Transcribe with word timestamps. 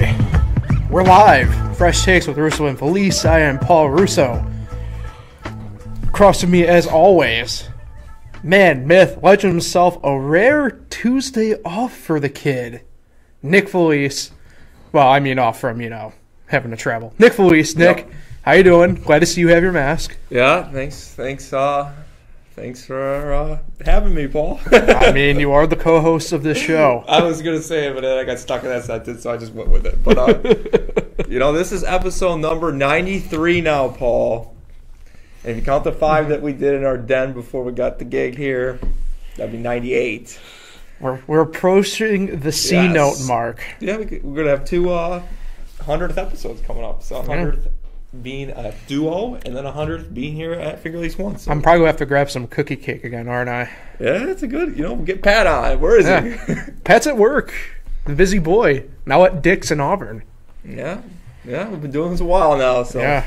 Right, 0.00 0.90
we're 0.90 1.02
live. 1.02 1.76
Fresh 1.76 2.06
takes 2.06 2.26
with 2.26 2.38
Russo 2.38 2.64
and 2.64 2.78
Felice. 2.78 3.26
I 3.26 3.40
am 3.40 3.58
Paul 3.58 3.90
Russo. 3.90 4.42
Across 6.08 6.40
from 6.40 6.52
me, 6.52 6.66
as 6.66 6.86
always, 6.86 7.68
man, 8.42 8.86
myth, 8.86 9.18
legend 9.22 9.52
himself. 9.52 9.98
A 10.02 10.18
rare 10.18 10.70
Tuesday 10.88 11.60
off 11.62 11.94
for 11.94 12.18
the 12.18 12.30
kid, 12.30 12.80
Nick 13.42 13.68
Felice. 13.68 14.30
Well, 14.92 15.06
I 15.08 15.20
mean 15.20 15.38
off 15.38 15.60
from 15.60 15.82
you 15.82 15.90
know 15.90 16.14
having 16.46 16.70
to 16.70 16.76
travel. 16.78 17.12
Nick 17.18 17.34
Felice, 17.34 17.76
Nick, 17.76 17.98
Yep. 17.98 18.10
how 18.42 18.52
you 18.52 18.62
doing? 18.62 18.94
Glad 18.94 19.18
to 19.18 19.26
see 19.26 19.42
you 19.42 19.48
have 19.48 19.62
your 19.62 19.72
mask. 19.72 20.16
Yeah, 20.30 20.70
thanks, 20.72 21.08
thanks, 21.08 21.52
uh, 21.52 21.92
thanks 22.54 22.84
for 22.84 23.32
uh, 23.32 23.58
having 23.84 24.14
me, 24.14 24.26
Paul. 24.28 24.60
I 24.72 25.12
mean, 25.12 25.38
you 25.40 25.52
are 25.52 25.66
the 25.66 25.76
co-host 25.76 26.32
of 26.32 26.42
this 26.42 26.58
show. 26.58 27.04
I 27.08 27.22
was 27.22 27.42
gonna 27.42 27.62
say 27.62 27.88
it, 27.88 27.94
but 27.94 28.02
then 28.02 28.18
I 28.18 28.24
got 28.24 28.38
stuck 28.38 28.62
in 28.62 28.68
that 28.68 28.84
sentence, 28.84 29.22
so 29.22 29.32
I 29.32 29.36
just 29.36 29.52
went 29.52 29.68
with 29.70 29.86
it. 29.86 30.02
But 30.02 30.18
uh, 30.18 31.24
you 31.28 31.38
know, 31.38 31.52
this 31.52 31.72
is 31.72 31.84
episode 31.84 32.36
number 32.36 32.72
ninety-three 32.72 33.60
now, 33.60 33.88
Paul. 33.88 34.54
And 35.42 35.50
if 35.52 35.56
you 35.56 35.62
count 35.62 35.84
the 35.84 35.92
five 35.92 36.28
that 36.28 36.40
we 36.40 36.52
did 36.52 36.74
in 36.74 36.84
our 36.84 36.96
den 36.96 37.32
before 37.32 37.64
we 37.64 37.72
got 37.72 37.98
the 37.98 38.04
gig 38.04 38.36
here, 38.36 38.78
that'd 39.36 39.52
be 39.52 39.58
ninety-eight. 39.58 40.38
We're, 41.00 41.20
we're 41.26 41.40
approaching 41.40 42.38
the 42.40 42.52
C 42.52 42.76
Yes. 42.76 42.94
note 42.94 43.26
mark. 43.26 43.60
Yeah, 43.80 43.96
we, 43.96 44.06
could- 44.06 44.22
we're 44.22 44.36
gonna 44.36 44.50
have 44.50 44.64
two 44.64 44.90
uh, 44.90 45.22
hundredth 45.80 46.16
episodes 46.16 46.60
coming 46.62 46.84
up. 46.84 47.02
So 47.02 47.20
hundredth 47.22 47.66
being 48.20 48.50
a 48.50 48.74
duo, 48.88 49.34
and 49.46 49.56
then 49.56 49.64
a 49.64 49.72
hundredth 49.72 50.12
being 50.12 50.34
here 50.34 50.52
at 50.52 50.80
Finger 50.80 50.98
Lakes 50.98 51.16
Once. 51.16 51.44
So, 51.44 51.50
I'm 51.50 51.62
probably 51.62 51.78
gonna 51.80 51.86
have 51.88 51.96
to 51.98 52.06
grab 52.06 52.30
some 52.30 52.46
cookie 52.46 52.76
cake 52.76 53.04
again, 53.04 53.26
aren't 53.28 53.48
I? 53.48 53.70
yeah, 53.98 54.18
that's 54.26 54.42
a 54.42 54.46
good. 54.46 54.76
You 54.76 54.82
know, 54.82 54.96
get 54.96 55.22
Pat 55.22 55.46
on. 55.46 55.80
Where 55.80 55.96
is 55.98 56.06
Yeah. 56.06 56.20
he? 56.22 56.70
Pat's 56.84 57.06
at 57.06 57.16
work. 57.16 57.54
The 58.04 58.14
busy 58.14 58.38
boy. 58.38 58.84
Now 59.06 59.24
at 59.24 59.40
Dick's 59.42 59.70
in 59.70 59.80
Auburn. 59.80 60.24
Yeah, 60.64 61.00
yeah, 61.44 61.68
we've 61.68 61.80
been 61.80 61.90
doing 61.90 62.10
this 62.10 62.20
a 62.20 62.24
while 62.24 62.56
now. 62.58 62.82
So 62.82 62.98
Yeah. 63.00 63.24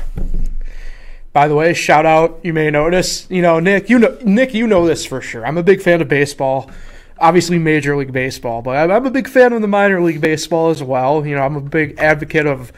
By 1.32 1.48
the 1.48 1.54
way, 1.54 1.74
shout 1.74 2.06
out. 2.06 2.38
You 2.42 2.54
may 2.54 2.70
notice, 2.70 3.26
you 3.28 3.42
know, 3.42 3.60
Nick. 3.60 3.90
You 3.90 3.98
know, 3.98 4.16
Nick. 4.24 4.54
You 4.54 4.66
know 4.66 4.86
this 4.86 5.04
for 5.04 5.20
sure. 5.20 5.44
I'm 5.46 5.58
a 5.58 5.62
big 5.62 5.82
fan 5.82 6.00
of 6.00 6.08
baseball. 6.08 6.70
Obviously, 7.18 7.58
Major 7.58 7.96
League 7.96 8.12
Baseball, 8.12 8.62
but 8.62 8.76
I'm 8.76 8.90
I'm 8.90 9.04
a 9.06 9.10
big 9.10 9.28
fan 9.28 9.52
of 9.52 9.60
the 9.62 9.68
minor 9.68 10.00
league 10.02 10.20
baseball 10.20 10.70
as 10.70 10.82
well. 10.82 11.26
You 11.26 11.34
know, 11.34 11.42
I'm 11.42 11.56
a 11.56 11.60
big 11.60 11.98
advocate 11.98 12.46
of 12.46 12.72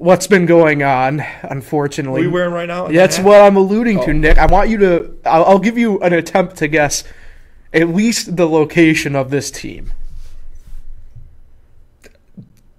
what's 0.00 0.26
been 0.26 0.46
going 0.46 0.82
on. 0.82 1.20
Unfortunately, 1.42 2.12
what 2.12 2.20
are 2.22 2.24
you 2.24 2.30
wearing 2.32 2.52
right 2.54 2.66
now? 2.68 2.88
That's 2.88 3.18
what 3.18 3.40
I'm 3.40 3.56
alluding 3.56 3.98
to, 4.00 4.10
Oh. 4.10 4.12
Nick. 4.12 4.38
I 4.38 4.46
want 4.46 4.70
you 4.70 4.78
to. 4.78 5.14
I'll, 5.26 5.44
I'll 5.44 5.58
give 5.58 5.76
you 5.78 6.00
an 6.00 6.12
attempt 6.12 6.56
to 6.56 6.68
guess 6.68 7.04
at 7.72 7.88
least 7.88 8.36
the 8.36 8.48
location 8.48 9.14
of 9.14 9.30
this 9.30 9.50
team. 9.50 9.92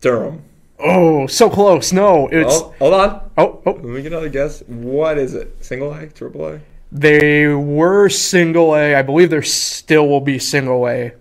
Durham. 0.02 0.44
Oh, 0.80 1.27
so 1.27 1.49
close. 1.49 1.94
No, 1.94 2.27
it's. 2.31 2.55
Oh, 2.55 2.73
hold 2.80 2.94
on. 2.95 3.30
Oh, 3.38 3.61
oh, 3.66 3.72
Let 3.73 3.83
me 3.83 4.02
get 4.02 4.11
another 4.11 4.30
guess. 4.30 4.61
What 4.67 5.17
is 5.17 5.36
it? 5.36 5.64
Single 5.64 5.93
A, 5.93 6.08
triple 6.08 6.48
A? 6.48 6.60
they 6.92 7.48
were 7.48 8.10
single 8.10 8.76
A. 8.76 8.95
I 8.95 9.02
believe 9.02 9.30
there 9.30 9.43
still 9.43 10.08
will 10.10 10.20
be 10.21 10.39
single 10.39 10.87
A. 10.89 11.14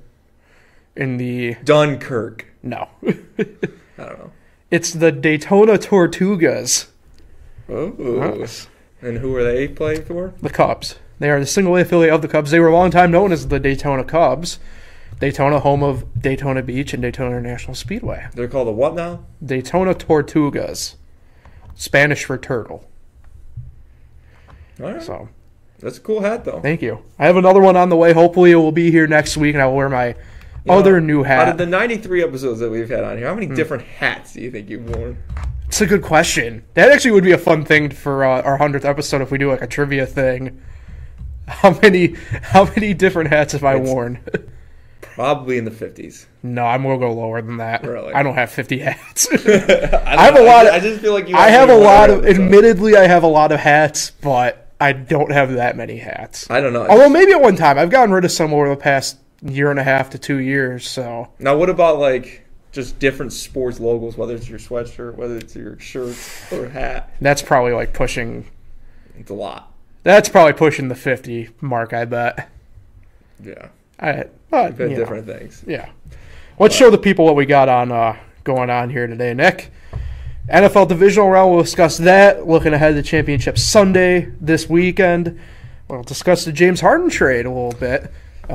In 0.97 1.19
the 1.19 1.55
Dunkirk. 1.63 2.47
no, 2.63 2.89
I 3.07 3.15
don't 3.99 4.19
know. 4.19 4.33
It's 4.71 4.93
the 4.93 5.13
Daytona 5.13 5.75
Tortugas, 5.79 6.87
Oh. 7.69 8.37
And 9.03 9.19
who 9.19 9.35
are 9.37 9.45
they 9.45 9.69
playing 9.69 10.05
for? 10.05 10.35
the 10.43 10.51
Cubs. 10.51 10.97
They 11.19 11.31
are 11.31 11.39
the 11.41 11.47
single 11.47 11.77
A 11.77 11.83
affiliate 11.83 12.13
of 12.15 12.23
the 12.23 12.29
Cubs. 12.29 12.51
They 12.51 12.61
were 12.61 12.69
a 12.69 12.73
long 12.73 12.91
time 12.91 13.11
known 13.11 13.31
as 13.33 13.49
the 13.49 13.61
Daytona 13.61 14.05
Cubs. 14.05 14.59
Daytona, 15.21 15.61
home 15.61 15.83
of 15.83 16.05
Daytona 16.21 16.63
Beach 16.63 16.95
and 16.95 17.03
Daytona 17.03 17.37
International 17.37 17.75
Speedway. 17.75 18.27
They're 18.35 18.49
called 18.49 18.69
the 18.69 18.73
what 18.73 18.95
now? 18.95 19.25
Daytona 19.45 19.95
Tortugas, 19.95 20.95
Spanish 21.75 22.25
for 22.25 22.39
turtle. 22.39 22.89
All 24.83 24.93
right. 24.93 25.03
So 25.03 25.29
That's 25.81 25.99
a 25.99 26.01
cool 26.01 26.21
hat, 26.23 26.45
though. 26.47 26.61
thank 26.61 26.81
you. 26.81 27.03
I 27.19 27.27
have 27.27 27.37
another 27.37 27.61
one 27.61 27.77
on 27.77 27.91
the 27.91 27.97
way. 27.97 28.13
Hopefully, 28.15 28.51
it 28.51 28.57
will 28.57 28.73
be 28.73 28.91
here 28.91 29.07
next 29.07 29.37
week, 29.37 29.55
and 29.55 29.63
I 29.63 29.67
will 29.67 29.77
wear 29.77 29.89
my 29.91 30.15
You 30.65 30.73
other 30.73 31.01
know, 31.01 31.07
new 31.07 31.25
Out 31.25 31.49
of 31.49 31.59
the 31.59 31.67
93 31.67 32.23
episodes 32.23 32.61
that 32.61 32.71
we've 32.71 32.89
had 32.89 33.03
on 33.05 33.17
here, 33.17 33.27
how 33.29 33.35
many 33.35 33.47
Hmm. 33.47 33.55
different 33.55 33.85
hats 33.85 34.35
do 34.35 34.41
you 34.43 34.51
think 34.51 34.69
you've 34.69 34.89
worn? 34.95 35.17
It's 35.69 35.81
a 35.81 35.87
good 35.87 36.03
question. 36.03 36.65
That 36.75 36.91
actually 36.91 37.13
would 37.13 37.25
be 37.25 37.33
a 37.33 37.39
fun 37.39 37.65
thing 37.65 37.91
for 37.91 38.25
uh, 38.25 38.43
our 38.43 38.57
hundredth 38.59 38.85
episode 38.85 39.23
if 39.23 39.31
we 39.31 39.39
do 39.39 39.49
like 39.51 39.63
a 39.63 39.67
trivia 39.67 40.05
thing. 40.07 40.61
How 41.49 41.77
many 41.83 42.15
how 42.43 42.65
many 42.65 42.95
different 42.95 43.31
hats 43.31 43.55
have 43.55 43.65
I 43.65 43.75
It's- 43.77 43.89
worn? 43.89 44.21
Probably 45.01 45.59
in 45.59 45.65
the 45.65 45.71
50s. 45.71 46.27
no, 46.43 46.65
I'm 46.65 46.83
gonna 46.83 46.99
go 46.99 47.13
lower 47.13 47.43
than 47.43 47.57
that. 47.57 47.85
Really? 47.85 48.13
I 48.15 48.23
don't 48.23 48.35
have 48.37 48.51
50 48.51 48.79
hats. 48.79 49.29
I, 49.33 49.37
I 50.07 50.25
have 50.25 50.37
a 50.37 50.43
lot 50.43 50.67
of- 50.67 50.75
I 50.75 50.79
just 50.81 51.01
feel 51.01 51.13
like 51.13 51.29
you. 51.29 51.37
I 51.37 51.51
have 51.51 51.69
a 51.71 51.75
lot 51.77 52.11
of. 52.11 52.25
Admittedly, 52.27 52.97
I 52.97 53.07
have 53.07 53.23
a 53.23 53.27
lot 53.29 53.51
of 53.53 53.59
hats, 53.61 54.11
but 54.11 54.71
I 54.81 54.93
don't 54.93 55.33
have 55.33 55.53
that 55.55 55.77
many 55.77 55.99
hats. 55.99 56.49
I 56.51 56.61
don't 56.61 56.73
know. 56.73 56.87
Although 56.87 57.09
maybe 57.09 57.33
at 57.33 57.41
one 57.41 57.57
time 57.57 57.79
I've 57.79 57.91
gotten 57.91 58.13
rid 58.15 58.25
of 58.25 58.31
some 58.33 58.55
over 58.55 58.69
the 58.69 58.77
past 58.77 59.17
year 59.43 59.71
and 59.71 59.79
a 59.79 59.83
half 59.85 60.11
to 60.11 60.19
two 60.19 60.39
years. 60.39 60.89
So 60.89 61.29
Now, 61.39 61.57
what 61.57 61.71
about 61.71 61.99
like 61.99 62.47
just 62.73 62.99
different 62.99 63.33
sports 63.33 63.81
logos, 63.81 64.17
whether 64.17 64.35
it's 64.35 64.49
your 64.49 64.59
sweatshirt, 64.59 65.17
whether 65.17 65.37
it's 65.37 65.55
your 65.57 65.79
shirt 65.79 66.17
or 66.53 66.69
hat? 66.69 67.13
that's 67.21 67.43
probably 67.43 67.73
like 67.73 67.93
pushing. 67.93 68.47
It's 69.19 69.31
a 69.31 69.35
lot. 69.35 69.73
That's 70.03 70.29
probably 70.29 70.55
pushing 70.55 70.89
the 70.89 70.95
50 70.95 71.51
mark. 71.61 71.93
I 71.93 72.05
bet. 72.07 72.49
Yeah, 73.43 73.69
I 73.99 74.25
but 74.51 74.79
you 74.79 74.89
know. 74.91 74.97
different 74.97 75.27
things. 75.27 75.65
Yeah. 75.67 75.91
Let's 76.59 76.75
show 76.75 76.91
the 76.91 76.99
people 76.99 77.25
what 77.25 77.37
we 77.37 77.47
got 77.47 77.69
on 77.69 77.91
uh, 77.93 78.17
going 78.45 78.71
on 78.71 78.91
here 78.91 79.07
today, 79.07 79.33
Nick. 79.35 79.73
NFL 80.49 80.89
divisional 80.89 81.31
round. 81.31 81.53
We'll 81.53 81.63
discuss 81.63 81.99
that. 81.99 82.47
Looking 82.47 82.75
ahead 82.75 82.95
to 82.97 83.03
championship 83.03 83.57
Sunday 83.57 84.33
this 84.41 84.69
weekend. 84.69 85.39
We'll 85.89 86.03
discuss 86.03 86.45
the 86.45 86.53
James 86.53 86.81
Harden 86.81 87.09
trade 87.09 87.47
a 87.47 87.51
little 87.51 87.79
bit. 87.79 88.13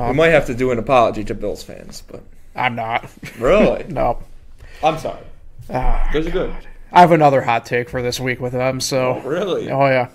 We 0.08 0.12
might 0.14 0.28
have 0.28 0.46
to 0.46 0.54
do 0.54 0.70
an 0.70 0.78
apology 0.78 1.24
to 1.24 1.34
Bills 1.34 1.62
fans, 1.62 2.02
but 2.06 2.22
I'm 2.54 2.74
not. 2.74 3.08
really, 3.38 3.84
no. 3.88 4.22
I'm 4.82 4.98
sorry. 4.98 5.22
Ah, 5.70 6.08
Those 6.12 6.26
are 6.26 6.30
good. 6.30 6.54
I 6.92 7.00
have 7.00 7.12
another 7.12 7.42
hot 7.42 7.66
take 7.66 7.88
for 7.88 8.02
this 8.02 8.20
week 8.20 8.40
with 8.40 8.52
them. 8.52 8.80
So. 8.80 9.20
Really? 9.20 9.70
Oh 9.70 9.86
yeah. 9.86 10.08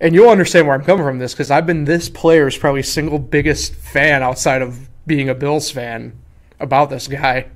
And 0.00 0.14
you'll 0.14 0.28
understand 0.28 0.66
where 0.66 0.76
I'm 0.76 0.84
coming 0.84 1.04
from 1.04 1.18
this 1.18 1.32
because 1.34 1.50
I've 1.50 1.66
been 1.66 1.84
this 1.84 2.08
player's 2.08 2.56
probably 2.56 2.82
single 2.82 3.18
biggest 3.18 3.74
fan 3.74 4.22
outside 4.22 4.62
of 4.62 4.88
being 5.06 5.28
a 5.28 5.34
Bills 5.34 5.70
fan 5.70 6.12
about 6.60 6.90
this 6.90 7.08
guy. 7.08 7.46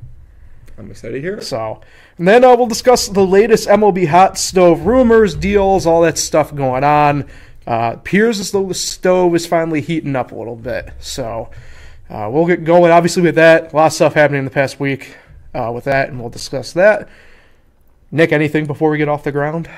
I'm 0.78 0.90
excited 0.90 1.14
to 1.14 1.20
hear 1.20 1.36
it. 1.36 1.44
So, 1.44 1.80
and 2.18 2.26
then 2.26 2.44
uh, 2.44 2.56
we'll 2.56 2.66
discuss 2.66 3.08
the 3.08 3.24
latest 3.26 3.68
MLB 3.68 4.08
hot 4.08 4.38
stove 4.38 4.86
rumors, 4.86 5.34
deals, 5.34 5.86
all 5.86 6.02
that 6.02 6.18
stuff 6.18 6.54
going 6.54 6.82
on. 6.82 7.28
Uh, 7.66 7.92
appears 7.94 8.40
as 8.40 8.50
though 8.50 8.66
the 8.66 8.74
stove 8.74 9.34
is 9.34 9.46
finally 9.46 9.80
heating 9.80 10.16
up 10.16 10.32
a 10.32 10.34
little 10.34 10.56
bit. 10.56 10.90
So, 10.98 11.50
uh, 12.10 12.28
we'll 12.30 12.46
get 12.46 12.64
going. 12.64 12.90
Obviously, 12.90 13.22
with 13.22 13.36
that, 13.36 13.72
a 13.72 13.76
lot 13.76 13.86
of 13.86 13.92
stuff 13.92 14.14
happening 14.14 14.40
in 14.40 14.44
the 14.44 14.50
past 14.50 14.80
week 14.80 15.16
uh, 15.54 15.70
with 15.74 15.84
that, 15.84 16.08
and 16.08 16.20
we'll 16.20 16.30
discuss 16.30 16.72
that. 16.72 17.08
Nick, 18.10 18.32
anything 18.32 18.66
before 18.66 18.90
we 18.90 18.98
get 18.98 19.08
off 19.08 19.24
the 19.24 19.32
ground? 19.32 19.68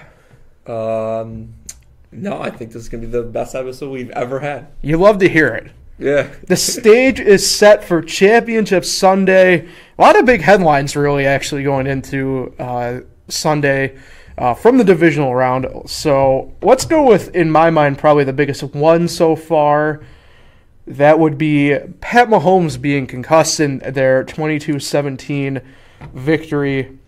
Um, 0.67 1.55
no, 2.11 2.41
I 2.41 2.51
think 2.51 2.73
this 2.73 2.83
is 2.83 2.89
gonna 2.89 3.03
be 3.03 3.07
the 3.07 3.23
best 3.23 3.55
episode 3.55 3.91
we've 3.91 4.11
ever 4.11 4.41
had. 4.41 4.69
You 4.83 4.97
love 4.97 5.19
to 5.19 5.29
hear 5.29 5.49
it. 5.49 5.71
Yeah. 5.99 6.29
The 6.49 6.57
stage 6.57 7.21
is 7.21 7.49
set 7.49 7.85
for 7.85 8.03
Championship 8.03 8.85
Sunday. 8.85 9.69
A 9.99 10.03
lot 10.03 10.19
of 10.19 10.27
big 10.27 10.41
headlines, 10.41 10.97
really, 10.97 11.27
actually 11.27 11.63
going 11.63 11.87
into 11.87 12.53
uh, 12.59 13.01
Sunday 13.29 13.97
uh, 14.37 14.55
from 14.55 14.79
the 14.79 14.85
divisional 14.85 15.35
round. 15.35 15.67
So 15.87 16.53
let's 16.63 16.85
go 16.85 17.03
with, 17.07 17.35
in 17.35 17.51
my 17.51 17.71
mind, 17.71 17.99
probably 17.99 18.25
the 18.25 18.33
biggest 18.33 18.63
one 18.63 19.09
so 19.09 19.37
far. 19.37 20.03
That 20.87 21.19
would 21.19 21.39
be 21.39 21.79
Pat 22.01 22.29
Mahomes 22.29 22.81
being 22.81 23.07
concussed 23.07 23.59
in 23.59 23.79
their 23.79 24.23
22 24.23 24.79
17 24.79 25.63
victory 26.13 26.99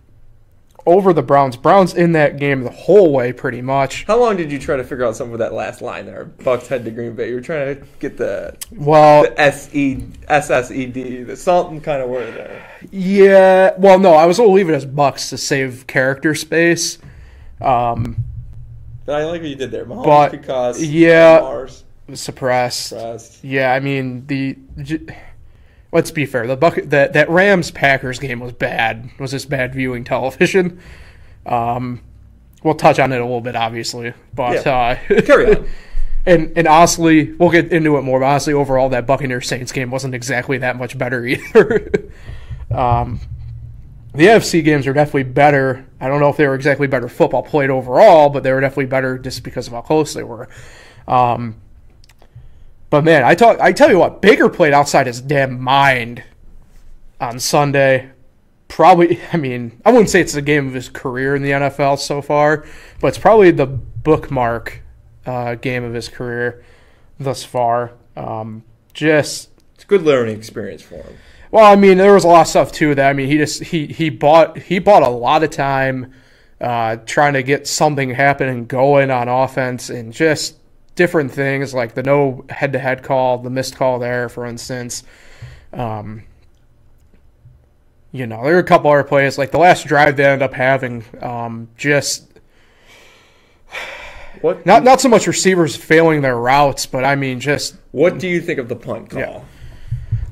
over 0.86 1.12
the 1.12 1.22
Browns. 1.22 1.56
Browns 1.56 1.94
in 1.94 2.12
that 2.12 2.38
game 2.38 2.62
the 2.62 2.70
whole 2.70 3.12
way, 3.12 3.32
pretty 3.32 3.60
much. 3.60 4.04
How 4.04 4.18
long 4.18 4.36
did 4.36 4.50
you 4.50 4.58
try 4.58 4.76
to 4.76 4.84
figure 4.84 5.04
out 5.04 5.16
some 5.16 5.32
of 5.32 5.40
that 5.40 5.52
last 5.52 5.82
line 5.82 6.06
there? 6.06 6.24
Bucks 6.24 6.68
head 6.68 6.84
to 6.84 6.90
Green 6.90 7.14
Bay. 7.14 7.28
You 7.28 7.34
were 7.34 7.40
trying 7.40 7.76
to 7.76 7.86
get 7.98 8.16
the 8.16 8.56
Well, 8.72 9.24
the 9.24 9.38
S 9.38 9.74
E 9.74 10.04
S 10.28 10.48
S 10.48 10.70
E 10.70 10.86
D, 10.86 11.24
the 11.24 11.36
something 11.36 11.80
kind 11.80 12.02
of 12.02 12.08
word 12.08 12.32
there. 12.34 12.66
Yeah, 12.90 13.74
well, 13.76 13.98
no, 13.98 14.14
I 14.14 14.26
was 14.26 14.38
gonna 14.38 14.50
leave 14.50 14.70
it 14.70 14.74
as 14.74 14.86
Bucks 14.86 15.28
to 15.30 15.36
save 15.36 15.86
character 15.86 16.34
space. 16.34 16.98
Um, 17.60 18.16
But 19.04 19.16
I 19.20 19.24
like 19.24 19.40
what 19.40 19.48
you 19.50 19.56
did 19.56 19.70
there. 19.70 19.84
Mahomes 19.86 20.04
But, 20.04 20.32
because 20.32 20.82
yeah. 20.84 21.38
Mars 21.40 21.84
suppressed. 22.14 22.92
pressed. 22.92 23.44
Yeah, 23.44 23.72
I 23.72 23.80
mean 23.80 24.26
the. 24.26 24.56
j- 24.82 25.16
Let's 25.92 26.10
be 26.10 26.26
fair. 26.26 26.46
The 26.46 26.56
buck 26.56 26.74
that 26.84 27.12
that 27.14 27.30
Rams 27.30 27.70
Packers 27.70 28.18
game 28.18 28.40
was 28.40 28.52
bad. 28.52 29.08
Was 29.18 29.30
this 29.30 29.44
bad 29.46 29.74
viewing 29.74 30.04
television. 30.04 30.80
Um, 31.46 32.02
we'll 32.62 32.74
touch 32.74 32.98
on 32.98 33.12
it 33.12 33.20
a 33.20 33.24
little 33.24 33.40
bit, 33.40 33.54
obviously, 33.56 34.12
but 34.34 34.66
uh, 34.66 34.96
Carry 35.22 35.54
on. 35.56 35.66
And 36.26 36.52
and 36.58 36.66
honestly, 36.66 37.32
we'll 37.34 37.50
get 37.52 37.70
into 37.72 37.96
it 37.98 38.02
more. 38.02 38.18
But 38.18 38.26
honestly, 38.26 38.52
overall, 38.52 38.88
that 38.88 39.06
Buccaneers 39.06 39.46
Saints 39.46 39.70
game 39.70 39.92
wasn't 39.92 40.12
exactly 40.12 40.58
that 40.58 40.76
much 40.76 40.98
better 40.98 41.24
either. 41.26 41.88
um, 42.72 43.20
the 44.16 44.26
AFC 44.26 44.64
games 44.64 44.86
are 44.86 44.92
definitely 44.92 45.24
better. 45.24 45.86
I 46.00 46.08
don't 46.08 46.20
know 46.20 46.28
if 46.28 46.36
they 46.36 46.46
were 46.46 46.54
exactly 46.54 46.86
better 46.86 47.08
football 47.08 47.42
played 47.42 47.70
overall, 47.70 48.30
but 48.30 48.42
they 48.42 48.52
were 48.52 48.60
definitely 48.60 48.86
better 48.86 49.18
just 49.18 49.42
because 49.42 49.66
of 49.66 49.72
how 49.72 49.82
close 49.82 50.14
they 50.14 50.22
were. 50.22 50.48
Um, 51.06 51.60
but 52.90 53.04
man, 53.04 53.24
I 53.24 53.34
talk, 53.34 53.60
I 53.60 53.72
tell 53.72 53.90
you 53.90 53.98
what, 53.98 54.22
Baker 54.22 54.48
played 54.48 54.72
outside 54.72 55.06
his 55.06 55.20
damn 55.20 55.60
mind 55.60 56.22
on 57.20 57.38
Sunday. 57.38 58.10
Probably, 58.68 59.20
I 59.32 59.36
mean, 59.36 59.80
I 59.84 59.90
wouldn't 59.90 60.10
say 60.10 60.20
it's 60.20 60.32
the 60.32 60.42
game 60.42 60.66
of 60.66 60.74
his 60.74 60.88
career 60.88 61.34
in 61.36 61.42
the 61.42 61.50
NFL 61.50 61.98
so 61.98 62.22
far, 62.22 62.64
but 63.00 63.08
it's 63.08 63.18
probably 63.18 63.50
the 63.50 63.66
bookmark 63.66 64.82
uh, 65.24 65.56
game 65.56 65.84
of 65.84 65.94
his 65.94 66.08
career 66.08 66.64
thus 67.18 67.44
far. 67.44 67.92
Um, 68.16 68.64
just 68.94 69.50
It's 69.74 69.84
a 69.84 69.86
good 69.86 70.02
learning 70.02 70.36
experience 70.36 70.82
for 70.82 70.96
him. 70.96 71.16
Well, 71.56 71.72
I 71.72 71.74
mean, 71.74 71.96
there 71.96 72.12
was 72.12 72.24
a 72.24 72.28
lot 72.28 72.42
of 72.42 72.48
stuff 72.48 72.70
too 72.70 72.94
that 72.96 73.08
I 73.08 73.14
mean, 73.14 73.28
he 73.28 73.38
just 73.38 73.62
he 73.62 73.86
he 73.86 74.10
bought 74.10 74.58
he 74.58 74.78
bought 74.78 75.02
a 75.02 75.08
lot 75.08 75.42
of 75.42 75.48
time 75.48 76.12
uh, 76.60 76.96
trying 77.06 77.32
to 77.32 77.42
get 77.42 77.66
something 77.66 78.10
happening 78.10 78.66
going 78.66 79.10
on 79.10 79.26
offense 79.26 79.88
and 79.88 80.12
just 80.12 80.56
different 80.96 81.32
things 81.32 81.72
like 81.72 81.94
the 81.94 82.02
no 82.02 82.44
head 82.50 82.74
to 82.74 82.78
head 82.78 83.02
call, 83.02 83.38
the 83.38 83.48
missed 83.48 83.74
call 83.74 83.98
there, 83.98 84.28
for 84.28 84.44
instance. 84.44 85.02
Um, 85.72 86.24
you 88.12 88.26
know, 88.26 88.44
there 88.44 88.52
were 88.52 88.60
a 88.60 88.62
couple 88.62 88.90
other 88.90 89.02
plays 89.02 89.38
like 89.38 89.50
the 89.50 89.58
last 89.58 89.86
drive 89.86 90.18
they 90.18 90.26
ended 90.26 90.42
up 90.42 90.52
having. 90.52 91.06
Um, 91.22 91.68
just 91.78 92.28
What 94.42 94.66
not 94.66 94.84
not 94.84 95.00
so 95.00 95.08
much 95.08 95.26
receivers 95.26 95.74
failing 95.74 96.20
their 96.20 96.36
routes, 96.36 96.84
but 96.84 97.02
I 97.02 97.16
mean 97.16 97.40
just 97.40 97.76
What 97.92 98.18
do 98.18 98.28
you 98.28 98.42
think 98.42 98.58
of 98.58 98.68
the 98.68 98.76
punt 98.76 99.08
call? 99.08 99.20
Yeah. 99.20 99.40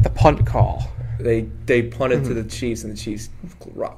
the 0.00 0.10
punt 0.10 0.44
call. 0.46 0.90
They 1.18 1.42
they 1.66 1.82
punted 1.82 2.20
Mm-hmm. 2.20 2.28
to 2.34 2.42
the 2.42 2.48
Chiefs 2.48 2.84
and 2.84 2.92
the 2.92 2.96
Chiefs 2.96 3.28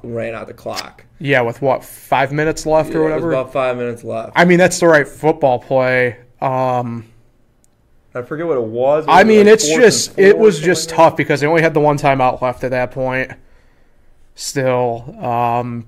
ran 0.03 0.35
out 0.35 0.47
the 0.47 0.53
clock. 0.53 1.03
Yeah, 1.19 1.41
with 1.41 1.61
what 1.61 1.83
five 1.83 2.31
minutes 2.31 2.65
left 2.65 2.89
or 2.91 2.93
Yeah, 2.93 2.99
it 2.99 3.03
whatever. 3.03 3.27
was 3.27 3.33
about 3.35 3.53
five 3.53 3.77
minutes 3.77 4.03
left. 4.03 4.33
I 4.35 4.45
mean, 4.45 4.57
that's 4.59 4.79
the 4.79 4.87
right 4.87 5.07
football 5.07 5.59
play. 5.59 6.17
Um, 6.41 7.05
I 8.13 8.21
forget 8.21 8.45
what 8.47 8.57
it 8.57 8.63
was. 8.63 9.05
I 9.07 9.23
mean, 9.23 9.45
like 9.45 9.53
it's 9.55 9.67
just 9.67 10.17
it 10.19 10.37
was 10.37 10.59
just 10.59 10.89
like 10.89 10.97
tough 10.97 11.17
because 11.17 11.41
they 11.41 11.47
only 11.47 11.61
had 11.61 11.73
the 11.73 11.79
one 11.79 11.97
timeout 11.97 12.41
left 12.41 12.63
at 12.63 12.71
that 12.71 12.91
point. 12.91 13.31
Still, 14.35 15.15
um, 15.25 15.87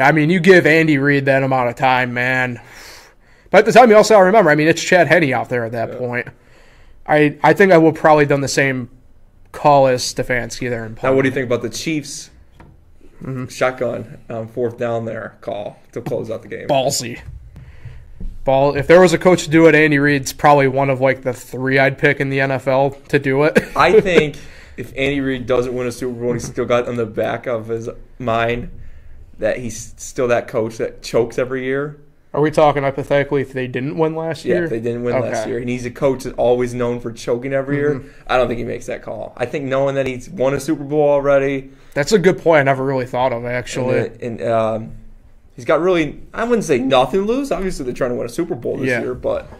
I 0.00 0.12
mean, 0.12 0.30
you 0.30 0.40
give 0.40 0.66
Andy 0.66 0.96
Reid 0.96 1.26
that 1.26 1.42
amount 1.42 1.68
of 1.68 1.74
time, 1.76 2.14
man. 2.14 2.60
But 3.50 3.58
at 3.58 3.64
the 3.66 3.72
time, 3.72 3.90
you 3.90 3.96
also 3.96 4.18
remember. 4.18 4.50
I 4.50 4.54
mean, 4.54 4.68
it's 4.68 4.82
Chad 4.82 5.06
Henne 5.08 5.32
out 5.34 5.50
there 5.50 5.64
at 5.64 5.72
that 5.72 5.98
point. 5.98 6.28
I 7.06 7.38
I 7.42 7.52
think 7.52 7.72
I 7.72 7.78
would 7.78 7.94
probably 7.94 8.24
done 8.26 8.40
the 8.40 8.48
same 8.48 8.88
call 9.52 9.86
as 9.86 10.02
Stefanski 10.02 10.68
there 10.70 10.84
in 10.84 10.94
that? 10.94 11.02
Now, 11.04 11.14
what 11.14 11.22
do 11.22 11.28
you 11.28 11.34
think 11.34 11.46
about 11.46 11.62
the 11.62 11.70
Chiefs 11.70 12.30
Mm-hmm. 13.22 13.46
shotgun 13.46 14.18
um, 14.28 14.46
fourth 14.46 14.78
down 14.78 15.04
there 15.04 15.36
call 15.40 15.80
to 15.90 16.00
close 16.00 16.30
out 16.30 16.42
the 16.42 16.48
game? 16.48 16.68
ballsy. 16.68 17.20
Ball. 18.44 18.76
If 18.76 18.86
there 18.86 19.00
was 19.00 19.12
a 19.12 19.18
coach 19.18 19.42
to 19.44 19.50
do 19.50 19.66
it, 19.66 19.74
Andy 19.74 19.98
Reid's 19.98 20.32
probably 20.32 20.68
one 20.68 20.88
of 20.88 21.00
like 21.00 21.22
the 21.22 21.32
three 21.32 21.78
I'd 21.80 21.98
pick 21.98 22.20
in 22.20 22.30
the 22.30 22.38
NFL 22.38 23.08
to 23.08 23.18
do 23.18 23.42
it. 23.42 23.58
I 23.76 24.00
think 24.00 24.36
if 24.76 24.92
Andy 24.96 25.20
Reid 25.20 25.46
doesn't 25.46 25.74
win 25.74 25.86
a 25.88 25.92
Super 25.92 26.12
Bowl, 26.18 26.32
he's 26.32 26.46
still 26.46 26.64
got 26.64 26.88
on 26.88 26.94
the 26.96 27.06
back 27.06 27.46
of 27.46 27.66
his 27.66 27.88
mind 28.18 28.70
that 29.38 29.58
he's 29.58 29.94
still 29.96 30.28
that 30.28 30.46
coach 30.48 30.78
that 30.78 31.02
chokes 31.02 31.38
every 31.38 31.64
year. 31.64 31.98
Are 32.34 32.40
we 32.42 32.50
talking 32.50 32.82
hypothetically 32.82 33.40
if 33.40 33.52
they 33.54 33.66
didn't 33.66 33.96
win 33.96 34.14
last 34.14 34.44
Yeah, 34.44 34.56
year? 34.56 34.64
if 34.64 34.70
they 34.70 34.80
didn't 34.80 35.02
win 35.02 35.14
last 35.14 35.24
Okay. 35.24 35.36
Mm-hmm. 35.40 35.48
year, 35.48 35.58
and 35.60 35.68
he's 35.68 35.86
a 35.86 35.90
coach 35.90 36.24
that's 36.24 36.36
always 36.36 36.74
known 36.74 37.00
for 37.00 37.10
choking 37.10 37.52
every 37.54 37.76
year. 37.76 38.02
I 38.26 38.36
don't 38.36 38.48
think 38.48 38.58
he 38.58 38.64
makes 38.64 38.86
that 38.86 39.02
call. 39.02 39.32
I 39.36 39.46
think 39.46 39.64
knowing 39.64 39.94
that 39.94 40.06
he's 40.06 40.28
won 40.28 40.52
a 40.54 40.60
Super 40.60 40.84
Bowl 40.84 41.08
already, 41.08 41.70
That's 41.94 42.12
a 42.12 42.18
good 42.18 42.38
point. 42.38 42.60
I 42.60 42.62
never 42.64 42.84
really 42.84 43.06
thought 43.06 43.32
of 43.32 43.44
and, 43.44 43.52
actually. 43.52 44.10
and 44.20 44.42
um, 44.42 44.92
he's 45.56 45.64
got 45.64 45.80
really, 45.80 46.20
I 46.34 46.44
wouldn't 46.44 46.64
say 46.66 46.78
nothing 46.78 47.20
to 47.22 47.26
lose. 47.26 47.50
Obviously, 47.50 47.86
they're 47.86 47.94
trying 47.94 48.10
to 48.10 48.16
win 48.16 48.26
a 48.26 48.30
Super 48.30 48.54
Bowl 48.54 48.76
this 48.76 48.88
Yeah. 48.88 49.00
year, 49.00 49.14
but 49.14 49.50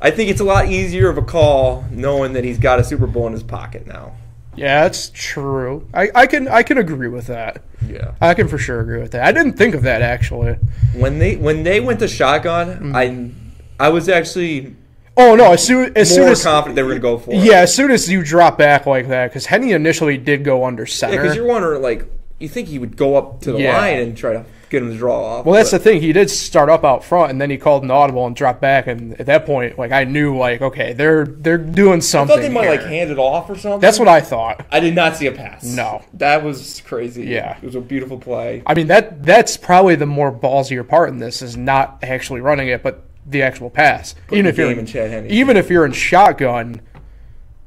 I 0.00 0.10
think 0.10 0.28
it's 0.30 0.40
a 0.40 0.44
lot 0.44 0.68
easier 0.68 1.08
of 1.08 1.16
a 1.16 1.22
call 1.22 1.86
knowing 1.90 2.34
that 2.34 2.44
he's 2.44 2.58
got 2.58 2.78
a 2.78 2.84
Super 2.84 3.06
Bowl 3.06 3.26
in 3.26 3.32
his 3.32 3.42
pocket 3.42 3.86
now. 3.86 4.12
Yeah, 4.56 4.82
that's 4.82 5.10
true. 5.14 5.86
I, 5.94 6.08
I 6.14 6.26
can 6.26 6.48
I 6.48 6.62
can 6.62 6.78
agree 6.78 7.08
with 7.08 7.26
that. 7.28 7.62
Yeah. 7.86 8.12
I 8.20 8.34
can 8.34 8.48
for 8.48 8.58
sure 8.58 8.80
agree 8.80 9.00
with 9.00 9.12
that. 9.12 9.22
I 9.24 9.32
didn't 9.32 9.54
think 9.54 9.74
of 9.74 9.82
that 9.82 10.02
actually. 10.02 10.54
When 10.94 11.18
they 11.18 11.36
when 11.36 11.62
they 11.62 11.80
went 11.80 12.00
to 12.00 12.08
shotgun, 12.08 12.92
Mm. 12.92 13.34
I 13.78 13.86
I 13.86 13.88
was 13.90 14.08
actually 14.08 14.74
Oh 15.18 15.34
no! 15.34 15.52
As 15.52 15.66
soon 15.66 15.92
as 15.96 16.10
soon 16.14 16.24
more 16.24 16.32
as 16.32 16.42
confident 16.42 16.76
they 16.76 16.82
were 16.82 16.90
going 16.90 17.00
to 17.00 17.02
go 17.02 17.18
for 17.18 17.30
it. 17.32 17.38
yeah, 17.42 17.60
as 17.60 17.74
soon 17.74 17.90
as 17.90 18.10
you 18.10 18.22
drop 18.22 18.58
back 18.58 18.84
like 18.84 19.08
that, 19.08 19.28
because 19.30 19.46
Henne 19.46 19.70
initially 19.70 20.18
did 20.18 20.44
go 20.44 20.64
under 20.66 20.84
center. 20.84 21.16
because 21.22 21.34
you're 21.34 21.46
wondering 21.46 21.80
like 21.80 22.04
you 22.38 22.48
think 22.50 22.68
he 22.68 22.78
would 22.78 22.98
go 22.98 23.16
up 23.16 23.40
to 23.42 23.52
the 23.52 23.60
Yeah. 23.60 23.78
line 23.78 23.98
and 23.98 24.14
try 24.16 24.34
to 24.34 24.44
get 24.70 24.82
him 24.82 24.90
to 24.90 24.96
draw 24.96 25.38
off. 25.38 25.46
Well, 25.46 25.54
that's 25.54 25.70
but- 25.70 25.78
the 25.78 25.84
thing. 25.84 26.00
He 26.00 26.12
did 26.12 26.30
start 26.30 26.68
up 26.68 26.84
out 26.84 27.04
front, 27.04 27.30
and 27.30 27.40
then 27.40 27.50
he 27.50 27.56
called 27.56 27.82
an 27.84 27.90
audible 27.90 28.26
and 28.26 28.34
dropped 28.34 28.60
back. 28.60 28.86
And 28.86 29.18
at 29.20 29.26
that 29.26 29.46
point, 29.46 29.78
like 29.78 29.92
I 29.92 30.04
knew, 30.04 30.36
like 30.36 30.60
okay, 30.62 30.92
they're 30.92 31.24
they're 31.26 31.58
doing 31.58 31.96
I 31.96 32.00
something. 32.00 32.36
thought 32.36 32.42
they 32.42 32.48
might 32.48 32.62
here. 32.62 32.70
like 32.72 32.82
hand 32.82 33.10
it 33.10 33.18
off 33.18 33.48
or 33.50 33.56
something. 33.56 33.80
That's 33.80 33.98
what 33.98 34.08
I 34.08 34.20
thought. 34.20 34.64
I 34.70 34.80
did 34.80 34.94
not 34.94 35.16
see 35.16 35.26
a 35.26 35.32
pass. 35.32 35.64
No. 35.64 36.02
that 36.14 36.42
was 36.42 36.82
crazy. 36.86 37.26
Yeah. 37.26 37.56
it 37.56 37.64
was 37.64 37.74
a 37.74 37.80
beautiful 37.80 38.18
play. 38.18 38.62
I 38.66 38.74
mean 38.74 38.86
that 38.88 39.22
that's 39.22 39.56
probably 39.56 39.94
the 39.94 40.06
more 40.06 40.32
ballsier 40.32 40.86
part 40.86 41.08
in 41.10 41.18
this 41.18 41.42
is 41.42 41.56
not 41.56 41.98
actually 42.02 42.40
running 42.40 42.68
it, 42.68 42.82
but 42.82 43.04
the 43.26 43.42
actual 43.42 43.70
pass. 43.70 44.14
even 44.30 44.46
if 44.46 44.56
you're 44.56 44.70
in 44.70 45.30
even 45.30 45.56
if 45.56 45.68
you're 45.70 45.84
in 45.84 45.92
shotgun, 45.92 46.80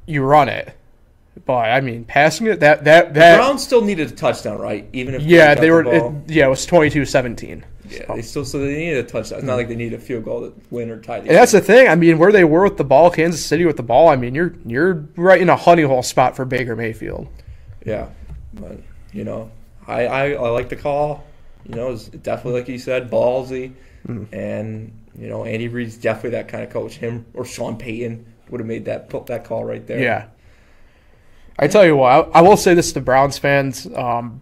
you 0.06 0.24
run 0.24 0.50
it. 0.50 0.76
But 1.46 1.70
I 1.72 1.82
mean, 1.82 2.06
passing 2.06 2.48
it 2.48 2.60
that 2.60 2.84
that 2.84 3.14
that 3.14 3.38
Browns 3.38 3.64
still 3.64 3.82
needed 3.82 4.12
a 4.12 4.16
touchdown, 4.16 4.60
right? 4.60 4.88
Even 4.94 5.16
if 5.16 5.22
yeah, 5.24 5.56
got 5.56 5.62
they 5.62 5.72
were 5.72 5.84
ball. 5.84 6.16
it, 6.28 6.32
yeah, 6.32 6.46
it 6.46 6.50
was 6.50 6.66
22-17. 6.68 7.64
yeah, 7.90 8.06
So- 8.08 8.16
they 8.16 8.22
still 8.22 8.46
so 8.46 8.60
they 8.60 8.78
needed 8.78 9.06
a 9.06 9.08
touchdown. 9.08 9.40
It's 9.40 9.48
not 9.48 9.56
like 9.56 9.68
they 9.68 9.76
needed 9.76 10.00
a 10.00 10.02
field 10.02 10.26
goal 10.26 10.42
to 10.42 10.54
win 10.70 10.90
or 10.92 11.00
tie. 11.02 11.22
The 11.22 11.30
And 11.30 11.38
that's 11.38 11.52
the 11.52 11.62
thing. 11.62 11.88
I 11.88 11.96
mean, 11.96 12.18
where 12.20 12.32
they 12.32 12.44
were 12.44 12.64
with 12.64 12.78
the 12.78 12.84
ball, 12.84 13.10
Kansas 13.10 13.44
City 13.44 13.66
with 13.66 13.78
the 13.78 13.84
ball. 13.84 14.10
I 14.10 14.16
mean, 14.16 14.36
you're 14.36 14.54
you're 14.66 15.06
right 15.16 15.42
in 15.42 15.50
a 15.50 15.56
honey 15.56 15.84
hole 15.84 16.04
spot 16.04 16.36
for 16.36 16.46
Baker 16.46 16.76
Mayfield. 16.76 17.28
Yeah, 17.86 18.10
but 18.54 18.80
you 19.14 19.24
know, 19.24 19.50
I, 19.88 20.06
I, 20.06 20.30
I 20.34 20.50
like 20.50 20.70
the 20.70 20.76
call. 20.76 21.24
You 21.68 21.76
know, 21.76 21.92
it's 21.92 22.06
definitely 22.10 22.60
like 22.60 22.70
you 22.70 22.78
said, 22.80 23.10
ballsy, 23.10 23.74
Mm-hmm. 24.08 24.34
and 24.34 24.92
you 25.18 25.28
know, 25.28 25.44
Andy 25.44 25.68
Reid's 25.68 25.98
definitely 25.98 26.32
that 26.32 26.48
kind 26.48 26.64
of 26.64 26.70
coach. 26.70 26.94
Him 26.96 27.26
or 27.34 27.44
Sean 27.44 27.78
Payton 27.78 28.26
would 28.50 28.62
have 28.62 28.68
made 28.68 28.86
that 28.86 29.10
put 29.10 29.26
that 29.28 29.44
call 29.44 29.64
right 29.66 29.86
there. 29.86 30.00
Yeah. 30.00 30.28
I 31.62 31.68
tell 31.68 31.86
you 31.86 31.98
what, 31.98 32.10
I, 32.34 32.40
I 32.40 32.42
will 32.42 32.56
say 32.56 32.74
this 32.74 32.94
to 32.94 33.02
Browns 33.02 33.38
fans. 33.38 33.86
Um, 33.94 34.40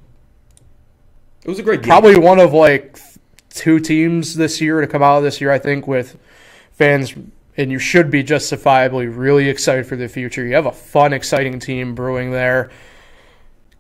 it 1.43 1.49
was 1.49 1.57
a 1.57 1.63
great 1.63 1.81
game. 1.81 1.89
probably 1.89 2.17
one 2.17 2.39
of 2.39 2.53
like 2.53 2.99
two 3.49 3.79
teams 3.79 4.35
this 4.35 4.61
year 4.61 4.81
to 4.81 4.87
come 4.87 5.01
out 5.01 5.17
of 5.17 5.23
this 5.23 5.41
year. 5.41 5.51
I 5.51 5.57
think 5.57 5.87
with 5.87 6.15
fans, 6.71 7.15
and 7.57 7.71
you 7.71 7.79
should 7.79 8.11
be 8.11 8.21
justifiably 8.21 9.07
really 9.07 9.49
excited 9.49 9.87
for 9.87 9.95
the 9.95 10.07
future. 10.07 10.45
You 10.45 10.53
have 10.53 10.67
a 10.67 10.71
fun, 10.71 11.11
exciting 11.11 11.59
team 11.59 11.95
brewing 11.95 12.31
there. 12.31 12.69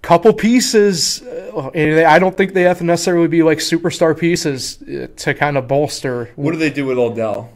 Couple 0.01 0.33
pieces, 0.33 1.21
uh, 1.21 1.69
and 1.75 2.07
I 2.07 2.17
don't 2.17 2.35
think 2.35 2.53
they 2.53 2.61
have 2.61 2.77
to 2.79 2.85
necessarily 2.85 3.27
be 3.27 3.43
like 3.43 3.59
superstar 3.59 4.17
pieces 4.17 4.81
uh, 4.81 5.07
to 5.15 5.33
kind 5.33 5.57
of 5.57 5.67
bolster. 5.67 6.31
What 6.35 6.53
do 6.53 6.57
they 6.57 6.69
do 6.69 6.85
with 6.85 6.97
Odell? 6.97 7.51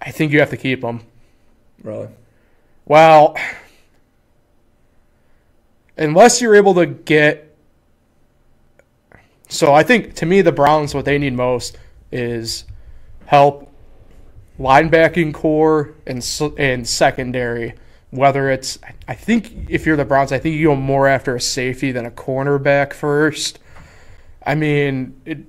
I 0.00 0.10
think 0.10 0.32
you 0.32 0.40
have 0.40 0.50
to 0.50 0.56
keep 0.56 0.80
them. 0.80 1.02
Really? 1.82 2.08
Well, 2.86 3.36
unless 5.98 6.40
you're 6.40 6.54
able 6.54 6.74
to 6.74 6.86
get. 6.86 7.56
So 9.48 9.74
I 9.74 9.82
think 9.82 10.14
to 10.16 10.26
me, 10.26 10.42
the 10.42 10.52
Browns, 10.52 10.94
what 10.94 11.04
they 11.04 11.18
need 11.18 11.34
most 11.34 11.76
is 12.12 12.64
help 13.26 13.72
linebacking 14.58 15.34
core 15.34 15.94
and 16.06 16.24
and 16.58 16.86
secondary. 16.88 17.74
Whether 18.10 18.50
it's, 18.50 18.78
I 19.06 19.12
think 19.12 19.68
if 19.68 19.84
you're 19.84 19.96
the 19.96 20.04
Browns, 20.06 20.32
I 20.32 20.38
think 20.38 20.56
you 20.56 20.68
go 20.68 20.76
more 20.76 21.06
after 21.06 21.36
a 21.36 21.40
safety 21.40 21.92
than 21.92 22.06
a 22.06 22.10
cornerback 22.10 22.94
first. 22.94 23.58
I 24.46 24.54
mean, 24.54 25.20
it, 25.26 25.40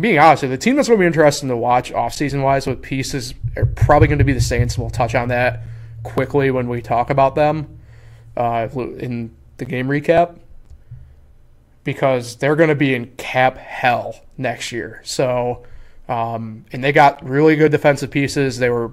being 0.00 0.20
honest, 0.20 0.42
the 0.42 0.56
team 0.56 0.76
that's 0.76 0.86
going 0.86 0.98
to 0.98 1.02
be 1.02 1.06
interesting 1.06 1.48
to 1.48 1.56
watch 1.56 1.90
offseason 1.92 2.44
wise 2.44 2.68
with 2.68 2.80
pieces 2.80 3.34
are 3.56 3.66
probably 3.66 4.06
going 4.06 4.18
to 4.18 4.24
be 4.24 4.32
the 4.32 4.40
Saints. 4.40 4.78
We'll 4.78 4.88
touch 4.88 5.16
on 5.16 5.28
that 5.28 5.62
quickly 6.04 6.52
when 6.52 6.68
we 6.68 6.80
talk 6.80 7.10
about 7.10 7.34
them 7.34 7.80
uh, 8.36 8.68
in 8.98 9.34
the 9.58 9.64
game 9.64 9.88
recap 9.88 10.38
because 11.84 12.36
they're 12.36 12.56
going 12.56 12.68
to 12.68 12.74
be 12.74 12.94
in 12.94 13.06
cap 13.16 13.58
hell 13.58 14.20
next 14.36 14.72
year. 14.72 15.00
So, 15.04 15.64
um, 16.08 16.64
and 16.72 16.82
they 16.82 16.92
got 16.92 17.24
really 17.26 17.56
good 17.56 17.72
defensive 17.72 18.10
pieces. 18.10 18.58
They 18.58 18.70
were 18.70 18.92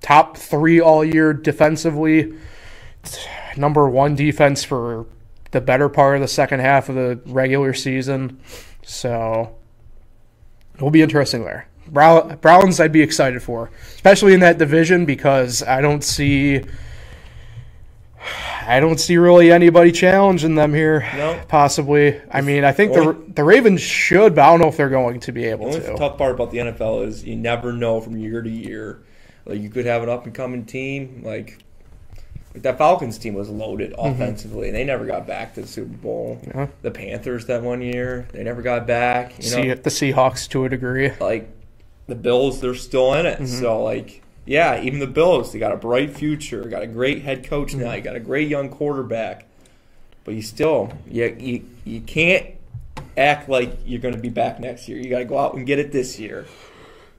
top 0.00 0.36
three 0.36 0.80
all 0.80 1.04
year 1.04 1.32
defensively, 1.32 2.34
number 3.56 3.88
one 3.88 4.14
defense 4.14 4.64
for 4.64 5.06
the 5.50 5.60
better 5.60 5.88
part 5.88 6.16
of 6.16 6.20
the 6.22 6.28
second 6.28 6.60
half 6.60 6.88
of 6.88 6.94
the 6.96 7.20
regular 7.26 7.72
season. 7.72 8.40
So, 8.82 9.56
it'll 10.74 10.90
be 10.90 11.02
interesting 11.02 11.44
there. 11.44 11.68
Brow- 11.86 12.34
Browns, 12.36 12.80
I'd 12.80 12.92
be 12.92 13.02
excited 13.02 13.42
for, 13.42 13.70
especially 13.94 14.34
in 14.34 14.40
that 14.40 14.58
division 14.58 15.04
because 15.04 15.62
I 15.62 15.80
don't 15.80 16.02
see. 16.02 16.62
I 18.66 18.80
don't 18.80 18.98
see 18.98 19.16
really 19.16 19.50
anybody 19.52 19.92
challenging 19.92 20.54
them 20.54 20.72
here. 20.74 21.00
No. 21.16 21.40
Possibly. 21.48 22.20
I 22.30 22.40
mean, 22.40 22.64
I 22.64 22.72
think 22.72 22.92
the 22.92 23.00
Only- 23.00 23.32
the 23.32 23.44
Ravens 23.44 23.80
should, 23.80 24.34
but 24.34 24.42
I 24.42 24.50
don't 24.50 24.60
know 24.60 24.68
if 24.68 24.76
they're 24.76 24.88
going 24.88 25.20
to 25.20 25.32
be 25.32 25.44
able 25.46 25.70
The 25.70 25.76
only 25.78 25.86
to. 25.92 25.96
tough 25.96 26.18
part 26.18 26.34
about 26.34 26.50
the 26.50 26.58
NFL 26.58 27.06
is 27.06 27.24
you 27.24 27.36
never 27.36 27.72
know 27.72 28.00
from 28.00 28.16
year 28.16 28.42
to 28.42 28.50
year. 28.50 29.00
Like 29.46 29.60
you 29.60 29.68
could 29.70 29.86
have 29.86 30.02
an 30.02 30.08
up 30.08 30.24
and 30.24 30.34
coming 30.34 30.64
team, 30.64 31.20
like, 31.24 31.58
like 32.54 32.62
that 32.62 32.78
Falcons 32.78 33.18
team 33.18 33.34
was 33.34 33.50
loaded 33.50 33.94
offensively, 33.98 34.68
and 34.68 34.76
they 34.76 34.84
never 34.84 35.04
got 35.04 35.26
back 35.26 35.54
to 35.54 35.60
the 35.62 35.66
Super 35.66 35.94
Bowl. 35.96 36.40
Mm-hmm. 36.44 36.58
Yeah. 36.58 36.66
The 36.82 36.90
Panthers 36.90 37.46
that 37.46 37.62
one 37.62 37.82
year, 37.82 38.26
they 38.32 38.42
never 38.42 38.62
got 38.62 38.86
back. 38.86 39.32
You 39.44 39.50
know, 39.50 39.62
See 39.62 39.74
the 39.74 39.90
Seahawks 39.90 40.48
to 40.50 40.64
a 40.64 40.68
degree. 40.68 41.10
like 41.20 41.48
the 42.06 42.14
Bills, 42.14 42.60
they're 42.60 42.74
still 42.74 43.12
in 43.14 43.26
Mm-hmm. 43.26 43.44
it. 43.44 43.48
So 43.48 43.82
like, 43.82 44.22
yeah, 44.46 44.80
even 44.82 44.98
the 44.98 45.06
Bills, 45.06 45.52
they 45.52 45.58
got 45.58 45.72
a 45.72 45.76
bright 45.76 46.14
future, 46.14 46.64
got 46.64 46.82
a 46.82 46.86
great 46.86 47.22
head 47.22 47.44
coach 47.44 47.74
now, 47.74 47.92
you 47.92 48.02
got 48.02 48.16
a 48.16 48.20
great 48.20 48.48
young 48.48 48.68
quarterback, 48.68 49.46
but 50.24 50.34
you 50.34 50.42
still, 50.42 50.92
you 51.06 51.36
you, 51.38 51.64
you 51.84 52.00
can't 52.00 52.54
act 53.16 53.48
like 53.48 53.78
you're 53.84 54.00
going 54.00 54.14
to 54.14 54.20
be 54.20 54.28
back 54.28 54.60
next 54.60 54.88
year. 54.88 54.98
You 54.98 55.08
got 55.08 55.18
to 55.18 55.24
go 55.24 55.38
out 55.38 55.54
and 55.54 55.66
get 55.66 55.78
it 55.78 55.92
this 55.92 56.18
year. 56.18 56.46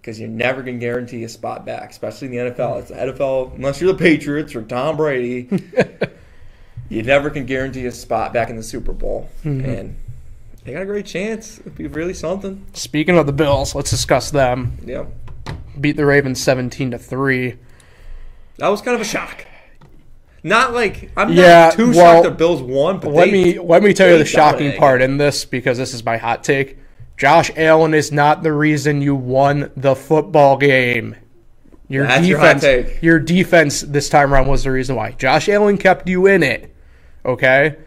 Because 0.01 0.19
you're 0.19 0.29
never 0.29 0.61
going 0.61 0.79
to 0.79 0.85
guarantee 0.85 1.23
a 1.23 1.29
spot 1.29 1.65
back, 1.65 1.89
especially 1.89 2.27
in 2.27 2.45
the 2.45 2.51
NFL. 2.51 2.79
It's 2.81 2.89
the 2.89 2.95
NFL, 2.95 3.55
unless 3.55 3.81
you're 3.81 3.91
the 3.91 3.97
Patriots 3.97 4.53
or 4.53 4.61
Tom 4.61 4.97
Brady, 4.97 5.49
you 6.89 7.01
never 7.01 7.31
can 7.31 7.47
guarantee 7.47 7.87
a 7.87 7.91
spot 7.91 8.31
back 8.31 8.51
in 8.51 8.55
the 8.55 8.61
Super 8.61 8.93
Bowl. 8.93 9.31
Mm-hmm. 9.43 9.67
And 9.67 9.95
they 10.63 10.73
got 10.73 10.83
a 10.83 10.85
great 10.85 11.07
chance. 11.07 11.59
It'd 11.59 11.75
be 11.75 11.87
really 11.87 12.13
something. 12.13 12.67
Speaking 12.73 13.17
of 13.17 13.25
the 13.25 13.33
Bills, 13.33 13.73
let's 13.73 13.89
discuss 13.89 14.29
them. 14.29 14.77
Yeah. 14.85 15.05
Beat 15.79 15.97
the 15.97 16.05
Ravens 16.05 16.41
seventeen 16.41 16.91
to 16.91 16.97
three. 16.97 17.55
That 18.57 18.69
was 18.69 18.81
kind 18.81 18.95
of 18.95 19.01
a 19.01 19.05
shock. 19.05 19.45
Not 20.43 20.73
like 20.73 21.11
I'm 21.17 21.31
Yeah, 21.33 21.65
not 21.65 21.73
too 21.73 21.91
well, 21.91 22.21
shocked 22.21 22.23
the 22.25 22.31
Bills 22.31 22.61
won, 22.61 22.99
but 22.99 23.11
Let 23.11 23.25
they, 23.25 23.31
me 23.31 23.59
let 23.59 23.81
me 23.83 23.93
tell 23.93 24.09
you 24.09 24.17
the 24.17 24.25
shocking 24.25 24.77
part 24.77 25.01
in 25.01 25.17
this 25.17 25.43
because 25.43 25.77
this 25.77 25.93
is 25.93 26.05
my 26.05 26.17
hot 26.17 26.43
take. 26.43 26.77
Josh 27.17 27.49
Allen 27.55 27.93
is 27.93 28.11
not 28.11 28.43
the 28.43 28.53
reason 28.53 29.01
you 29.01 29.15
won 29.15 29.71
the 29.75 29.95
football 29.95 30.57
game. 30.57 31.15
Your 31.87 32.05
That's 32.07 32.27
your 32.27 32.39
defense, 32.39 32.61
take. 32.61 33.01
your 33.01 33.19
defense 33.19 33.81
this 33.81 34.09
time 34.09 34.33
around 34.33 34.47
was 34.47 34.63
the 34.63 34.71
reason 34.71 34.95
why. 34.95 35.11
Josh 35.11 35.47
Allen 35.49 35.77
kept 35.77 36.09
you 36.09 36.25
in 36.27 36.43
it, 36.43 36.75
okay? 37.23 37.77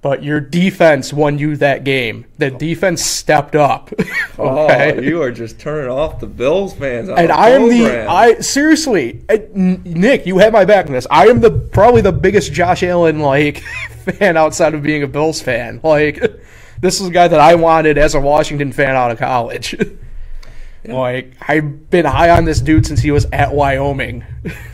But 0.00 0.22
your 0.22 0.38
defense 0.40 1.12
won 1.12 1.38
you 1.38 1.56
that 1.56 1.82
game. 1.82 2.26
The 2.38 2.54
oh. 2.54 2.58
defense 2.58 3.02
stepped 3.02 3.54
up. 3.54 3.92
Oh, 4.40 4.66
okay? 4.66 4.94
Oh, 4.96 5.00
you 5.00 5.20
are 5.20 5.32
just 5.32 5.58
turning 5.58 5.90
off 5.90 6.20
the 6.20 6.28
Bills 6.28 6.72
fans. 6.72 7.08
And 7.08 7.32
I 7.32 7.48
am 7.48 7.68
the 7.68 8.06
I 8.08 8.38
seriously, 8.38 9.24
I- 9.28 9.48
Nick, 9.52 10.26
you 10.26 10.38
have 10.38 10.52
my 10.52 10.64
back 10.64 10.86
in 10.86 10.92
this. 10.92 11.08
I 11.10 11.26
am 11.26 11.40
the 11.40 11.50
probably 11.50 12.02
the 12.02 12.12
biggest 12.12 12.52
Josh 12.52 12.84
Allen 12.84 13.18
like 13.18 13.58
fan 14.04 14.36
outside 14.36 14.74
of 14.74 14.84
being 14.84 15.02
a 15.02 15.08
Bills 15.08 15.42
fan. 15.42 15.80
Like 15.82 16.20
this 16.80 17.00
is 17.00 17.08
a 17.08 17.10
guy 17.10 17.26
that 17.26 17.40
I 17.40 17.56
wanted 17.56 17.98
as 17.98 18.14
a 18.14 18.20
Washington 18.20 18.70
fan 18.70 18.94
out 18.94 19.10
of 19.10 19.18
college. 19.18 19.74
Like 20.84 21.32
I've 21.46 21.90
been 21.90 22.04
high 22.04 22.30
on 22.30 22.44
this 22.44 22.60
dude 22.60 22.86
since 22.86 23.00
he 23.00 23.10
was 23.10 23.26
at 23.32 23.52
Wyoming. 23.52 24.24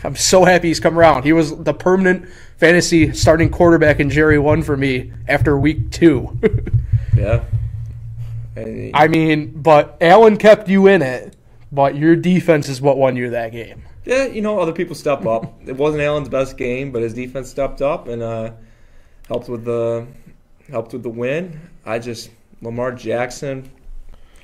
I'm 0.03 0.15
so 0.15 0.45
happy 0.45 0.67
he's 0.67 0.79
come 0.79 0.97
around. 0.97 1.23
He 1.23 1.33
was 1.33 1.55
the 1.57 1.73
permanent 1.73 2.29
fantasy 2.57 3.13
starting 3.13 3.49
quarterback 3.49 3.99
in 3.99 4.09
Jerry 4.09 4.39
one 4.39 4.63
for 4.63 4.77
me 4.77 5.11
after 5.27 5.57
week 5.57 5.91
two. 5.91 6.39
yeah. 7.15 7.43
I 8.93 9.07
mean, 9.09 9.51
but 9.61 9.97
Allen 9.99 10.37
kept 10.37 10.69
you 10.69 10.87
in 10.87 11.01
it, 11.01 11.35
but 11.71 11.97
your 11.97 12.15
defense 12.15 12.69
is 12.69 12.81
what 12.81 12.97
won 12.97 13.17
you 13.17 13.31
that 13.31 13.51
game. 13.51 13.83
yeah, 14.05 14.25
you 14.25 14.41
know, 14.41 14.59
other 14.59 14.71
people 14.71 14.95
step 14.95 15.25
up. 15.25 15.61
it 15.67 15.75
wasn't 15.75 16.01
Allen's 16.01 16.29
best 16.29 16.57
game, 16.57 16.91
but 16.91 17.01
his 17.01 17.13
defense 17.13 17.49
stepped 17.49 17.81
up 17.81 18.07
and 18.07 18.21
uh, 18.21 18.51
helped 19.27 19.49
with 19.49 19.65
the 19.65 20.07
helped 20.69 20.93
with 20.93 21.03
the 21.03 21.09
win. 21.09 21.59
I 21.85 21.99
just 21.99 22.29
Lamar 22.61 22.93
Jackson 22.93 23.69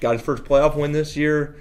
got 0.02 0.14
his 0.14 0.22
first 0.22 0.44
playoff 0.44 0.76
win 0.76 0.92
this 0.92 1.16
year. 1.16 1.56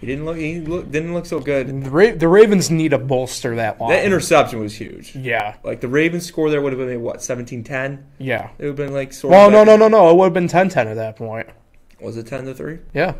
He 0.00 0.06
didn't 0.06 0.24
look. 0.24 0.38
He 0.38 0.60
look, 0.60 0.90
didn't 0.90 1.12
look 1.12 1.26
so 1.26 1.40
good. 1.40 1.84
The, 1.84 1.90
Ra- 1.90 2.14
the 2.16 2.26
Ravens 2.28 2.70
need 2.70 2.90
to 2.92 2.98
bolster 2.98 3.54
that 3.56 3.78
line. 3.80 3.90
That 3.90 4.04
interception 4.04 4.58
was 4.60 4.74
huge. 4.74 5.14
yeah, 5.14 5.56
Like 5.62 5.80
the 5.82 5.88
Ravens 5.88 6.24
score 6.24 6.48
there 6.48 6.62
would 6.62 6.72
have 6.72 6.78
been 6.86 7.02
what 7.02 7.18
17-10? 7.18 8.02
yeah. 8.18 8.48
It 8.58 8.62
would 8.62 8.66
have 8.68 8.76
been 8.76 8.92
like 8.94 9.12
sort 9.12 9.32
Well, 9.32 9.48
of 9.48 9.52
no, 9.52 9.62
no, 9.64 9.76
no, 9.76 9.88
no. 9.88 10.10
It 10.10 10.16
would 10.16 10.24
have 10.24 10.32
been 10.34 10.48
10-10 10.48 10.76
at 10.86 10.94
that 10.94 11.16
point. 11.16 11.48
Was 12.00 12.16
it 12.16 12.26
ten 12.26 12.46
to 12.46 12.54
three? 12.54 12.78
Yeah, 12.94 13.12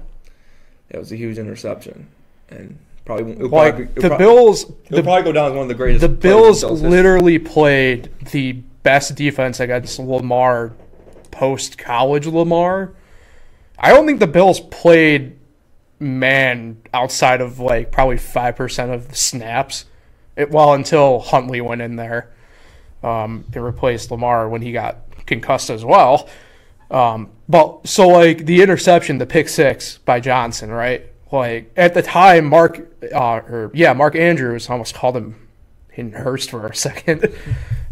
It 0.88 0.96
was 0.98 1.12
a 1.12 1.16
huge 1.16 1.36
interception, 1.36 2.06
and 2.48 2.78
probably 3.04 3.34
like 3.34 3.50
probably, 3.50 3.84
the 4.08 4.16
Bills. 4.16 4.64
The, 4.88 5.02
probably 5.02 5.22
go 5.24 5.32
down 5.32 5.50
as 5.50 5.52
one 5.52 5.62
of 5.64 5.68
the 5.68 5.74
greatest. 5.74 6.00
the 6.00 6.08
Bills 6.08 6.62
Bills 6.62 6.80
history. 6.80 6.88
literally 6.88 7.38
played 7.38 8.08
the 8.32 8.52
best 8.82 9.14
defense 9.16 9.60
against 9.60 9.98
Lamar 9.98 10.72
post 11.30 11.76
college 11.76 12.26
Lamar. 12.26 12.94
I 13.78 13.90
don't 13.90 14.06
think 14.06 14.18
the 14.18 14.26
Bills 14.26 14.60
played 14.60 15.36
man 16.00 16.80
outside 16.94 17.40
of 17.40 17.60
like 17.60 17.92
probably 17.92 18.18
five 18.18 18.56
percent 18.56 18.90
of 18.90 19.08
the 19.08 19.14
snaps. 19.14 19.84
It, 20.36 20.50
well, 20.50 20.74
until 20.74 21.20
Huntley 21.20 21.60
went 21.60 21.82
in 21.82 21.96
there 21.96 22.32
um, 23.02 23.44
and 23.52 23.64
replaced 23.64 24.10
Lamar 24.10 24.48
when 24.48 24.62
he 24.62 24.72
got 24.72 24.98
concussed 25.26 25.70
as 25.70 25.84
well. 25.84 26.28
Um, 26.90 27.30
but 27.48 27.86
so 27.86 28.08
like 28.08 28.46
the 28.46 28.62
interception, 28.62 29.18
the 29.18 29.26
pick 29.26 29.48
six 29.48 29.98
by 29.98 30.20
Johnson, 30.20 30.70
right? 30.70 31.06
Like 31.30 31.70
at 31.76 31.94
the 31.94 32.02
time, 32.02 32.46
Mark, 32.46 32.88
uh, 33.14 33.36
or 33.36 33.70
yeah, 33.74 33.92
Mark 33.92 34.16
Andrews 34.16 34.68
I 34.68 34.72
almost 34.72 34.94
called 34.94 35.16
him 35.16 35.48
in 35.94 36.12
Hurst 36.12 36.50
for 36.50 36.66
a 36.66 36.74
second. 36.76 37.32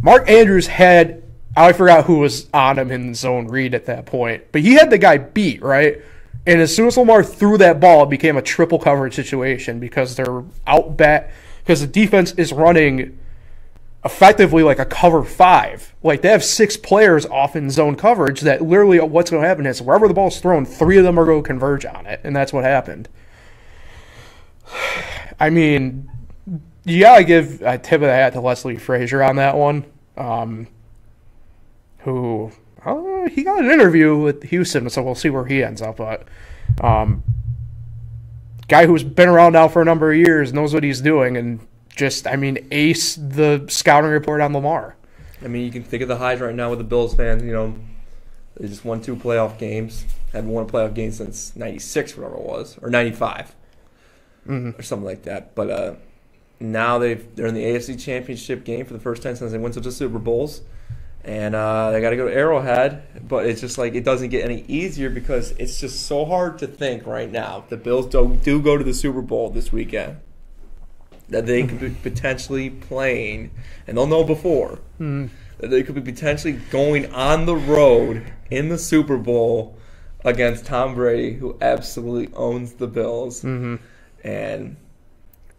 Mark 0.02 0.28
Andrews 0.28 0.66
had 0.66 1.22
I 1.56 1.72
forgot 1.72 2.04
who 2.04 2.18
was 2.18 2.48
on 2.52 2.78
him 2.78 2.90
in 2.90 3.14
zone 3.14 3.48
read 3.48 3.74
at 3.74 3.86
that 3.86 4.06
point, 4.06 4.44
but 4.52 4.60
he 4.60 4.74
had 4.74 4.90
the 4.90 4.98
guy 4.98 5.18
beat 5.18 5.62
right. 5.62 5.98
And 6.48 6.62
as 6.62 6.74
soon 6.74 6.86
as 6.86 6.96
Lamar 6.96 7.22
threw 7.22 7.58
that 7.58 7.78
ball, 7.78 8.04
it 8.04 8.08
became 8.08 8.38
a 8.38 8.42
triple 8.42 8.78
coverage 8.78 9.14
situation 9.14 9.78
because 9.78 10.16
they're 10.16 10.44
out 10.66 10.96
bat 10.96 11.30
because 11.62 11.82
the 11.82 11.86
defense 11.86 12.32
is 12.32 12.54
running 12.54 13.18
effectively 14.02 14.62
like 14.62 14.78
a 14.78 14.86
cover 14.86 15.22
five. 15.24 15.94
Like 16.02 16.22
they 16.22 16.30
have 16.30 16.42
six 16.42 16.78
players 16.78 17.26
off 17.26 17.54
in 17.54 17.68
zone 17.68 17.96
coverage 17.96 18.40
that 18.40 18.62
literally 18.62 18.98
what's 18.98 19.30
going 19.30 19.42
to 19.42 19.48
happen 19.48 19.66
is 19.66 19.82
wherever 19.82 20.08
the 20.08 20.14
ball's 20.14 20.40
thrown, 20.40 20.64
three 20.64 20.96
of 20.96 21.04
them 21.04 21.20
are 21.20 21.26
going 21.26 21.42
to 21.42 21.46
converge 21.46 21.84
on 21.84 22.06
it, 22.06 22.22
and 22.24 22.34
that's 22.34 22.50
what 22.50 22.64
happened. 22.64 23.10
I 25.38 25.50
mean, 25.50 26.10
you 26.84 27.00
gotta 27.00 27.24
give 27.24 27.60
a 27.60 27.76
tip 27.76 28.00
of 28.00 28.06
the 28.06 28.14
hat 28.14 28.32
to 28.32 28.40
Leslie 28.40 28.78
Frazier 28.78 29.22
on 29.22 29.36
that 29.36 29.54
one. 29.54 29.84
Um, 30.16 30.66
who 31.98 32.52
uh, 32.96 33.28
he 33.28 33.42
got 33.42 33.64
an 33.64 33.70
interview 33.70 34.16
with 34.16 34.44
Houston, 34.44 34.88
so 34.90 35.02
we'll 35.02 35.14
see 35.14 35.30
where 35.30 35.46
he 35.46 35.62
ends 35.62 35.82
up. 35.82 35.96
But 35.96 36.26
um, 36.80 37.22
guy 38.68 38.86
who's 38.86 39.02
been 39.02 39.28
around 39.28 39.54
now 39.54 39.68
for 39.68 39.82
a 39.82 39.84
number 39.84 40.12
of 40.12 40.18
years 40.18 40.52
knows 40.52 40.74
what 40.74 40.82
he's 40.82 41.00
doing, 41.00 41.36
and 41.36 41.60
just 41.96 42.26
I 42.26 42.36
mean, 42.36 42.66
ace 42.70 43.16
the 43.16 43.64
scouting 43.68 44.10
report 44.10 44.40
on 44.40 44.52
Lamar. 44.52 44.96
I 45.42 45.48
mean, 45.48 45.64
you 45.64 45.70
can 45.70 45.82
think 45.82 46.02
of 46.02 46.08
the 46.08 46.16
highs 46.16 46.40
right 46.40 46.54
now 46.54 46.70
with 46.70 46.78
the 46.78 46.84
Bills 46.84 47.14
fans. 47.14 47.42
You 47.42 47.52
know, 47.52 47.74
they 48.56 48.68
just 48.68 48.84
won 48.84 49.00
two 49.00 49.16
playoff 49.16 49.58
games. 49.58 50.04
Haven't 50.32 50.50
won 50.50 50.64
a 50.64 50.66
playoff 50.66 50.94
game 50.94 51.12
since 51.12 51.54
'96, 51.56 52.16
whatever 52.16 52.36
it 52.36 52.42
was, 52.42 52.78
or 52.82 52.90
'95, 52.90 53.54
or 54.78 54.82
something 54.82 55.06
like 55.06 55.22
that. 55.22 55.54
But 55.54 55.70
uh, 55.70 55.94
now 56.60 56.98
they've 56.98 57.24
they're 57.36 57.46
in 57.46 57.54
the 57.54 57.64
AFC 57.64 58.00
Championship 58.00 58.64
game 58.64 58.84
for 58.84 58.92
the 58.92 59.00
first 59.00 59.22
time 59.22 59.36
since 59.36 59.52
they 59.52 59.58
went 59.58 59.74
to 59.74 59.80
the 59.80 59.92
Super 59.92 60.18
Bowls, 60.18 60.62
and 61.24 61.54
uh, 61.54 61.90
they 61.90 62.00
got 62.00 62.10
to 62.10 62.16
go 62.16 62.28
to 62.28 62.34
Arrowhead. 62.34 63.26
But 63.28 63.46
it's 63.46 63.60
just 63.60 63.78
like 63.78 63.94
it 63.94 64.04
doesn't 64.04 64.30
get 64.30 64.44
any 64.44 64.64
easier 64.68 65.10
because 65.10 65.52
it's 65.52 65.80
just 65.80 66.06
so 66.06 66.24
hard 66.24 66.58
to 66.58 66.66
think 66.66 67.06
right 67.06 67.30
now. 67.30 67.64
The 67.68 67.76
Bills 67.76 68.06
do, 68.06 68.38
do 68.42 68.60
go 68.60 68.76
to 68.76 68.84
the 68.84 68.94
Super 68.94 69.22
Bowl 69.22 69.50
this 69.50 69.72
weekend. 69.72 70.18
That 71.28 71.46
they 71.46 71.66
could 71.66 71.80
be 71.80 71.90
potentially 72.02 72.70
playing, 72.70 73.50
and 73.86 73.96
they'll 73.96 74.06
know 74.06 74.24
before 74.24 74.80
that 75.58 75.68
they 75.68 75.82
could 75.82 75.94
be 75.94 76.00
potentially 76.00 76.54
going 76.70 77.12
on 77.12 77.46
the 77.46 77.56
road 77.56 78.24
in 78.50 78.68
the 78.68 78.78
Super 78.78 79.18
Bowl 79.18 79.76
against 80.24 80.66
Tom 80.66 80.94
Brady, 80.94 81.34
who 81.34 81.56
absolutely 81.60 82.32
owns 82.34 82.74
the 82.74 82.86
Bills. 82.86 83.42
Mm-hmm. 83.42 83.76
And 84.24 84.76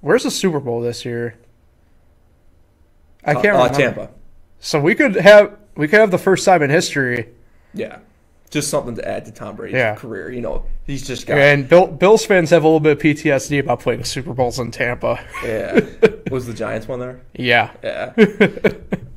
Where's 0.01 0.23
the 0.23 0.31
Super 0.31 0.59
Bowl 0.59 0.81
this 0.81 1.03
year? 1.03 1.37
I 3.23 3.33
can't 3.33 3.47
uh, 3.47 3.63
remember. 3.63 3.77
Tampa, 3.77 4.09
So 4.59 4.79
we 4.79 4.95
could 4.95 5.15
have 5.15 5.57
we 5.75 5.87
could 5.87 5.99
have 5.99 6.11
the 6.11 6.17
first 6.17 6.43
time 6.45 6.61
in 6.61 6.69
history, 6.69 7.29
yeah, 7.73 7.99
just 8.49 8.69
something 8.69 8.95
to 8.95 9.07
add 9.07 9.25
to 9.25 9.31
Tom 9.31 9.55
Brady's 9.55 9.75
Yeah. 9.75 9.95
career. 9.95 10.31
You 10.31 10.41
know, 10.41 10.65
he's 10.85 11.07
just 11.07 11.25
got 11.27 11.37
and 11.37 11.67
Bill, 11.69 11.87
Bills 11.87 12.25
fans 12.25 12.49
have 12.49 12.63
a 12.63 12.67
little 12.67 12.79
bit 12.81 12.93
of 12.93 12.99
PTSD 12.99 13.59
about 13.59 13.79
playing 13.79 14.03
Super 14.03 14.33
Bowls 14.33 14.59
in 14.59 14.71
Tampa. 14.71 15.19
yeah. 15.43 15.79
Was 16.29 16.45
the 16.47 16.53
Giants 16.53 16.87
one 16.87 16.99
there? 16.99 17.21
Yeah, 17.33 17.71
Yeah. 17.83 18.13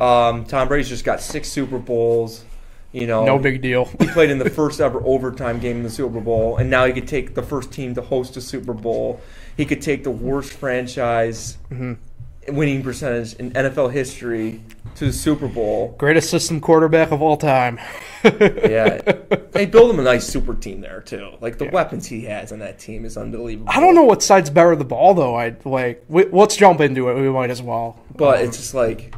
um, 0.00 0.44
Tom 0.44 0.68
Brady's 0.68 0.88
just 0.88 1.04
got 1.04 1.20
six 1.20 1.48
Super 1.48 1.78
Bowls. 1.78 2.44
You 2.92 3.06
know, 3.06 3.24
no 3.24 3.38
big 3.38 3.62
deal. 3.62 3.86
He 4.00 4.06
played 4.08 4.28
in 4.28 4.38
the 4.38 4.50
first 4.50 4.78
ever 4.78 5.00
overtime 5.02 5.58
game 5.60 5.78
in 5.78 5.82
the 5.82 5.88
Super 5.90 6.20
Bowl, 6.20 6.58
and 6.58 6.68
now 6.68 6.84
he 6.84 6.92
could 6.92 7.08
take 7.08 7.34
the 7.34 7.42
first 7.42 7.72
team 7.72 7.94
to 7.94 8.02
host 8.02 8.36
a 8.36 8.40
Super 8.42 8.74
Bowl. 8.74 9.18
He 9.56 9.64
could 9.64 9.80
take 9.80 10.04
the 10.04 10.10
worst 10.10 10.52
franchise 10.52 11.56
winning 12.48 12.82
percentage 12.82 13.34
in 13.34 13.52
NFL 13.52 13.92
history 13.92 14.60
to 14.96 15.06
the 15.06 15.12
Super 15.12 15.48
Bowl. 15.48 15.94
Greatest 15.98 16.30
system 16.30 16.60
quarterback 16.60 17.10
of 17.12 17.22
all 17.22 17.36
time. 17.36 17.78
Yeah, 18.24 18.98
they 19.50 19.66
build 19.66 19.90
him 19.90 19.98
a 19.98 20.02
nice 20.04 20.24
super 20.24 20.54
team 20.54 20.80
there 20.80 21.00
too. 21.00 21.32
Like 21.40 21.58
the 21.58 21.68
weapons 21.70 22.06
he 22.06 22.22
has 22.26 22.52
on 22.52 22.60
that 22.60 22.78
team 22.78 23.04
is 23.04 23.16
unbelievable. 23.16 23.72
I 23.74 23.80
don't 23.80 23.96
know 23.96 24.04
what 24.04 24.22
side's 24.22 24.48
better 24.48 24.76
the 24.76 24.84
ball 24.84 25.14
though. 25.14 25.34
I 25.34 25.56
like. 25.64 26.04
We, 26.06 26.26
let's 26.26 26.54
jump 26.54 26.80
into 26.80 27.08
it. 27.08 27.20
We 27.20 27.28
might 27.30 27.50
as 27.50 27.60
well. 27.60 27.98
but 28.14 28.38
Um, 28.38 28.44
it's 28.46 28.58
just 28.58 28.74
like 28.74 29.12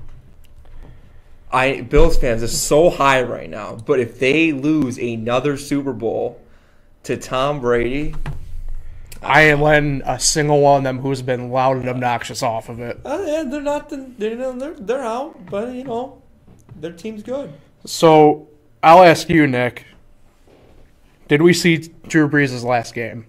I 1.53 1.83
Bills 1.83 2.17
fans 2.17 2.43
are 2.43 2.49
so 2.49 2.89
high 2.89 3.21
right 3.23 3.51
now. 3.51 3.75
But 3.75 4.01
if 4.01 4.19
they 4.19 4.53
lose 4.53 4.97
another 4.99 5.59
Super 5.59 5.93
Bowl 5.93 6.41
to 7.03 7.19
Tom 7.19 7.61
Brady, 7.61 8.15
I 9.25 9.43
ain't 9.45 9.61
letting 9.61 10.03
a 10.05 10.21
single 10.21 10.61
one 10.61 10.79
of 10.79 10.85
them 10.85 10.99
who's 10.99 11.23
been 11.23 11.51
loud 11.51 11.79
and 11.79 11.89
obnoxious 11.89 12.43
off 12.43 12.69
of 12.69 12.81
it. 12.81 13.01
uh, 13.05 13.23
yeah, 13.27 13.43
they're 13.45 13.61
not 13.61 13.89
the, 13.89 14.07
they're, 14.19 14.53
they're 14.53 14.75
they're 14.75 15.03
out. 15.03 15.47
But 15.47 15.75
you 15.75 15.85
know, 15.85 16.23
their 16.77 16.93
team's 16.93 17.23
good. 17.23 17.53
So 17.87 18.49
I'll 18.83 19.03
ask 19.03 19.29
you, 19.29 19.47
Nick. 19.47 19.87
Did 21.27 21.41
we 21.41 21.55
see 21.55 21.79
Drew 22.07 22.29
Brees' 22.29 22.63
last 22.63 22.95
game? 22.95 23.27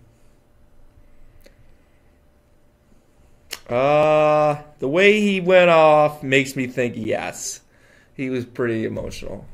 Uh, 3.69 4.61
the 4.79 4.87
way 4.87 5.21
he 5.21 5.39
went 5.39 5.69
off 5.69 6.21
makes 6.21 6.55
me 6.55 6.67
think 6.67 6.95
yes. 6.97 7.61
He 8.15 8.29
was 8.29 8.45
pretty 8.45 8.85
emotional. 8.85 9.45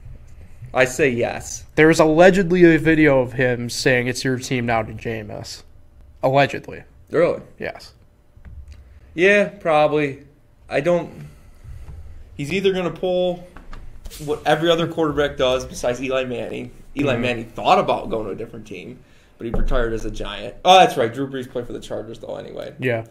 I 0.74 0.86
say 0.86 1.10
yes. 1.10 1.66
There's 1.76 2.00
allegedly 2.00 2.64
a 2.76 2.78
video 2.78 3.20
of 3.20 3.34
him 3.34 3.70
saying 3.70 4.08
it's 4.08 4.24
your 4.24 4.38
team 4.38 4.66
now 4.66 4.82
to 4.84 4.94
Jameis. 4.94 5.64
Allegedly, 6.24 6.84
Really? 7.10 7.42
yes. 7.60 7.94
Yeah, 9.14 9.50
probably. 9.50 10.24
I 10.70 10.80
don't. 10.82 11.28
He's 12.36 12.54
either 12.54 12.72
going 12.74 12.92
to 12.92 12.98
pull 13.00 13.46
what 14.26 14.42
every 14.46 14.70
other 14.70 14.88
quarterback 14.88 15.38
does 15.38 15.66
besides 15.66 16.02
Eli 16.02 16.24
Manning. 16.26 16.72
Eli 16.98 17.16
Mhm. 17.16 17.22
Manning 17.22 17.46
thought 17.46 17.80
about 17.80 18.10
going 18.10 18.26
to 18.26 18.32
a 18.32 18.36
different 18.36 18.66
team, 18.68 19.00
but 19.38 19.46
he 19.46 19.52
retired 19.52 19.94
as 19.94 20.06
a 20.06 20.12
Giant. 20.12 20.56
Oh, 20.64 20.80
that's 20.80 20.96
right. 20.98 21.14
Drew 21.14 21.28
Brees 21.30 21.50
played 21.50 21.66
for 21.68 21.74
the 21.74 21.80
Chargers 21.80 22.20
though, 22.20 22.36
anyway. 22.36 22.74
Yeah. 22.80 23.06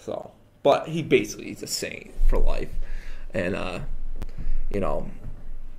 So, 0.00 0.30
but 0.62 0.88
he 0.88 1.02
basically 1.02 1.46
he's 1.46 1.62
a 1.62 1.66
saint 1.66 2.10
for 2.28 2.38
life, 2.38 2.70
and 3.32 3.54
uh, 3.56 3.80
you 4.72 4.80
know, 4.80 5.08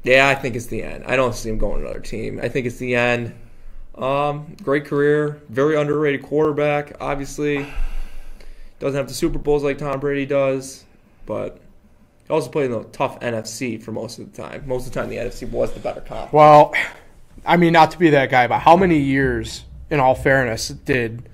yeah, 0.03 0.27
I 0.29 0.36
think 0.36 0.55
it's 0.55 0.65
the 0.67 0.81
end. 0.84 1.03
I 1.05 1.15
don't 1.15 1.36
see 1.36 1.50
him 1.50 1.57
going 1.57 1.81
to 1.81 1.86
another 1.86 2.00
team. 2.00 2.39
I 2.41 2.48
think 2.50 2.65
it's 2.65 2.77
the 2.77 2.95
end. 2.95 3.34
Um, 3.98 4.56
great 4.62 4.86
career, 4.86 5.42
very 5.50 5.78
underrated 5.78 6.24
quarterback. 6.24 6.98
Obviously, 7.00 7.66
doesn't 8.80 8.98
have 8.98 9.08
the 9.08 9.14
Super 9.14 9.40
Bowls 9.40 9.64
like 9.64 9.78
Tom 9.78 10.00
Brady 10.00 10.25
does, 10.25 10.84
but 11.25 11.60
he 12.28 12.34
also 12.34 12.50
played 12.50 12.66
in 12.66 12.72
the 12.72 12.84
tough 12.86 13.20
NFC 13.22 13.82
for 13.82 13.92
most 13.92 14.20
of 14.20 14.32
the 14.32 14.42
time. 14.42 14.68
Most 14.68 14.88
of 14.88 14.94
the 14.94 15.00
time, 15.00 15.10
the 15.10 15.18
NFC 15.18 15.50
was 15.50 15.72
the 15.72 15.80
better 15.80 16.02
comp. 16.02 16.34
Well, 16.34 16.74
I 17.46 17.58
mean, 17.58 17.72
not 17.72 17.92
to 17.92 18.00
be 18.00 18.10
that 18.10 18.30
guy, 18.30 18.48
but 18.48 18.60
how 18.60 18.75
many 18.75 19.00
years, 19.00 19.63
in 19.89 20.00
all 20.00 20.15
fairness, 20.15 20.69
did 20.69 21.30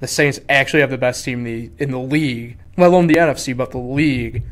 the 0.00 0.06
Saints 0.06 0.40
actually 0.48 0.80
have 0.80 0.90
the 0.90 0.98
best 0.98 1.24
team 1.24 1.44
in 1.44 1.44
the 1.44 1.84
in 1.84 1.90
the 1.90 1.98
league, 1.98 2.58
let 2.76 2.88
alone 2.88 3.08
the 3.08 3.16
NFC, 3.16 3.56
but 3.56 3.72
the 3.72 3.78
league, 3.78 4.42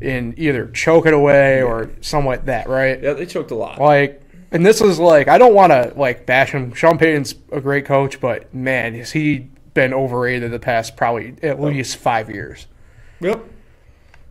in 0.00 0.34
either 0.36 0.66
choke 0.68 1.06
it 1.06 1.14
away 1.14 1.62
or 1.62 1.90
somewhat 2.00 2.46
that, 2.46 2.68
right? 2.68 3.02
Yeah, 3.02 3.14
they 3.14 3.26
choked 3.26 3.50
a 3.50 3.54
lot. 3.54 3.80
Like, 3.80 4.22
and 4.54 4.64
this 4.64 4.80
is 4.80 4.98
like, 4.98 5.28
I 5.28 5.36
don't 5.36 5.52
want 5.54 5.72
to 5.72 5.92
like 5.96 6.24
bash 6.24 6.52
him. 6.52 6.72
Sean 6.72 6.96
Payton's 6.96 7.34
a 7.52 7.60
great 7.60 7.84
coach, 7.84 8.20
but 8.20 8.54
man, 8.54 8.94
has 8.94 9.12
he 9.12 9.50
been 9.74 9.92
overrated 9.92 10.50
the 10.52 10.58
past 10.60 10.96
probably 10.96 11.34
at 11.42 11.60
least 11.60 11.96
five 11.96 12.30
years. 12.30 12.66
Yep. 13.20 13.44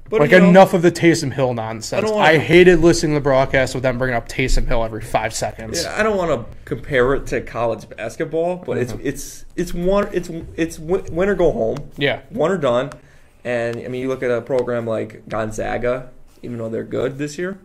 But 0.10 0.22
Like 0.22 0.32
you 0.32 0.40
know, 0.40 0.50
enough 0.50 0.74
of 0.74 0.82
the 0.82 0.92
Taysom 0.92 1.34
Hill 1.34 1.54
nonsense. 1.54 2.10
I 2.10 2.16
I, 2.16 2.38
hated 2.38 2.80
listening 2.80 3.14
to 3.14 3.20
the 3.20 3.24
broadcast 3.24 3.74
with 3.74 3.84
them 3.84 3.98
bringing 3.98 4.16
up 4.16 4.30
Taysom 4.30 4.68
Hill 4.68 4.84
every 4.84 5.02
five 5.02 5.34
seconds. 5.34 5.84
Yeah, 5.84 5.96
I 6.00 6.04
don't 6.04 6.18
want 6.18 6.30
to 6.50 6.56
compare 6.66 7.14
it 7.16 7.26
to 7.28 7.42
college 7.42 7.90
basketball, 7.90 8.58
but 8.66 8.78
it's 8.78 8.94
Mm-hmm. 8.94 9.08
it's 9.08 9.46
it's 9.56 9.74
one 9.74 10.10
it's 10.14 10.30
it's 10.56 10.78
win 10.80 11.30
or 11.30 11.36
go 11.36 11.52
home, 11.52 11.78
Yeah. 11.98 12.22
one 12.30 12.52
or 12.52 12.58
done. 12.58 12.92
And 13.44 13.78
I 13.78 13.88
mean, 13.88 14.02
you 14.02 14.08
look 14.08 14.24
at 14.24 14.32
a 14.32 14.42
program 14.42 14.86
like 14.86 15.28
Gonzaga, 15.28 16.10
even 16.42 16.58
though 16.58 16.70
they're 16.70 16.84
good 16.84 17.18
this 17.18 17.38
year, 17.38 17.58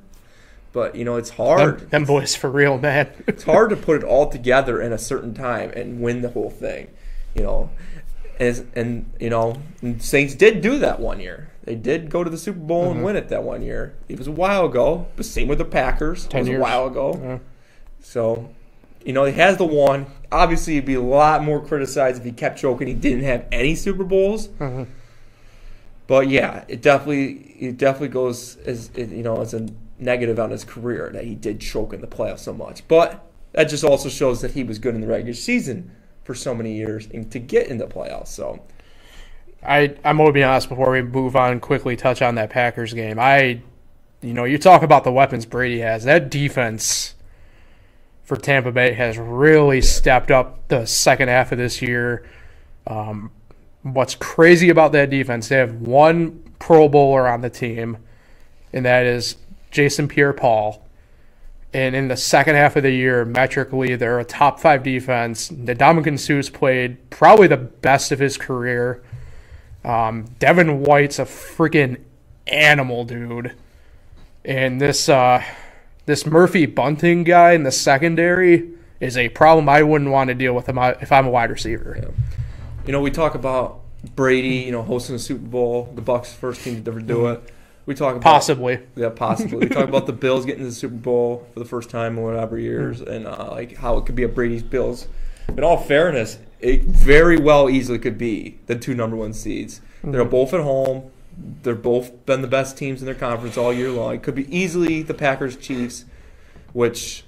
but 0.78 0.94
you 0.94 1.04
know 1.04 1.16
it's 1.16 1.30
hard. 1.30 1.80
Them, 1.80 1.88
them 1.90 2.04
boys 2.04 2.36
for 2.36 2.48
real, 2.50 2.78
man. 2.78 3.08
It's 3.26 3.42
hard 3.44 3.70
to 3.70 3.76
put 3.76 3.96
it 3.96 4.04
all 4.04 4.28
together 4.30 4.80
in 4.80 4.92
a 4.92 4.98
certain 4.98 5.34
time 5.34 5.70
and 5.70 6.00
win 6.00 6.22
the 6.22 6.28
whole 6.30 6.50
thing, 6.50 6.88
you 7.34 7.42
know. 7.42 7.70
As, 8.38 8.64
and 8.76 9.10
you 9.18 9.30
know, 9.30 9.56
and 9.82 10.00
Saints 10.00 10.34
did 10.36 10.60
do 10.60 10.78
that 10.78 11.00
one 11.00 11.18
year. 11.18 11.50
They 11.64 11.74
did 11.74 12.08
go 12.10 12.22
to 12.22 12.30
the 12.30 12.38
Super 12.38 12.60
Bowl 12.60 12.82
Mm-hmm. 12.84 12.96
and 12.96 13.04
win 13.04 13.16
it 13.16 13.28
that 13.30 13.42
one 13.42 13.62
year. 13.62 13.94
It 14.08 14.16
was 14.18 14.28
a 14.28 14.32
while 14.32 14.64
ago. 14.66 15.08
But 15.16 15.24
same 15.26 15.48
with 15.48 15.58
the 15.58 15.64
Packers. 15.64 16.26
It 16.26 16.34
was 16.34 16.46
years. 16.48 16.58
a 16.60 16.62
while 16.62 16.86
ago. 16.86 17.18
Yeah. 17.20 17.38
So, 18.00 18.48
you 19.04 19.12
know, 19.12 19.24
he 19.24 19.32
has 19.32 19.56
the 19.56 19.66
one. 19.66 20.06
Obviously, 20.30 20.74
he'd 20.74 20.84
be 20.86 20.94
a 20.94 21.00
lot 21.02 21.42
more 21.42 21.60
criticized 21.60 22.18
if 22.20 22.24
he 22.24 22.30
kept 22.32 22.60
choking. 22.60 22.86
He 22.86 22.94
didn't 22.94 23.24
have 23.24 23.44
any 23.50 23.74
Super 23.74 24.04
Bowls. 24.04 24.46
Mhm. 24.48 24.86
But 26.06 26.28
yeah, 26.28 26.64
it 26.68 26.80
definitely 26.80 27.32
it 27.58 27.76
definitely 27.76 28.08
goes 28.08 28.56
as 28.64 28.90
it, 28.94 29.10
you 29.10 29.22
know 29.24 29.40
as 29.42 29.52
a 29.52 29.66
negative 29.98 30.38
on 30.38 30.50
his 30.50 30.64
career 30.64 31.10
that 31.12 31.24
he 31.24 31.34
did 31.34 31.60
choke 31.60 31.92
in 31.92 32.00
the 32.00 32.06
playoffs 32.06 32.40
so 32.40 32.52
much. 32.52 32.86
But 32.88 33.24
that 33.52 33.64
just 33.64 33.84
also 33.84 34.08
shows 34.08 34.40
that 34.42 34.52
he 34.52 34.62
was 34.62 34.78
good 34.78 34.94
in 34.94 35.00
the 35.00 35.06
regular 35.06 35.34
season 35.34 35.90
for 36.24 36.34
so 36.34 36.54
many 36.54 36.76
years 36.76 37.08
and 37.12 37.30
to 37.32 37.38
get 37.38 37.68
in 37.68 37.78
the 37.78 37.86
playoffs. 37.86 38.28
So 38.28 38.62
I 39.62 39.94
I'm 40.04 40.18
gonna 40.18 40.32
be 40.32 40.44
honest 40.44 40.68
before 40.68 40.90
we 40.90 41.02
move 41.02 41.36
on. 41.36 41.60
Quickly 41.60 41.96
touch 41.96 42.22
on 42.22 42.36
that 42.36 42.50
Packers 42.50 42.92
game. 42.92 43.18
I, 43.18 43.62
you 44.20 44.34
know, 44.34 44.44
you 44.44 44.58
talk 44.58 44.82
about 44.82 45.04
the 45.04 45.12
weapons 45.12 45.46
Brady 45.46 45.80
has. 45.80 46.04
That 46.04 46.30
defense 46.30 47.14
for 48.22 48.36
Tampa 48.36 48.70
Bay 48.70 48.92
has 48.92 49.16
really 49.18 49.80
stepped 49.80 50.30
up 50.30 50.68
the 50.68 50.86
second 50.86 51.28
half 51.28 51.50
of 51.50 51.58
this 51.58 51.80
year. 51.80 52.28
Um, 52.86 53.30
what's 53.82 54.14
crazy 54.14 54.68
about 54.68 54.92
that 54.92 55.10
defense? 55.10 55.48
They 55.48 55.56
have 55.56 55.74
one 55.74 56.44
Pro 56.58 56.88
Bowler 56.88 57.26
on 57.26 57.40
the 57.40 57.50
team, 57.50 57.98
and 58.72 58.84
that 58.84 59.06
is 59.06 59.36
Jason 59.70 60.08
Pierre-Paul. 60.08 60.84
And 61.72 61.94
in 61.94 62.08
the 62.08 62.16
second 62.16 62.54
half 62.54 62.76
of 62.76 62.82
the 62.82 62.90
year, 62.90 63.24
metrically, 63.24 63.94
they're 63.94 64.18
a 64.18 64.24
top 64.24 64.58
five 64.58 64.82
defense. 64.82 65.50
Ndamukong 65.50 66.18
Suh's 66.18 66.48
played 66.48 67.10
probably 67.10 67.46
the 67.46 67.58
best 67.58 68.10
of 68.10 68.18
his 68.18 68.38
career. 68.38 69.02
Um, 69.84 70.24
Devin 70.38 70.82
White's 70.82 71.18
a 71.18 71.24
freaking 71.24 72.00
animal, 72.46 73.04
dude. 73.04 73.54
And 74.44 74.80
this 74.80 75.10
uh, 75.10 75.44
this 76.06 76.24
Murphy 76.24 76.64
Bunting 76.64 77.24
guy 77.24 77.52
in 77.52 77.64
the 77.64 77.70
secondary 77.70 78.70
is 78.98 79.16
a 79.16 79.28
problem 79.28 79.68
I 79.68 79.82
wouldn't 79.82 80.10
want 80.10 80.28
to 80.28 80.34
deal 80.34 80.54
with 80.54 80.70
if 80.70 81.12
I'm 81.12 81.26
a 81.26 81.30
wide 81.30 81.50
receiver. 81.50 82.12
you 82.86 82.92
know 82.92 83.02
we 83.02 83.10
talk 83.10 83.34
about 83.34 83.80
Brady, 84.16 84.56
you 84.56 84.72
know, 84.72 84.82
hosting 84.82 85.16
a 85.16 85.18
Super 85.18 85.46
Bowl, 85.46 85.92
the 85.94 86.00
Bucks 86.00 86.32
first 86.32 86.62
team 86.62 86.82
to 86.82 86.90
ever 86.90 87.00
do 87.00 87.26
it. 87.26 87.42
We 87.88 87.94
talk 87.94 88.16
about 88.16 88.22
Possibly. 88.22 88.80
Yeah, 88.96 89.08
possibly. 89.08 89.60
we 89.60 89.68
talk 89.74 89.88
about 89.88 90.04
the 90.04 90.12
Bills 90.12 90.44
getting 90.44 90.60
to 90.60 90.68
the 90.68 90.74
Super 90.74 90.94
Bowl 90.94 91.48
for 91.54 91.58
the 91.58 91.64
first 91.64 91.88
time 91.88 92.18
in 92.18 92.22
whatever 92.22 92.58
years, 92.58 93.00
and 93.00 93.26
uh, 93.26 93.48
like 93.50 93.78
how 93.78 93.96
it 93.96 94.04
could 94.04 94.14
be 94.14 94.24
a 94.24 94.28
Brady's 94.28 94.62
Bills. 94.62 95.08
In 95.48 95.64
all 95.64 95.78
fairness, 95.78 96.38
it 96.60 96.84
very 96.84 97.38
well 97.38 97.70
easily 97.70 97.98
could 97.98 98.18
be 98.18 98.58
the 98.66 98.76
two 98.76 98.92
number 98.92 99.16
one 99.16 99.32
seeds. 99.32 99.80
They're 100.04 100.26
both 100.26 100.52
at 100.52 100.60
home. 100.60 101.10
They're 101.62 101.74
both 101.74 102.26
been 102.26 102.42
the 102.42 102.46
best 102.46 102.76
teams 102.76 103.00
in 103.00 103.06
their 103.06 103.14
conference 103.14 103.56
all 103.56 103.72
year 103.72 103.88
long. 103.88 104.16
It 104.16 104.22
could 104.22 104.34
be 104.34 104.54
easily 104.54 105.00
the 105.00 105.14
Packers 105.14 105.56
Chiefs, 105.56 106.04
which 106.74 107.24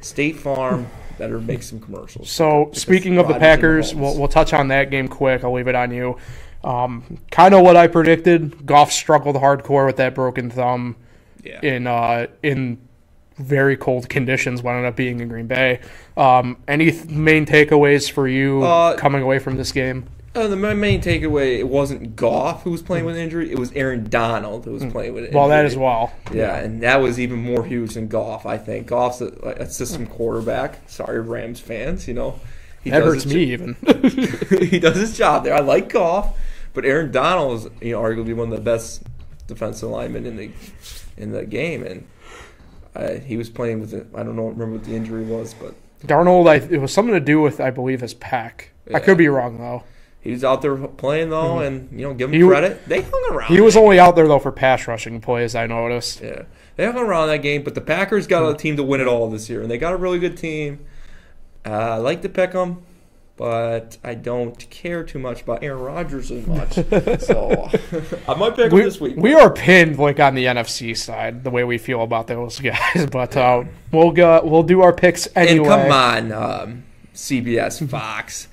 State 0.00 0.36
Farm 0.36 0.86
better 1.18 1.38
make 1.38 1.62
some 1.62 1.80
commercials. 1.80 2.30
So 2.30 2.70
speaking 2.72 3.18
of 3.18 3.28
the 3.28 3.38
Packers, 3.38 3.94
we'll, 3.94 4.16
we'll 4.18 4.28
touch 4.28 4.54
on 4.54 4.68
that 4.68 4.90
game 4.90 5.06
quick. 5.06 5.44
I'll 5.44 5.52
leave 5.52 5.68
it 5.68 5.74
on 5.74 5.90
you. 5.90 6.16
Um, 6.64 7.18
kind 7.30 7.54
of 7.54 7.62
what 7.62 7.76
I 7.76 7.86
predicted. 7.86 8.66
Goff 8.66 8.92
struggled 8.92 9.36
hardcore 9.36 9.86
with 9.86 9.96
that 9.96 10.14
broken 10.14 10.50
thumb 10.50 10.96
yeah. 11.42 11.60
in 11.62 11.86
uh, 11.86 12.26
in 12.42 12.78
very 13.36 13.76
cold 13.76 14.08
conditions. 14.08 14.62
Wound 14.62 14.84
up 14.84 14.96
being 14.96 15.20
in 15.20 15.28
Green 15.28 15.46
Bay. 15.46 15.80
Um, 16.16 16.56
any 16.66 16.90
th- 16.90 17.06
main 17.06 17.46
takeaways 17.46 18.10
for 18.10 18.26
you 18.26 18.62
Uh, 18.62 18.96
coming 18.96 19.22
away 19.22 19.38
from 19.38 19.56
this 19.56 19.72
game? 19.72 20.08
Uh, 20.34 20.46
the 20.46 20.56
my 20.56 20.74
main 20.74 21.00
takeaway 21.00 21.58
it 21.58 21.68
wasn't 21.68 22.14
Goff 22.14 22.62
who 22.62 22.70
was 22.70 22.82
playing 22.82 23.04
with 23.04 23.16
injury; 23.16 23.50
it 23.50 23.58
was 23.58 23.72
Aaron 23.72 24.08
Donald 24.08 24.66
who 24.66 24.72
was 24.72 24.84
playing 24.84 25.14
with 25.14 25.24
injury. 25.24 25.34
Mm. 25.34 25.40
Well, 25.40 25.48
that 25.48 25.64
as 25.64 25.76
well. 25.76 26.12
Yeah, 26.32 26.56
and 26.56 26.82
that 26.82 27.00
was 27.00 27.18
even 27.18 27.38
more 27.38 27.64
huge 27.64 27.94
than 27.94 28.08
Goff. 28.08 28.46
I 28.46 28.58
think 28.58 28.86
Goff's 28.86 29.20
a, 29.20 29.28
a 29.58 29.68
system 29.68 30.06
quarterback. 30.06 30.88
Sorry, 30.88 31.20
Rams 31.20 31.60
fans. 31.60 32.06
You 32.06 32.14
know, 32.14 32.40
he 32.88 32.92
That 32.92 33.02
hurts 33.02 33.26
me 33.26 33.52
even. 33.52 33.74
he 34.60 34.78
does 34.78 34.96
his 34.96 35.16
job 35.16 35.44
there. 35.44 35.54
I 35.54 35.60
like 35.60 35.88
Goff, 35.90 36.36
but 36.74 36.84
Aaron 36.84 37.10
Donald 37.10 37.58
is 37.58 37.68
you 37.80 37.92
know 37.92 38.02
arguably 38.02 38.34
one 38.34 38.52
of 38.52 38.56
the 38.56 38.62
best 38.62 39.02
defensive 39.46 39.88
linemen 39.88 40.26
in 40.26 40.36
the 40.36 40.50
in 41.16 41.32
the 41.32 41.44
game, 41.44 41.82
and 41.84 42.06
uh, 42.94 43.14
he 43.14 43.36
was 43.36 43.48
playing 43.50 43.80
with 43.80 43.94
it. 43.94 44.06
I 44.14 44.22
don't 44.22 44.36
know, 44.36 44.48
remember 44.48 44.76
what 44.76 44.84
the 44.84 44.94
injury 44.94 45.24
was, 45.24 45.54
but 45.54 45.74
Donald, 46.06 46.46
I, 46.48 46.56
it 46.56 46.80
was 46.80 46.92
something 46.92 47.14
to 47.14 47.20
do 47.20 47.40
with, 47.40 47.60
I 47.60 47.70
believe, 47.70 48.00
his 48.00 48.14
pack. 48.14 48.70
I 48.94 49.00
could 49.00 49.18
be 49.18 49.28
wrong 49.28 49.58
though. 49.58 49.82
he 50.20 50.30
was 50.30 50.44
out 50.44 50.62
there 50.62 50.76
playing 50.76 51.30
though, 51.30 51.58
and 51.58 51.88
you 51.92 52.06
know, 52.06 52.14
give 52.14 52.32
him 52.32 52.40
He 52.40 52.46
credit. 52.46 52.86
They 52.86 53.02
hung 53.02 53.28
around. 53.30 53.48
He 53.48 53.60
was 53.60 53.76
only 53.76 53.98
out 53.98 54.16
there 54.16 54.26
though 54.28 54.38
for 54.38 54.52
pass 54.52 54.86
rushing 54.86 55.20
plays. 55.20 55.54
I 55.54 55.66
noticed. 55.66 56.22
Yeah, 56.22 56.42
they 56.76 56.86
hung 56.86 56.96
around 56.96 57.28
that 57.28 57.42
game, 57.42 57.64
but 57.64 57.74
the 57.74 57.80
Packers 57.80 58.26
got 58.26 58.48
a 58.48 58.56
team 58.56 58.76
to 58.76 58.84
win 58.84 59.00
it 59.00 59.06
all 59.06 59.28
this 59.28 59.50
year, 59.50 59.60
and 59.60 59.70
they 59.70 59.78
got 59.78 59.92
a 59.92 59.96
really 59.96 60.18
good 60.18 60.36
team. 60.36 60.84
Uh, 61.68 61.94
I 61.94 61.96
like 61.96 62.22
to 62.22 62.28
pick 62.28 62.52
them, 62.52 62.82
but 63.36 63.98
I 64.02 64.14
don't 64.14 64.68
care 64.70 65.04
too 65.04 65.18
much 65.18 65.42
about 65.42 65.62
Aaron 65.62 65.80
Rodgers 65.82 66.30
as 66.30 66.46
much. 66.46 66.72
so 67.20 67.70
I 68.26 68.34
might 68.34 68.56
pick 68.56 68.72
We, 68.72 68.80
him 68.80 68.86
this 68.86 69.00
week. 69.00 69.16
we 69.16 69.34
are 69.34 69.50
pinned 69.52 69.98
like 69.98 70.18
on 70.20 70.34
the 70.34 70.46
NFC 70.46 70.96
side 70.96 71.44
the 71.44 71.50
way 71.50 71.64
we 71.64 71.78
feel 71.78 72.02
about 72.02 72.26
those 72.26 72.58
guys, 72.60 73.06
but 73.10 73.36
uh, 73.36 73.64
we'll 73.92 74.12
go. 74.12 74.40
We'll 74.44 74.62
do 74.62 74.80
our 74.82 74.92
picks 74.92 75.28
anyway. 75.36 75.58
And 75.58 75.66
come 75.66 75.92
on, 75.92 76.32
um, 76.32 76.82
CBS, 77.14 77.86
Fox. 77.90 78.48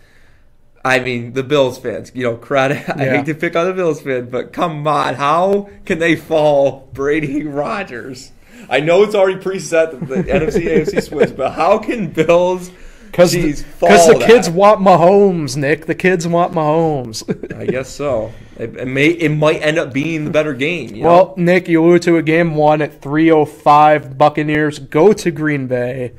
I 0.83 0.99
mean, 0.99 1.33
the 1.33 1.41
Bills 1.41 1.79
fans, 1.79 2.11
you 2.13 2.21
know, 2.23 2.35
credit. 2.37 2.87
I 2.87 3.05
Yeah. 3.05 3.17
hate 3.17 3.25
to 3.25 3.33
pick 3.33 3.55
on 3.55 3.65
the 3.65 3.73
Bills 3.73 4.01
fans, 4.01 4.29
but 4.29 4.53
come 4.53 4.87
on, 4.87 5.15
how 5.15 5.67
can 5.85 5.97
they 5.97 6.15
fall 6.15 6.89
Brady 6.93 7.43
Rodgers? 7.43 8.31
I 8.69 8.81
know 8.81 9.01
it's 9.01 9.15
already 9.15 9.39
preset 9.39 9.91
that 9.99 10.07
the 10.07 10.23
NFC 10.31 10.67
AFC 10.67 11.01
switch, 11.01 11.35
but 11.35 11.53
how 11.53 11.79
can 11.79 12.11
Bills? 12.11 12.69
Because 13.15 13.33
Jeez, 13.33 13.59
the 13.59 13.63
fall 13.63 14.19
kids 14.19 14.49
want 14.49 14.81
Mahomes, 14.81 15.55
Nick. 15.55 15.85
The 15.85 15.95
kids 15.95 16.27
want 16.27 16.51
Mahomes. 16.51 17.23
I 17.57 17.65
guess 17.65 17.89
so. 17.89 18.33
It, 18.59 18.75
it 18.75 18.87
may 18.89 19.07
it 19.07 19.29
might 19.29 19.61
end 19.61 19.79
up 19.79 19.93
being 19.93 20.25
the 20.25 20.31
better 20.31 20.53
game. 20.53 20.93
You 20.93 21.03
know? 21.03 21.07
well, 21.07 21.33
Nick, 21.37 21.69
you 21.69 21.81
alluded 21.81 22.01
to 22.01 22.17
a 22.17 22.21
game 22.21 22.55
one 22.55 22.81
at 22.81 23.01
305. 23.01 24.17
Buccaneers 24.17 24.79
go 24.79 25.13
to 25.13 25.31
Green 25.31 25.65
Bay. 25.65 26.11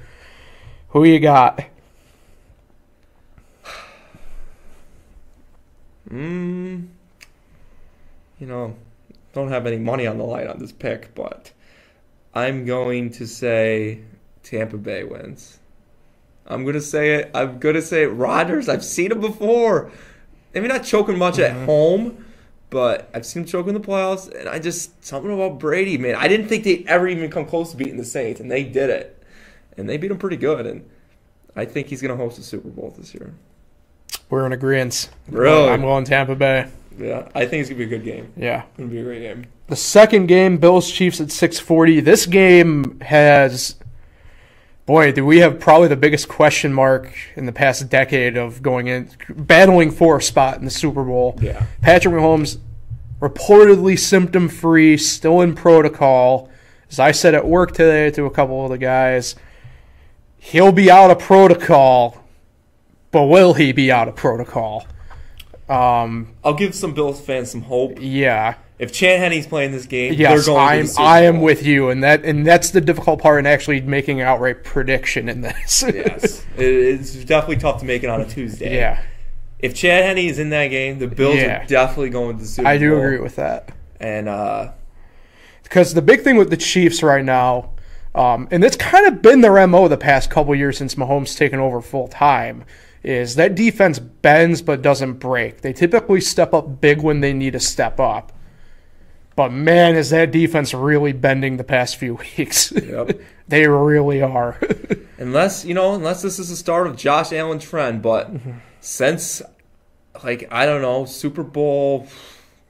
Who 0.89 1.05
you 1.05 1.21
got? 1.21 1.67
Mm, 6.11 6.87
you 8.39 8.47
know, 8.47 8.75
don't 9.35 9.49
have 9.49 9.67
any 9.67 9.77
money 9.77 10.07
on 10.07 10.17
the 10.17 10.25
line 10.25 10.47
on 10.47 10.59
this 10.59 10.73
pick, 10.73 11.15
but 11.15 11.53
I'm 12.33 12.65
going 12.65 13.11
to 13.11 13.27
say 13.27 14.01
Tampa 14.43 14.79
Bay 14.79 15.05
wins. 15.05 15.59
I'm 16.49 16.65
gonna 16.65 16.81
say 16.81 17.15
it. 17.15 17.31
I'm 17.35 17.59
gonna 17.59 17.83
say 17.83 18.05
it. 18.05 18.09
Rodgers. 18.09 18.69
I've 18.69 18.85
seen 18.85 19.13
him 19.13 19.21
before. 19.21 19.91
Maybe 20.55 20.69
not 20.69 20.85
choking 20.85 21.19
much 21.19 21.39
at 21.39 21.53
mm-hmm. 21.53 21.67
home, 21.67 22.25
but 22.71 23.11
I've 23.13 23.27
seen 23.27 23.43
him 23.43 23.49
choke 23.49 23.67
in 23.67 23.75
the 23.75 23.81
playoffs. 23.81 24.33
And 24.33 24.49
I 24.49 24.59
just 24.59 25.05
something 25.05 25.33
about 25.33 25.59
Brady, 25.59 25.99
man. 25.99 26.15
I 26.15 26.29
didn't 26.29 26.49
think 26.49 26.65
they'd 26.65 26.87
ever 26.87 27.09
even 27.09 27.31
come 27.31 27.47
close 27.47 27.73
to 27.73 27.77
beating 27.77 27.97
the 27.97 28.05
Saints, 28.05 28.41
and 28.41 28.51
they 28.51 28.65
did 28.65 28.91
it. 28.91 29.23
And 29.77 29.89
they 29.89 29.97
beat 29.97 30.09
them 30.09 30.19
pretty 30.19 30.37
good. 30.37 30.67
And 30.67 30.89
I 31.55 31.65
think 31.65 31.89
he's 31.89 32.01
gonna 32.01 32.17
host 32.17 32.39
a 32.39 32.43
Super 32.43 32.69
Bowl 32.69 32.95
this 32.97 33.15
year. 33.15 33.35
We're 34.31 34.47
in 34.47 34.53
agreement. 34.53 35.09
Really? 35.29 35.69
I'm 35.69 35.83
going 35.83 36.05
Tampa 36.05 36.35
Bay. 36.35 36.69
Yeah, 36.99 37.29
I 37.35 37.47
think 37.47 37.61
it's 37.61 37.69
gonna 37.69 37.79
be 37.79 37.85
a 37.85 37.99
good 37.99 38.05
game. 38.05 38.33
Yeah. 38.37 38.63
It's 38.63 38.79
gonna 38.79 38.89
be 38.89 38.99
a 38.99 39.05
great 39.05 39.21
game. 39.21 39.47
The 39.69 39.77
second 39.77 40.27
game, 40.27 40.59
Bills 40.59 40.91
Chiefs 40.91 41.21
at 41.21 41.31
640. 41.31 42.01
This 42.01 42.27
game 42.27 43.01
has, 43.01 43.77
boy, 44.87 45.11
do 45.13 45.27
we 45.27 45.39
have 45.39 45.59
probably 45.59 45.89
the 45.89 45.97
biggest 45.97 46.29
question 46.29 46.73
mark 46.73 47.13
in 47.35 47.45
the 47.45 47.53
past 47.53 47.89
decade 47.89 48.37
of 48.37 48.63
going 48.63 48.87
in, 48.87 49.11
battling 49.29 49.91
for 49.91 50.17
a 50.17 50.23
spot 50.23 50.59
in 50.59 50.65
the 50.65 50.71
Super 50.71 51.03
Bowl. 51.03 51.37
Yeah. 51.43 51.67
Patrick 51.83 52.15
Mahomes, 52.15 52.59
reportedly 53.21 53.99
symptom 53.99 54.49
free, 54.49 54.97
still 54.97 55.41
in 55.41 55.55
protocol. 55.55 56.49
As 56.89 57.01
I 57.01 57.11
said 57.11 57.35
at 57.35 57.47
work 57.47 57.73
today 57.73 58.11
to 58.13 58.25
a 58.27 58.31
couple 58.31 58.65
of 58.65 58.71
the 58.71 58.79
guys, 58.79 59.35
he'll 60.39 60.73
be 60.73 60.89
out 60.89 61.11
of 61.11 61.19
protocol, 61.19 62.25
but 63.11 63.25
will 63.25 63.55
he 63.55 63.73
be 63.73 63.91
out 63.91 64.07
of 64.07 64.15
protocol? 64.15 64.87
Um, 65.69 66.35
I'll 66.45 66.55
give 66.55 66.77
some 66.77 66.95
Bills 66.95 67.21
fans 67.21 67.51
some 67.51 67.63
hope. 67.63 67.99
yeah. 68.01 68.55
If 68.79 68.93
Chad 68.93 69.21
Henne's 69.21 69.47
playing 69.47 69.73
this 69.73 69.87
game, 69.87 70.13
Yes, 70.13 70.45
they're 70.45 70.55
going 70.55 70.61
I'm. 70.81 70.87
I 70.99 71.23
am 71.23 71.41
with 71.41 71.65
you, 71.65 71.89
and 71.89 72.05
that 72.05 72.25
and 72.27 72.47
that's 72.47 72.71
the 72.71 72.81
difficult 72.83 73.21
part 73.23 73.39
in 73.39 73.47
actually 73.47 73.81
making 73.81 74.21
an 74.21 74.27
outright 74.27 74.65
prediction 74.65 75.29
in 75.31 75.41
this. 75.41 75.83
Yes, 75.83 76.45
It- 76.59 76.65
it's 76.65 77.15
definitely 77.25 77.57
tough 77.57 77.81
to 77.81 77.87
make 77.87 78.03
it 78.05 78.11
on 78.11 78.21
a 78.21 78.27
Tuesday. 78.27 78.77
yeah, 78.77 79.01
If 79.61 79.75
Chad 79.75 80.05
Henne 80.05 80.19
is 80.19 80.39
in 80.39 80.51
that 80.51 80.69
game, 80.69 80.99
the 80.99 81.07
Bills 81.09 81.37
Yeah. 81.37 81.63
are 81.63 81.67
definitely 81.67 82.11
going 82.11 82.37
to 82.37 82.43
the 82.43 82.49
Super 82.49 82.65
Bowl. 82.65 82.73
I 82.73 82.79
do 82.79 82.99
agree 82.99 83.19
with 83.19 83.37
that 83.37 83.71
And 83.99 84.29
uh, 84.29 84.73
because 85.63 85.95
the 85.95 86.03
big 86.03 86.21
thing 86.23 86.37
with 86.37 86.51
the 86.51 86.57
Chiefs 86.59 87.03
right 87.03 87.25
now, 87.25 87.71
um, 88.15 88.47
and 88.51 88.63
it's 88.63 88.77
kind 88.77 89.07
of 89.07 89.23
been 89.23 89.41
their 89.41 89.67
mo 89.67 89.89
the 89.89 89.97
past 89.97 90.31
couple 90.31 90.55
years 90.55 90.77
since 90.79 90.95
Mahomes 90.97 91.37
taken 91.37 91.59
over 91.61 91.81
full 91.81 92.09
time, 92.09 92.65
is 93.03 93.37
that 93.37 93.55
defense 93.55 93.99
bends 93.99 94.61
but 94.63 94.83
doesn't 94.83 95.15
break. 95.15 95.63
They 95.63 95.73
typically 95.73 96.21
step 96.21 96.53
up 96.53 96.81
big 96.81 97.01
when 97.03 97.21
they 97.21 97.33
need 97.33 97.55
to 97.55 97.61
step 97.61 97.99
up. 98.01 98.33
But 99.37 99.53
man, 99.53 99.97
is 99.97 100.11
that 100.11 100.31
defense 100.33 100.73
really 100.75 101.13
bending 101.13 101.59
the 101.59 101.65
past 101.65 101.97
few 101.97 102.15
weeks? 102.39 102.73
Yep. 102.73 103.21
they 103.49 103.67
really 103.69 104.23
are. 104.23 104.59
unless 105.19 105.65
you 105.65 105.75
know, 105.75 105.95
unless 105.95 106.23
this 106.23 106.39
is 106.39 106.49
the 106.49 106.57
start 106.57 106.87
of 106.87 106.97
Josh 106.97 107.33
Allen's 107.33 107.65
trend, 107.65 108.03
but 108.03 108.33
Mm-hmm. 108.33 108.53
since 108.81 109.43
like 110.25 110.49
I 110.51 110.65
don't 110.67 110.81
know 110.83 111.05
Super 111.05 111.43
Bowl, 111.43 112.09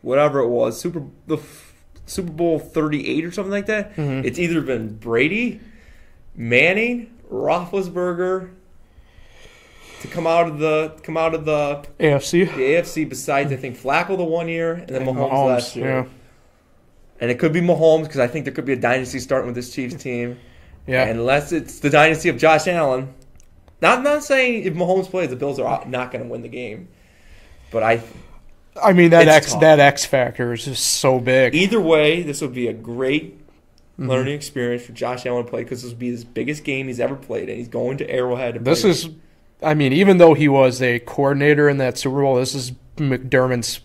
whatever 0.03 0.41
it 0.41 0.49
was, 0.49 0.79
Super 0.81 1.03
the 1.29 1.39
Super 2.07 2.33
Bowl 2.33 2.59
thirty 2.59 3.07
eight 3.09 3.25
or 3.25 3.31
something 3.31 3.53
like 3.53 3.67
that, 3.67 3.95
Mm-hmm. 3.97 4.27
it's 4.27 4.39
either 4.41 4.61
been 4.61 4.97
Brady, 4.97 5.61
Manning, 6.35 7.15
Roethlisberger. 7.31 8.51
To 10.03 10.09
come 10.09 10.27
out 10.27 10.47
of 10.47 10.59
the 10.59 10.95
come 11.03 11.17
out 11.17 11.35
of 11.35 11.45
the 11.47 11.85
AFC. 11.99 12.47
the 12.55 12.61
AFC 12.63 13.09
besides 13.09 13.51
I 13.51 13.57
think 13.57 13.79
Flacco 13.79 14.17
the 14.17 14.25
one 14.25 14.47
year 14.47 14.75
and 14.75 14.89
then 14.89 15.03
And 15.09 15.17
Mahomes, 15.17 15.31
Mahomes, 15.31 15.47
last 15.47 15.77
year. 15.77 15.87
yeah. 15.89 16.05
And 17.21 17.31
it 17.31 17.39
could 17.39 17.53
be 17.53 17.61
Mahomes 17.61 18.03
because 18.05 18.19
I 18.21 18.27
think 18.27 18.45
there 18.45 18.55
could 18.55 18.65
be 18.67 18.73
a 18.75 18.79
dynasty 18.81 19.19
starting 19.19 19.47
with 19.47 19.55
this 19.57 19.73
Chiefs 19.73 19.95
team. 20.03 20.39
Yeah. 20.89 21.05
Unless 21.07 21.51
it's 21.51 21.81
the 21.81 21.91
dynasty 21.91 22.29
of 22.29 22.37
Josh 22.39 22.69
Allen. 22.69 23.13
Not 23.83 24.05
not 24.05 24.23
saying 24.23 24.63
if 24.63 24.75
Mahomes 24.75 25.07
plays, 25.11 25.31
the 25.31 25.35
Bills 25.35 25.59
are 25.59 25.85
not 25.85 26.13
going 26.13 26.23
to 26.23 26.31
win 26.31 26.43
the 26.43 26.49
game. 26.49 26.87
But 27.73 27.83
I 27.83 28.01
I 28.81 28.93
mean 28.93 29.11
that 29.11 29.27
X 29.27 29.51
tough. 29.51 29.61
that 29.63 29.81
X 29.81 30.05
factor 30.05 30.53
is 30.53 30.65
just 30.65 30.85
so 30.87 31.19
big. 31.19 31.57
either 31.57 31.81
way, 31.81 32.23
this 32.23 32.41
would 32.41 32.55
be 32.55 32.69
a 32.69 32.73
great 32.73 33.41
Mm-hmm. 33.99 34.11
learning 34.11 34.35
experience 34.35 34.85
for 34.85 34.93
Josh 34.93 35.25
Allen 35.25 35.45
to 35.47 35.51
play 35.51 35.65
because 35.65 35.81
this 35.83 35.91
would 35.91 35.99
be 35.99 36.11
his 36.11 36.23
biggest 36.23 36.65
game 36.65 36.87
he's 36.87 37.01
ever 37.01 37.17
played, 37.17 37.49
and 37.49 37.57
he's 37.57 37.67
going 37.67 37.97
to 37.97 38.09
Arrowhead. 38.11 38.55
To 38.55 38.61
This 38.61 38.85
is, 38.85 39.09
I 39.63 39.73
mean, 39.73 39.95
even 39.95 40.19
though 40.19 40.35
he 40.35 40.49
was 40.49 40.83
a 40.83 40.99
coordinator 40.99 41.67
in 41.67 41.79
that 41.79 41.97
Super 41.97 42.21
Bowl, 42.21 42.35
this 42.37 42.55
is 42.55 42.73
McDermott's 42.99 43.81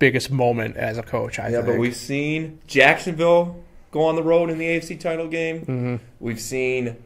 biggest 0.00 0.32
moment 0.32 0.76
as 0.76 0.98
a 0.98 1.02
coach. 1.04 1.38
I 1.38 1.44
yeah, 1.50 1.58
think. 1.58 1.66
but 1.66 1.78
we've 1.78 1.94
seen 1.94 2.58
Jacksonville 2.66 3.62
go 3.92 4.02
on 4.02 4.16
the 4.16 4.22
road 4.24 4.50
in 4.50 4.58
the 4.58 4.64
AFC 4.66 4.98
title 4.98 5.28
game. 5.28 5.60
hmm 5.60 5.96
We've 6.18 6.40
seen 6.40 6.96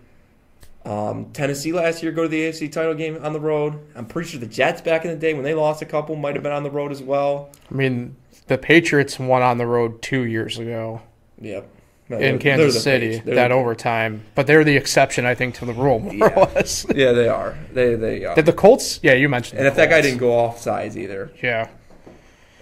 um, 0.87 1.27
Tennessee 1.33 1.73
last 1.73 2.03
year 2.03 2.13
go 2.13 2.23
to 2.23 2.29
the 2.29 2.41
AFC 2.49 2.71
title 2.73 2.95
game 2.95 3.19
on 3.23 3.33
the 3.35 3.41
road. 3.41 3.79
I'm 3.95 4.07
pretty 4.07 4.31
sure 4.31 4.41
the 4.41 4.47
Jets 4.47 4.81
back 4.81 5.05
in 5.05 5.11
the 5.11 5.17
day 5.17 5.35
when 5.35 5.43
they 5.43 5.55
lost 5.55 5.83
a 5.83 5.87
couple 5.87 6.17
might 6.17 6.35
have 6.35 6.43
been 6.43 6.53
on 6.53 6.63
the 6.63 6.71
road 6.71 6.93
as 6.93 7.03
well. 7.03 7.51
I 7.71 7.75
mean, 7.75 8.17
the 8.47 8.59
Patriots 8.59 9.19
won 9.19 9.43
on 9.43 9.59
the 9.59 9.67
road 9.67 10.01
two 10.03 10.23
years 10.23 10.59
ago 10.59 11.03
Yep. 11.41 11.69
No, 12.11 12.19
in 12.19 12.39
Kansas 12.39 12.75
the 12.75 12.81
City. 12.81 13.17
That 13.21 13.49
the- 13.49 13.55
overtime, 13.55 14.25
but 14.35 14.47
they're 14.47 14.63
the 14.63 14.77
exception, 14.77 15.25
I 15.25 15.35
think, 15.35 15.55
to 15.57 15.65
the 15.65 15.73
rule 15.73 16.01
more 16.01 16.13
Yeah. 16.15 16.35
or 16.39 16.47
less. 16.55 16.85
Yeah, 16.95 17.13
they 17.13 17.29
are. 17.29 17.57
They 17.73 17.95
they 17.95 18.25
are. 18.27 18.35
Did 18.35 18.45
the 18.45 18.53
Colts? 18.53 19.01
Yeah, 19.03 19.15
you 19.15 19.31
mentioned. 19.31 19.59
and 19.59 19.67
if 19.67 19.75
that 19.77 19.89
guy 19.89 20.03
didn't 20.03 20.19
go 20.19 20.39
off 20.39 20.61
sides 20.61 20.99
either, 20.99 21.33
yeah. 21.43 21.69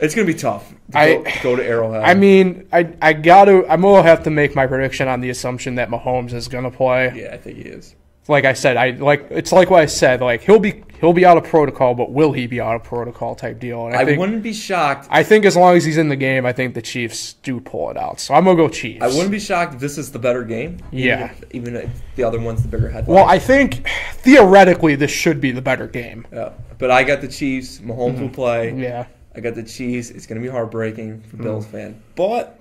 It's 0.03 0.15
gonna 0.15 0.27
be 0.27 0.35
tough. 0.35 0.75
To 0.93 0.99
I- 0.99 1.15
go, 1.15 1.25
go 1.43 1.57
to 1.57 1.65
Arrowhead. 1.65 2.03
I 2.03 2.13
mean, 2.15 2.67
I 2.73 2.93
I 3.01 3.13
gotta. 3.15 3.65
I'm 3.73 3.81
gonna 3.83 4.03
have 4.03 4.23
to 4.25 4.31
make 4.31 4.55
my 4.55 4.67
prediction 4.67 5.09
on 5.09 5.21
the 5.21 5.31
assumption 5.31 5.77
that 5.77 5.89
Mahomes 5.89 6.35
is 6.35 6.49
gonna 6.49 6.71
play. 6.71 7.13
yeah, 7.15 7.33
I 7.33 7.39
think 7.39 7.57
he 7.57 7.63
is. 7.65 7.95
like 8.29 8.45
I 8.45 8.53
said, 8.53 8.77
I 8.77 8.91
like 8.91 9.27
it's 9.31 9.53
like 9.53 9.71
what 9.71 9.81
I 9.81 9.87
said. 9.87 10.21
Like 10.21 10.43
he'll 10.43 10.61
be 10.61 10.85
he'll 11.01 11.13
be 11.13 11.25
out 11.27 11.37
of 11.37 11.45
protocol, 11.45 11.95
but 11.95 12.13
will 12.13 12.31
he 12.33 12.47
be 12.47 12.61
out 12.61 12.77
of 12.77 12.85
protocol 12.85 13.35
type 13.35 13.59
deal? 13.59 13.87
And 13.87 13.97
I, 13.97 14.03
I, 14.03 14.05
think 14.05 14.19
wouldn't 14.21 14.43
be 14.45 14.53
shocked. 14.53 15.09
I 15.11 15.25
think 15.25 15.45
as 15.45 15.57
long 15.57 15.77
as 15.77 15.85
he's 15.85 15.97
in 15.97 16.09
the 16.09 16.15
game, 16.17 16.47
I 16.47 16.53
think 16.53 16.75
the 16.75 16.83
Chiefs 16.83 17.33
do 17.43 17.59
pull 17.61 17.91
it 17.91 17.97
out. 17.97 18.21
So 18.21 18.35
I'm 18.35 18.45
gonna 18.45 18.57
go 18.57 18.69
Chiefs. 18.69 19.03
I 19.03 19.09
wouldn't 19.09 19.31
be 19.33 19.41
shocked 19.41 19.75
if 19.75 19.81
this 19.81 19.99
is 19.99 20.13
the 20.13 20.21
better 20.21 20.45
game. 20.45 20.79
even 20.93 21.05
Yeah. 21.09 21.25
if- 21.33 21.45
Even 21.53 21.75
if 21.77 21.91
the 22.15 22.23
other 22.23 22.39
one's 22.41 22.63
the 22.63 22.69
bigger 22.69 22.89
headline. 22.91 23.17
Well, 23.17 23.29
I 23.29 23.39
think 23.41 23.89
theoretically 24.19 24.95
this 24.95 25.11
should 25.11 25.41
be 25.41 25.51
the 25.51 25.63
better 25.63 25.87
game. 25.87 26.25
yeah. 26.33 26.51
But 26.79 26.91
I 26.91 27.03
got 27.05 27.21
the 27.21 27.29
Chiefs. 27.29 27.79
Mahomes 27.79 28.21
will 28.21 28.29
play. 28.29 28.71
Mm-hmm. 28.71 28.83
Yeah. 28.83 29.07
I 29.35 29.41
got 29.41 29.55
the 29.55 29.63
Chiefs. 29.63 30.11
It's 30.11 30.27
going 30.27 30.41
to 30.41 30.47
be 30.47 30.51
heartbreaking 30.53 31.21
for 31.23 31.37
Mm. 31.37 31.43
Bills 31.43 31.67
fan, 31.67 32.03
but 32.15 32.59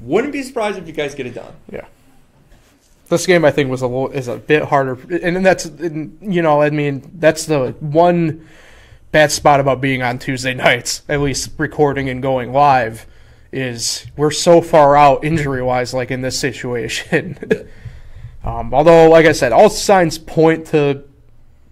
wouldn't 0.00 0.32
be 0.32 0.42
surprised 0.42 0.78
if 0.78 0.86
you 0.86 0.92
guys 0.92 1.14
get 1.14 1.26
it 1.26 1.34
done. 1.34 1.52
Yeah. 1.70 1.86
This 3.08 3.26
game 3.26 3.44
I 3.44 3.50
think 3.50 3.70
was 3.70 3.82
a 3.82 3.86
little 3.86 4.08
is 4.10 4.28
a 4.28 4.36
bit 4.36 4.64
harder, 4.64 4.98
and 5.22 5.44
that's 5.44 5.70
you 6.20 6.42
know 6.42 6.60
I 6.60 6.68
mean 6.70 7.10
that's 7.14 7.46
the 7.46 7.74
one 7.80 8.46
bad 9.12 9.32
spot 9.32 9.60
about 9.60 9.80
being 9.80 10.02
on 10.02 10.18
Tuesday 10.18 10.52
nights, 10.54 11.02
at 11.08 11.20
least 11.20 11.52
recording 11.56 12.10
and 12.10 12.20
going 12.22 12.52
live, 12.52 13.06
is 13.50 14.06
we're 14.16 14.30
so 14.30 14.60
far 14.60 14.94
out 14.94 15.24
injury 15.24 15.62
wise, 15.62 15.94
like 15.94 16.10
in 16.10 16.20
this 16.20 16.38
situation. 16.38 17.38
um, 18.44 18.74
although, 18.74 19.08
like 19.08 19.24
I 19.24 19.32
said, 19.32 19.52
all 19.52 19.70
signs 19.70 20.18
point 20.18 20.66
to 20.68 21.02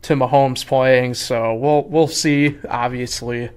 to 0.03 0.15
Mahomes 0.15 0.67
playing. 0.67 1.13
So 1.15 1.55
we'll 1.55 1.85
we'll 1.85 2.09
see. 2.09 2.57
Obviously, 2.67 3.51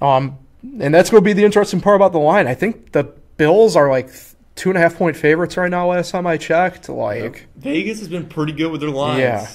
um, 0.00 0.38
and 0.80 0.94
that's 0.94 1.10
going 1.10 1.22
to 1.22 1.24
be 1.24 1.32
the 1.32 1.44
interesting 1.44 1.80
part 1.80 1.96
about 1.96 2.12
the 2.12 2.18
line. 2.18 2.46
I 2.46 2.54
think 2.54 2.92
the 2.92 3.04
Bills 3.36 3.76
are 3.76 3.90
like 3.90 4.10
two 4.54 4.70
and 4.70 4.78
a 4.78 4.80
half 4.80 4.96
point 4.96 5.16
favorites 5.16 5.56
right 5.56 5.70
now. 5.70 5.90
Last 5.90 6.10
time 6.10 6.26
I 6.26 6.36
checked, 6.36 6.88
like 6.88 7.46
Vegas 7.56 7.98
has 7.98 8.08
been 8.08 8.26
pretty 8.26 8.52
good 8.52 8.72
with 8.72 8.80
their 8.80 8.90
lines. 8.90 9.20
Yeah. 9.20 9.46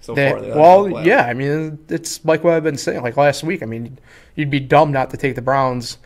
So 0.00 0.14
they, 0.14 0.30
far, 0.30 0.40
well, 0.40 1.04
yeah. 1.04 1.22
I 1.26 1.34
mean, 1.34 1.80
it's 1.88 2.24
like 2.24 2.44
what 2.44 2.54
I've 2.54 2.62
been 2.62 2.76
saying. 2.76 3.02
Like 3.02 3.16
last 3.16 3.42
week, 3.42 3.62
I 3.62 3.66
mean, 3.66 3.98
you'd 4.36 4.50
be 4.50 4.60
dumb 4.60 4.92
not 4.92 5.10
to 5.10 5.16
take 5.16 5.34
the 5.34 5.42
Browns. 5.42 5.98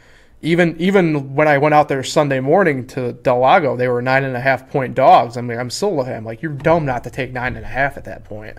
Even 0.43 0.75
even 0.81 1.35
when 1.35 1.47
I 1.49 1.59
went 1.59 1.75
out 1.75 1.88
there 1.88 2.03
Sunday 2.03 2.40
morning 2.40 2.87
to 2.88 3.12
Del 3.12 3.40
Lago, 3.40 3.77
they 3.77 3.88
were 3.88 4.01
nine 4.01 4.25
and 4.25 4.35
a 4.35 4.40
half 4.40 4.71
point 4.71 4.95
dogs. 4.95 5.37
I 5.37 5.43
mean, 5.43 5.59
I'm 5.59 5.69
still 5.69 5.95
looking. 5.95 6.14
I'm 6.14 6.25
like, 6.25 6.40
you're 6.40 6.53
dumb 6.53 6.87
not 6.87 7.05
to 7.05 7.11
take 7.11 7.33
nine 7.33 7.57
and 7.57 7.64
a 7.64 7.69
half 7.69 7.99
at 7.99 8.07
that 8.07 8.25
point. 8.25 8.57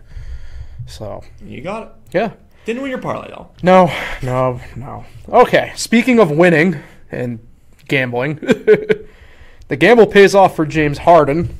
So 0.85 1.23
You 1.43 1.61
got 1.61 1.83
it. 1.83 1.89
yeah. 2.13 2.33
Didn't 2.65 2.81
win 2.81 2.91
your 2.91 2.99
parlay 2.99 3.29
though. 3.29 3.49
No, 3.63 3.93
no, 4.21 4.61
no. 4.75 5.05
Okay, 5.29 5.73
speaking 5.75 6.19
of 6.19 6.31
winning 6.31 6.77
and 7.11 7.39
gambling, 7.87 8.35
the 9.67 9.75
gamble 9.77 10.07
pays 10.07 10.35
off 10.35 10.55
for 10.55 10.65
James 10.65 10.99
Harden 10.99 11.57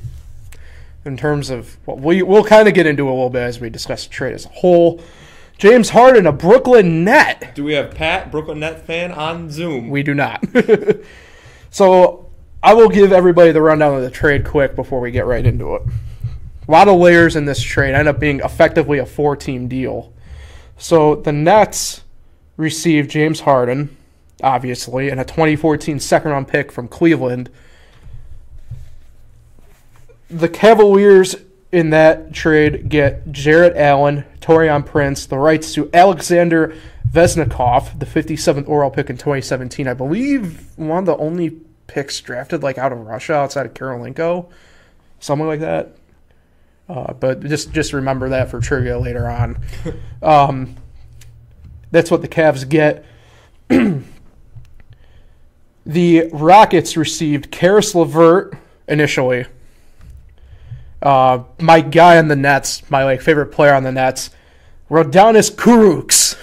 in 1.04 1.16
terms 1.16 1.50
of 1.50 1.76
what 1.86 1.98
we 1.98 2.22
we'll 2.22 2.44
kind 2.44 2.68
of 2.68 2.74
get 2.74 2.86
into 2.86 3.08
a 3.08 3.10
little 3.10 3.30
bit 3.30 3.42
as 3.42 3.60
we 3.60 3.68
discuss 3.68 4.04
the 4.04 4.10
trade 4.10 4.34
as 4.34 4.46
a 4.46 4.50
whole. 4.50 5.00
James 5.58 5.90
Harden, 5.90 6.26
a 6.26 6.32
Brooklyn 6.32 7.04
net. 7.04 7.54
Do 7.54 7.62
we 7.62 7.74
have 7.74 7.94
Pat, 7.94 8.32
Brooklyn 8.32 8.58
Net 8.58 8.84
fan, 8.84 9.12
on 9.12 9.48
Zoom? 9.48 9.90
We 9.90 10.02
do 10.02 10.12
not. 10.12 10.44
so 11.70 12.30
I 12.62 12.74
will 12.74 12.88
give 12.88 13.12
everybody 13.12 13.52
the 13.52 13.62
rundown 13.62 13.94
of 13.94 14.02
the 14.02 14.10
trade 14.10 14.44
quick 14.44 14.74
before 14.74 14.98
we 14.98 15.10
get 15.10 15.26
right 15.26 15.44
into 15.44 15.76
it. 15.76 15.82
A 16.66 16.70
lot 16.70 16.88
of 16.88 16.98
layers 16.98 17.36
in 17.36 17.44
this 17.44 17.62
trade 17.62 17.94
end 17.94 18.08
up 18.08 18.18
being 18.18 18.40
effectively 18.40 18.98
a 18.98 19.06
four 19.06 19.36
team 19.36 19.68
deal. 19.68 20.12
So 20.82 21.14
the 21.14 21.30
Nets 21.30 22.02
received 22.56 23.08
James 23.08 23.38
Harden, 23.38 23.96
obviously, 24.42 25.10
and 25.10 25.20
a 25.20 25.24
2014 25.24 26.00
second 26.00 26.32
round 26.32 26.48
pick 26.48 26.72
from 26.72 26.88
Cleveland. 26.88 27.50
The 30.28 30.48
Cavaliers 30.48 31.36
in 31.70 31.90
that 31.90 32.32
trade 32.34 32.88
get 32.88 33.30
Jarrett 33.30 33.76
Allen, 33.76 34.24
Taurean 34.40 34.84
Prince, 34.84 35.26
the 35.26 35.38
rights 35.38 35.72
to 35.74 35.88
Alexander 35.94 36.76
Vezenkov, 37.08 38.00
the 38.00 38.06
57th 38.06 38.66
overall 38.66 38.90
pick 38.90 39.08
in 39.08 39.16
2017. 39.16 39.86
I 39.86 39.94
believe 39.94 40.66
one 40.76 40.98
of 40.98 41.06
the 41.06 41.16
only 41.16 41.60
picks 41.86 42.20
drafted 42.20 42.64
like 42.64 42.76
out 42.76 42.90
of 42.90 42.98
Russia 43.06 43.34
outside 43.34 43.66
of 43.66 43.74
Kirilenko, 43.74 44.50
something 45.20 45.46
like 45.46 45.60
that. 45.60 45.94
Uh, 46.92 47.14
but 47.14 47.42
just 47.44 47.72
just 47.72 47.94
remember 47.94 48.28
that 48.28 48.50
for 48.50 48.60
trivia 48.60 48.98
later 48.98 49.26
on. 49.26 49.58
um, 50.22 50.76
that's 51.90 52.10
what 52.10 52.20
the 52.20 52.28
Cavs 52.28 52.68
get. 52.68 53.06
the 55.86 56.28
Rockets 56.30 56.94
received 56.94 57.50
Caris 57.50 57.94
LeVert 57.94 58.58
initially. 58.86 59.46
Uh, 61.00 61.44
my 61.58 61.80
guy 61.80 62.18
on 62.18 62.28
the 62.28 62.36
Nets, 62.36 62.88
my 62.90 63.04
like 63.04 63.22
favorite 63.22 63.46
player 63.46 63.72
on 63.72 63.84
the 63.84 63.92
Nets, 63.92 64.28
Rodions 64.90 65.50
Kurucs, 65.50 66.36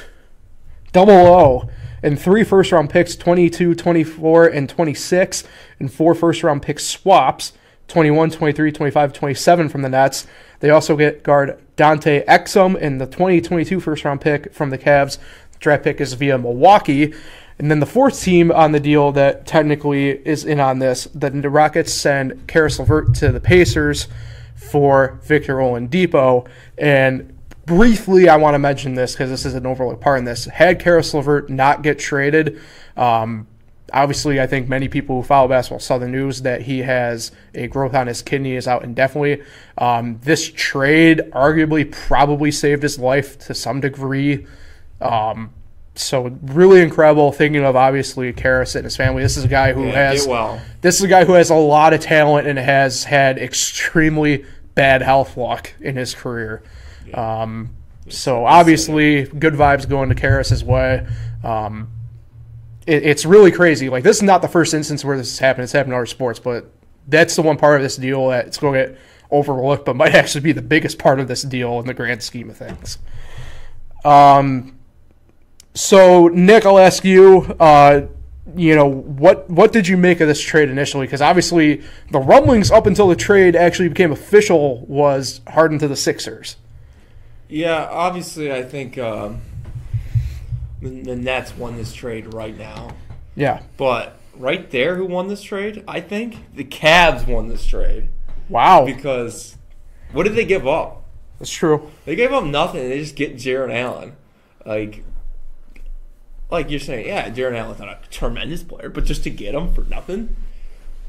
double 0.92 1.14
O, 1.14 1.70
and 2.02 2.20
three 2.20 2.44
first 2.44 2.72
round 2.72 2.90
picks 2.90 3.16
22, 3.16 3.76
24, 3.76 4.48
and 4.48 4.68
26, 4.68 5.44
and 5.80 5.94
four 5.94 6.16
first 6.16 6.42
round 6.42 6.64
pick 6.64 6.80
swaps 6.80 7.54
21, 7.90 8.32
23, 8.32 8.72
25, 8.72 9.14
27 9.14 9.70
from 9.70 9.82
the 9.82 9.90
Nets. 9.90 10.26
They 10.62 10.70
also 10.70 10.96
get 10.96 11.24
guard 11.24 11.60
Dante 11.76 12.24
Exum 12.26 12.78
and 12.80 13.02
the 13.02 13.06
2022 13.06 13.80
first 13.80 14.06
round 14.06 14.22
pick 14.22 14.54
from 14.54 14.70
the 14.70 14.78
Cavs. 14.78 15.18
The 15.52 15.60
draft 15.60 15.84
pick 15.84 16.00
is 16.00 16.14
via 16.14 16.38
Milwaukee. 16.38 17.14
And 17.58 17.70
then 17.70 17.82
the 17.82 17.86
fourth 17.86 18.22
team 18.22 18.52
on 18.52 18.72
the 18.72 18.80
deal 18.80 19.12
that 19.12 19.46
technically 19.46 20.12
is 20.26 20.46
in 20.46 20.62
on 20.62 20.80
this, 20.80 21.06
the 21.14 21.30
Rockets 21.50 21.94
send 21.94 22.48
Caris 22.48 22.80
LeVert 22.80 23.14
to 23.16 23.34
the 23.34 23.42
Pacers 23.42 24.08
for 24.56 25.20
Victor 25.24 25.58
Oladipo. 25.58 26.48
And 26.78 27.38
briefly, 27.66 28.30
I 28.30 28.38
want 28.38 28.56
to 28.56 28.60
mention 28.60 28.96
this 28.96 29.14
because 29.14 29.30
this 29.30 29.46
is 29.46 29.56
an 29.56 29.66
overlooked 29.66 30.02
part 30.02 30.20
in 30.20 30.26
this. 30.26 30.46
Had 30.46 30.80
Caris 30.80 31.14
LeVert 31.14 31.50
not 31.50 31.82
get 31.82 32.00
traded, 32.00 32.62
um, 32.96 33.46
obviously, 33.94 34.40
I 34.40 34.48
think 34.48 34.68
many 34.68 34.88
people 34.88 35.18
who 35.18 35.24
follow 35.24 35.48
basketball 35.48 35.80
saw 35.80 35.98
the 35.98 36.08
news 36.08 36.42
that 36.44 36.62
he 36.64 36.80
has 36.80 37.32
a 37.54 37.68
growth 37.68 37.94
on 37.94 38.08
his 38.08 38.22
kidney 38.22 38.56
is 38.56 38.68
out 38.68 38.84
indefinitely. 38.84 39.44
Um, 39.78 40.20
this 40.24 40.52
trade 40.52 41.22
arguably 41.32 41.90
probably 41.92 42.52
saved 42.52 42.84
his 42.84 43.00
life 43.00 43.38
to 43.48 43.54
some 43.54 43.80
degree. 43.80 44.46
Um, 45.02 45.52
so 45.96 46.38
really 46.44 46.82
incredible. 46.82 47.32
Thinking 47.32 47.64
of 47.64 47.76
obviously 47.76 48.32
Caris 48.34 48.76
and 48.76 48.86
his 48.86 48.96
family. 48.96 49.22
This 49.24 49.38
is 49.38 49.44
a 49.46 49.50
guy 49.50 49.74
who 49.74 49.86
Yeah, 49.86 49.92
has 50.12 50.28
well. 50.28 50.62
this 50.82 50.96
is 50.98 51.04
a 51.04 51.08
guy 51.08 51.26
who 51.26 51.34
has 51.34 51.50
a 51.50 51.56
lot 51.56 51.94
of 51.94 52.00
talent 52.00 52.48
and 52.48 52.58
has 52.58 53.04
had 53.04 53.38
extremely 53.38 54.46
bad 54.76 55.02
health 55.02 55.36
luck 55.36 55.74
in 55.82 55.96
his 55.98 56.14
career. 56.14 56.64
Um, 57.14 57.72
so 58.08 58.46
obviously, 58.46 59.24
good 59.26 59.54
vibes 59.54 59.88
going 59.90 60.10
to 60.10 60.16
Caris' 60.16 60.64
way. 60.64 61.06
Um, 61.44 61.90
it, 62.90 63.06
it's 63.06 63.26
really 63.26 63.52
crazy. 63.52 63.90
Like 63.90 64.04
this 64.04 64.18
is 64.18 64.24
not 64.24 64.42
the 64.42 64.48
first 64.48 64.74
instance 64.74 65.06
where 65.06 65.18
this 65.18 65.30
has 65.32 65.40
happened. 65.40 65.64
It's 65.64 65.74
happened 65.74 65.94
in 65.94 65.98
other 65.98 66.06
sports, 66.06 66.40
but 66.40 66.72
that's 67.08 67.36
the 67.36 67.42
one 67.42 67.58
part 67.58 67.78
of 67.78 67.82
this 67.84 67.96
deal 67.96 68.30
that's 68.30 68.58
going 68.58 68.74
to 68.74 68.92
get 68.92 69.00
overlooked, 69.32 69.86
but 69.86 69.96
might 69.96 70.16
actually 70.16 70.42
be 70.42 70.52
the 70.52 70.62
biggest 70.62 70.98
part 70.98 71.20
of 71.20 71.28
this 71.28 71.44
deal 71.44 71.80
in 71.80 71.86
the 71.86 71.94
grand 71.94 72.24
scheme 72.24 72.50
of 72.50 72.58
things. 72.58 72.98
Um, 74.04 74.78
so 75.74 76.28
Nick, 76.28 76.66
I'll 76.66 76.80
ask 76.80 77.04
you. 77.06 77.56
Uh, 77.60 78.08
you 78.56 78.76
know 78.76 78.88
what? 78.88 79.48
What 79.48 79.72
did 79.72 79.88
you 79.88 79.96
make 79.96 80.22
of 80.22 80.28
this 80.28 80.42
trade 80.42 80.70
initially? 80.70 81.06
Because 81.06 81.22
obviously, 81.22 81.84
the 82.10 82.20
rumblings 82.20 82.72
up 82.72 82.88
until 82.88 83.08
the 83.08 83.16
trade 83.16 83.56
actually 83.56 83.90
became 83.90 84.12
official 84.12 84.86
was 84.88 85.42
Harden 85.48 85.78
to 85.78 85.88
the 85.88 85.96
Sixers. 85.96 86.56
Yeah, 87.48 87.88
obviously, 87.92 88.52
I 88.52 88.64
think 88.64 88.98
um, 88.98 89.42
the, 90.82 90.90
the 91.02 91.16
Nets 91.16 91.56
won 91.56 91.78
this 91.78 91.94
trade 91.94 92.34
right 92.34 92.58
now. 92.58 92.96
Yeah. 93.36 93.62
But 93.78 94.18
right 94.36 94.70
there, 94.72 94.96
who 94.96 95.06
won 95.06 95.28
this 95.28 95.42
trade? 95.42 95.84
I 95.88 96.02
think 96.02 96.54
the 96.56 96.64
Cavs 96.64 97.28
won 97.28 97.48
this 97.48 97.66
trade 97.66 98.10
Wow. 98.50 98.86
because 98.86 99.56
what 100.12 100.24
did 100.24 100.36
they 100.36 100.46
give 100.46 100.68
up? 100.68 101.04
That's 101.40 101.52
true. 101.52 101.90
They 102.06 102.16
gave 102.16 102.34
up 102.34 102.44
nothing. 102.44 102.90
They 102.90 103.00
just 103.00 103.16
get 103.16 103.38
Jarrett 103.38 103.72
Allen, 103.72 104.18
like, 104.66 105.04
like 106.52 106.70
you're 106.70 106.80
saying, 106.80 107.08
yeah, 107.08 107.30
Jarrett 107.30 107.56
Allen's 107.58 107.80
not 107.80 107.88
a 107.90 108.00
tremendous 108.10 108.64
player, 108.64 108.90
but 108.90 109.06
just 109.06 109.24
to 109.24 109.30
get 109.30 109.56
him 109.56 109.74
for 109.74 109.82
nothing. 109.84 110.36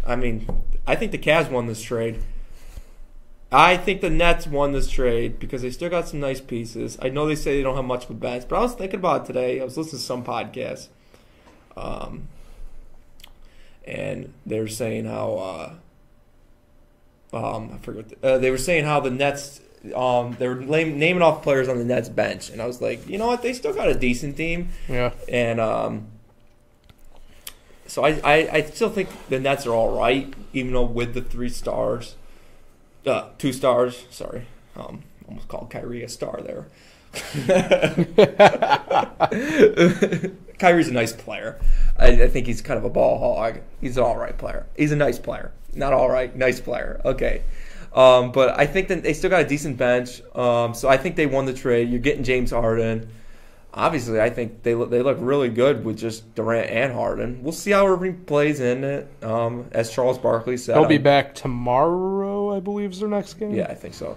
I 0.07 0.15
mean, 0.17 0.47
I 0.87 0.95
think 0.97 1.11
the 1.13 1.19
Cavs 1.19 1.51
won 1.51 1.67
this 1.67 1.83
trade. 1.83 2.23
I 3.53 3.77
think 3.77 4.01
the 4.01 4.11
Nets 4.11 4.47
won 4.47 4.73
this 4.73 4.89
trade 4.89 5.41
because 5.41 5.63
they 5.63 5.71
still 5.71 5.91
got 5.91 6.09
some 6.09 6.21
nice 6.21 6.41
pieces. 6.41 6.97
I 7.03 7.09
know 7.09 7.27
they 7.27 7.35
say 7.35 7.57
they 7.57 7.63
don't 7.63 7.75
have 7.77 7.85
much 7.85 8.05
of 8.05 8.11
a 8.11 8.15
bench, 8.15 8.45
but 8.49 8.57
I 8.57 8.61
was 8.61 8.75
thinking 8.75 9.01
about 9.01 9.23
it 9.23 9.27
today. 9.27 9.61
I 9.61 9.65
was 9.65 9.77
listening 9.77 9.99
to 9.99 10.05
some 10.05 10.23
podcasts, 10.25 10.87
um, 11.77 12.29
and 13.85 14.33
they 14.47 14.61
were 14.61 14.69
saying 14.69 15.07
how 15.07 15.75
uh, 17.33 17.37
um, 17.57 17.73
I 17.75 17.79
forget. 17.79 18.21
The, 18.21 18.35
uh, 18.35 18.39
they 18.39 18.51
were 18.53 18.59
saying 18.59 18.85
how 18.85 19.01
the 19.01 19.11
Nets 19.11 19.61
um, 19.97 20.37
they 20.39 20.47
were 20.47 20.55
name, 20.57 20.99
naming 20.99 21.23
off 21.23 21.43
players 21.43 21.69
on 21.69 21.79
the 21.79 21.85
Nets 21.85 22.09
bench, 22.09 22.51
and 22.51 22.61
I 22.63 22.67
was 22.67 22.81
like, 22.81 23.09
you 23.09 23.19
know 23.19 23.27
what? 23.27 23.43
They 23.43 23.53
still 23.53 23.73
got 23.75 23.89
a 23.89 23.95
decent 23.95 24.37
team, 24.37 24.69
Yeah. 24.89 25.13
and 25.29 25.59
um, 25.59 26.07
so 27.87 28.05
I, 28.05 28.21
I 28.23 28.35
I 28.53 28.63
still 28.63 28.91
think 28.91 29.09
the 29.29 29.41
Nets 29.41 29.67
are 29.67 29.75
all 29.75 29.99
right, 29.99 30.33
even 30.53 30.73
though 30.73 30.85
with 30.85 31.15
the 31.15 31.23
three 31.23 31.49
stars, 31.49 32.15
uh, 33.07 33.29
two 33.39 33.53
stars. 33.53 34.07
Sorry, 34.11 34.47
um, 34.77 35.03
almost 35.29 35.49
called 35.49 35.71
Kyrie 35.71 36.03
a 36.03 36.09
star 36.09 36.41
there. 36.43 36.67
Kyrie's 40.59 40.89
a 40.89 40.93
nice 40.93 41.13
player. 41.13 41.59
I, 41.99 42.09
I 42.09 42.29
think 42.29 42.47
he's 42.47 42.63
kind 42.63 42.79
of 42.79 42.85
a 42.85 42.91
ball 42.91 43.19
hog. 43.19 43.61
He's 43.81 43.97
an 43.97 44.05
all 44.05 44.17
right 44.17 44.37
player. 44.37 44.67
He's 44.77 44.93
a 44.93 44.97
nice 44.97 45.19
player. 45.19 45.51
Not 45.75 45.93
all 45.93 46.09
right, 46.09 46.35
nice 46.37 46.61
player. 46.61 47.01
Okay. 47.05 47.43
Um, 47.93 48.31
but 48.31 48.57
I 48.59 48.67
think 48.67 48.89
that 48.89 49.03
they 49.03 49.13
still 49.13 49.31
got 49.31 49.43
a 49.43 49.49
decent 49.49 49.77
bench. 49.77 50.23
Um, 50.35 50.75
so 50.75 50.89
I 50.89 50.97
think 50.97 51.17
they 51.17 51.27
won 51.27 51.47
the 51.47 51.53
trade. 51.53 51.91
You're 51.91 51.99
getting 51.99 52.23
James 52.23 52.53
Harden. 52.53 53.11
Obviously, 53.73 54.21
I 54.21 54.31
think 54.31 54.65
they 54.65 54.75
look, 54.75 54.91
they 54.91 55.01
look 55.03 55.19
really 55.21 55.49
good 55.49 55.85
with 55.85 55.97
just 55.97 56.35
Durant 56.35 56.71
and 56.71 56.93
Harden. 56.93 57.43
We'll 57.43 57.53
see 57.53 57.71
how 57.71 57.87
Irving 57.87 58.25
plays 58.25 58.59
in 58.59 58.83
it. 58.83 59.09
Um, 59.23 59.67
as 59.71 59.91
Charles 59.93 60.19
Barkley 60.19 60.57
said, 60.57 60.75
They'll 60.75 60.87
be 60.87 60.95
I'm- 60.95 61.03
back 61.05 61.35
tomorrow, 61.37 62.55
I 62.57 62.61
believe, 62.61 62.91
is 62.93 63.01
their 63.01 63.09
next 63.09 63.35
game. 63.35 63.55
Yeah, 63.55 63.67
I 63.69 63.75
think 63.75 63.95
so. 63.95 64.17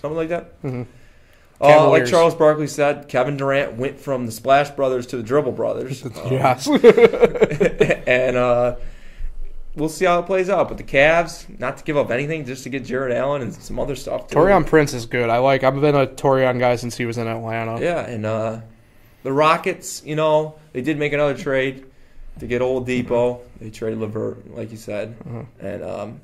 Something 0.00 0.16
like 0.16 0.28
that. 0.28 0.62
Mhm. 0.62 0.86
Uh, 1.60 1.88
like 1.88 2.04
Charles 2.06 2.34
Barkley 2.34 2.66
said, 2.66 3.08
Kevin 3.08 3.36
Durant 3.36 3.74
went 3.78 3.98
from 3.98 4.26
the 4.26 4.32
Splash 4.32 4.70
Brothers 4.70 5.06
to 5.08 5.16
the 5.16 5.22
Dribble 5.22 5.52
Brothers. 5.52 6.04
Um, 6.04 6.12
Yes. 6.30 6.68
and 8.06 8.36
uh, 8.36 8.76
we'll 9.74 9.88
see 9.88 10.04
how 10.04 10.18
it 10.20 10.26
plays 10.26 10.50
out. 10.50 10.68
But 10.68 10.76
the 10.78 10.84
Cavs, 10.84 11.46
not 11.58 11.78
to 11.78 11.84
give 11.84 11.96
up 11.96 12.10
anything, 12.10 12.44
just 12.44 12.64
to 12.64 12.68
get 12.68 12.84
Jared 12.84 13.12
Allen 13.12 13.42
and 13.42 13.52
some 13.54 13.78
other 13.78 13.96
stuff. 13.96 14.28
Too. 14.28 14.36
Taurean 14.36 14.66
Prince 14.66 14.92
is 14.94 15.06
good. 15.06 15.30
I 15.30 15.38
like. 15.38 15.64
I've 15.64 15.80
been 15.80 15.94
a 15.94 16.06
Taurean 16.06 16.58
guy 16.58 16.76
since 16.76 16.96
he 16.96 17.06
was 17.06 17.18
in 17.18 17.26
Atlanta. 17.26 17.80
Yeah, 17.80 18.00
and 18.00 18.26
uh, 18.26 18.60
the 19.24 19.32
Rockets, 19.32 20.02
you 20.04 20.14
know, 20.14 20.54
they 20.72 20.80
did 20.82 20.96
make 20.98 21.12
another 21.12 21.36
trade 21.36 21.84
to 22.38 22.46
get 22.46 22.62
Oladipo. 22.62 23.40
They 23.60 23.70
traded 23.70 23.98
LeVert, 23.98 24.54
like 24.54 24.70
you 24.70 24.76
said, 24.76 25.18
Mm-hmm. 25.20 25.66
and 25.66 25.82
um, 25.82 26.20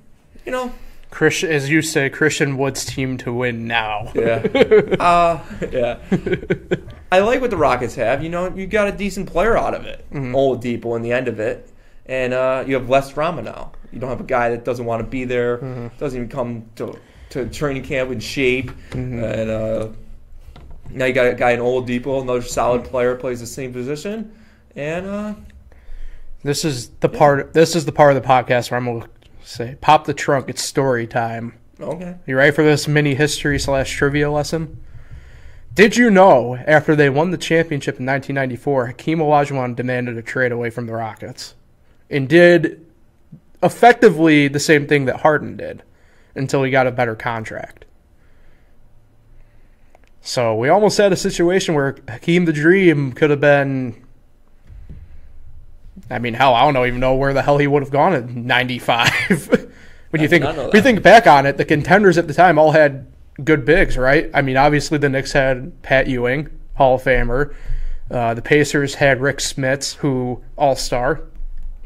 you 0.46 0.52
know, 0.52 0.72
Christian, 1.10 1.50
as 1.50 1.68
you 1.68 1.82
say, 1.82 2.08
Christian 2.08 2.56
Wood's 2.56 2.84
team 2.84 3.16
to 3.18 3.32
win 3.32 3.66
now. 3.66 4.12
yeah, 4.14 4.46
uh, 5.00 5.40
yeah. 5.72 5.98
I 7.12 7.18
like 7.18 7.40
what 7.40 7.50
the 7.50 7.56
Rockets 7.56 7.96
have. 7.96 8.22
You 8.22 8.28
know, 8.28 8.54
you 8.54 8.66
got 8.68 8.86
a 8.86 8.92
decent 8.92 9.28
player 9.28 9.56
out 9.58 9.74
of 9.74 9.84
it, 9.86 10.04
Mhm. 10.12 10.32
Dipo, 10.62 10.94
in 10.96 11.02
the 11.02 11.10
end 11.12 11.26
of 11.26 11.40
it, 11.40 11.68
and 12.06 12.32
uh, 12.32 12.62
you 12.66 12.74
have 12.74 12.88
less 12.88 13.12
drama 13.12 13.42
now. 13.42 13.72
You 13.92 13.98
don't 13.98 14.10
have 14.10 14.20
a 14.20 14.24
guy 14.24 14.50
that 14.50 14.64
doesn't 14.64 14.84
want 14.86 15.00
to 15.02 15.06
be 15.08 15.24
there, 15.24 15.58
Mhm. 15.58 15.90
doesn't 15.98 16.16
even 16.16 16.28
come 16.30 16.66
to 16.76 16.96
to 17.30 17.46
training 17.46 17.82
camp 17.84 18.10
in 18.10 18.18
shape, 18.20 18.70
Mhm. 18.90 19.22
and 19.22 19.50
uh, 19.50 19.88
now 20.92 21.04
you 21.06 21.12
got 21.12 21.26
a 21.26 21.34
guy 21.34 21.52
in 21.52 21.60
Oladipo, 21.60 22.22
another 22.22 22.42
solid 22.42 22.84
player, 22.84 23.14
plays 23.16 23.40
the 23.40 23.46
same 23.46 23.72
position, 23.72 24.32
and 24.76 25.06
uh, 25.06 25.34
This 26.42 26.64
is 26.64 26.88
the 27.00 27.08
part. 27.08 27.52
This 27.52 27.76
is 27.76 27.84
the 27.84 27.92
part 27.92 28.16
of 28.16 28.22
the 28.22 28.28
podcast 28.28 28.70
where 28.70 28.78
I'm 28.78 28.86
gonna 28.86 29.08
say, 29.42 29.76
"Pop 29.80 30.06
the 30.06 30.14
trunk." 30.14 30.48
It's 30.48 30.62
story 30.62 31.06
time. 31.06 31.54
okay. 31.80 32.16
You 32.26 32.36
ready 32.36 32.50
for 32.52 32.62
this 32.64 32.88
mini 32.88 33.14
history 33.14 33.58
slash 33.58 33.90
trivia 33.92 34.30
lesson? 34.30 34.82
Did 35.74 35.96
you 35.96 36.10
know 36.10 36.56
after 36.66 36.96
they 36.96 37.08
won 37.08 37.30
the 37.30 37.38
championship 37.38 38.00
in 38.00 38.06
1994, 38.06 38.86
Hakeem 38.88 39.18
Olajuwon 39.20 39.76
demanded 39.76 40.16
a 40.18 40.22
trade 40.22 40.50
away 40.52 40.68
from 40.70 40.86
the 40.86 40.92
Rockets, 40.94 41.54
and 42.10 42.28
did 42.28 42.84
effectively 43.62 44.48
the 44.48 44.58
same 44.58 44.86
thing 44.86 45.04
that 45.04 45.20
Harden 45.20 45.56
did 45.56 45.82
until 46.34 46.62
he 46.62 46.70
got 46.70 46.86
a 46.86 46.90
better 46.92 47.14
contract. 47.14 47.84
So 50.22 50.54
we 50.54 50.68
almost 50.68 50.98
had 50.98 51.12
a 51.12 51.16
situation 51.16 51.74
where 51.74 51.96
Hakeem 52.08 52.44
the 52.44 52.52
Dream 52.52 53.12
could 53.12 53.30
have 53.30 53.40
been. 53.40 54.04
I 56.10 56.18
mean, 56.18 56.34
hell, 56.34 56.54
I 56.54 56.62
don't 56.62 56.74
know, 56.74 56.84
even 56.84 57.00
know 57.00 57.14
where 57.14 57.32
the 57.32 57.42
hell 57.42 57.58
he 57.58 57.66
would 57.66 57.82
have 57.82 57.92
gone 57.92 58.14
in 58.14 58.46
'95. 58.46 59.48
when 60.10 60.20
you 60.20 60.26
I 60.26 60.28
think, 60.28 60.44
when 60.44 60.70
you 60.74 60.82
think 60.82 61.02
back 61.02 61.26
on 61.26 61.46
it, 61.46 61.56
the 61.56 61.64
contenders 61.64 62.18
at 62.18 62.26
the 62.26 62.34
time 62.34 62.58
all 62.58 62.72
had 62.72 63.06
good 63.42 63.64
bigs, 63.64 63.96
right? 63.96 64.30
I 64.34 64.42
mean, 64.42 64.56
obviously 64.56 64.98
the 64.98 65.08
Knicks 65.08 65.32
had 65.32 65.80
Pat 65.82 66.06
Ewing, 66.06 66.48
Hall 66.74 66.96
of 66.96 67.02
Famer. 67.02 67.54
Uh, 68.10 68.34
the 68.34 68.42
Pacers 68.42 68.96
had 68.96 69.20
Rick 69.20 69.38
Smits, 69.38 69.94
who 69.96 70.42
All 70.56 70.74
Star, 70.76 71.22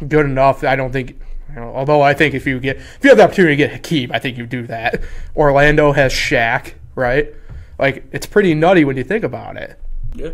good 0.08 0.26
enough. 0.26 0.64
I 0.64 0.76
don't 0.76 0.92
think. 0.92 1.20
You 1.50 1.60
know, 1.60 1.74
although 1.74 2.02
I 2.02 2.14
think 2.14 2.34
if 2.34 2.46
you 2.46 2.58
get 2.58 2.78
if 2.78 2.98
you 3.02 3.10
have 3.10 3.18
the 3.18 3.24
opportunity 3.24 3.56
to 3.56 3.68
get 3.68 3.72
Hakeem, 3.72 4.10
I 4.10 4.18
think 4.18 4.38
you 4.38 4.46
do 4.46 4.66
that. 4.66 5.02
Orlando 5.36 5.92
has 5.92 6.12
Shaq, 6.12 6.72
right? 6.96 7.32
Like 7.78 8.04
it's 8.12 8.26
pretty 8.26 8.54
nutty 8.54 8.84
when 8.84 8.96
you 8.96 9.04
think 9.04 9.24
about 9.24 9.56
it. 9.56 9.78
Yeah, 10.14 10.28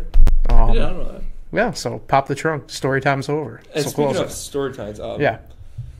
Um, 0.49 0.73
yeah, 0.73 0.85
I 0.85 0.89
don't 0.89 0.97
know 0.99 1.11
that. 1.13 1.21
yeah, 1.51 1.71
so 1.71 1.99
pop 1.99 2.27
the 2.27 2.35
trunk. 2.35 2.69
Story 2.69 3.01
time's 3.01 3.29
over. 3.29 3.61
And 3.73 3.83
so 3.83 3.89
speaking 3.89 4.05
close 4.11 4.19
of 4.19 4.27
it. 4.29 4.33
story 4.33 4.73
times, 4.73 4.99
um, 4.99 5.19
Yeah. 5.19 5.37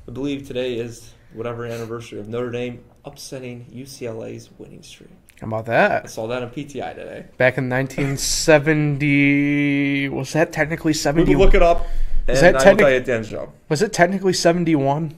I 0.08 0.12
believe 0.12 0.48
today 0.48 0.76
is 0.76 1.14
whatever 1.34 1.66
anniversary 1.66 2.20
of 2.20 2.28
Notre 2.28 2.52
Dame 2.52 2.84
upsetting 3.06 3.66
UCLA's 3.74 4.50
winning 4.60 4.84
streak. 4.84 5.10
How 5.40 5.48
about 5.48 5.66
that? 5.66 6.04
I 6.04 6.08
saw 6.08 6.28
that 6.28 6.44
on 6.44 6.52
PTI 6.52 6.94
today. 6.94 7.26
Back 7.38 7.58
in 7.58 7.68
1970, 7.70 10.10
was 10.10 10.34
that 10.34 10.52
technically 10.52 10.90
We 10.90 10.94
70? 10.94 11.34
look 11.36 11.56
it 11.56 11.64
up, 11.64 11.88
and 12.28 12.38
that 12.38 12.44
I 12.44 12.52
will 12.52 12.60
technic- 12.60 12.78
tell 12.80 12.90
you 12.92 12.96
at 12.98 13.06
the 13.06 13.14
end 13.14 13.24
of 13.26 13.30
the 13.32 13.36
show. 13.38 13.54
Was 13.70 13.82
it 13.82 13.94
technically 13.94 14.34
71? 14.34 15.16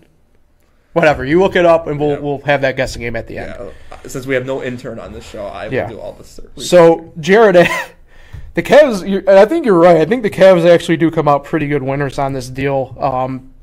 Whatever. 0.94 1.26
You 1.26 1.42
look 1.42 1.56
it 1.56 1.66
up, 1.66 1.88
and 1.88 2.00
we'll 2.00 2.10
Yeah. 2.12 2.20
we'll 2.20 2.40
have 2.46 2.62
that 2.62 2.78
guessing 2.78 3.02
game 3.02 3.16
at 3.16 3.28
the 3.28 3.40
end. 3.40 3.56
Yeah, 3.60 3.70
since 4.06 4.26
we 4.26 4.36
have 4.36 4.46
no 4.46 4.62
intern 4.63 5.00
on 5.00 5.13
this 5.13 5.26
show, 5.28 5.46
I 5.46 5.68
will 5.68 5.88
do 5.89 6.00
all 6.00 6.13
this. 6.13 6.39
research. 6.56 6.70
So, 6.70 7.13
Jared, 7.20 7.56
the 8.54 8.63
Cavs, 8.63 9.08
you- 9.08 9.24
I 9.28 9.46
think 9.46 9.66
you're 9.66 9.78
right. 9.80 9.98
I 9.98 10.06
think 10.06 10.24
the 10.24 10.30
Cavs 10.30 10.66
actually 10.70 10.98
do 10.98 11.10
come 11.12 11.28
out 11.28 11.44
pretty 11.44 11.68
good 11.68 11.84
winners 11.84 12.20
on 12.20 12.34
this 12.34 12.50
deal. 12.50 12.96
Um, 13.00 13.54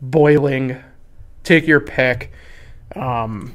boiling. 0.00 0.82
Take 1.44 1.68
your 1.68 1.78
pick. 1.78 2.32
Um, 2.96 3.54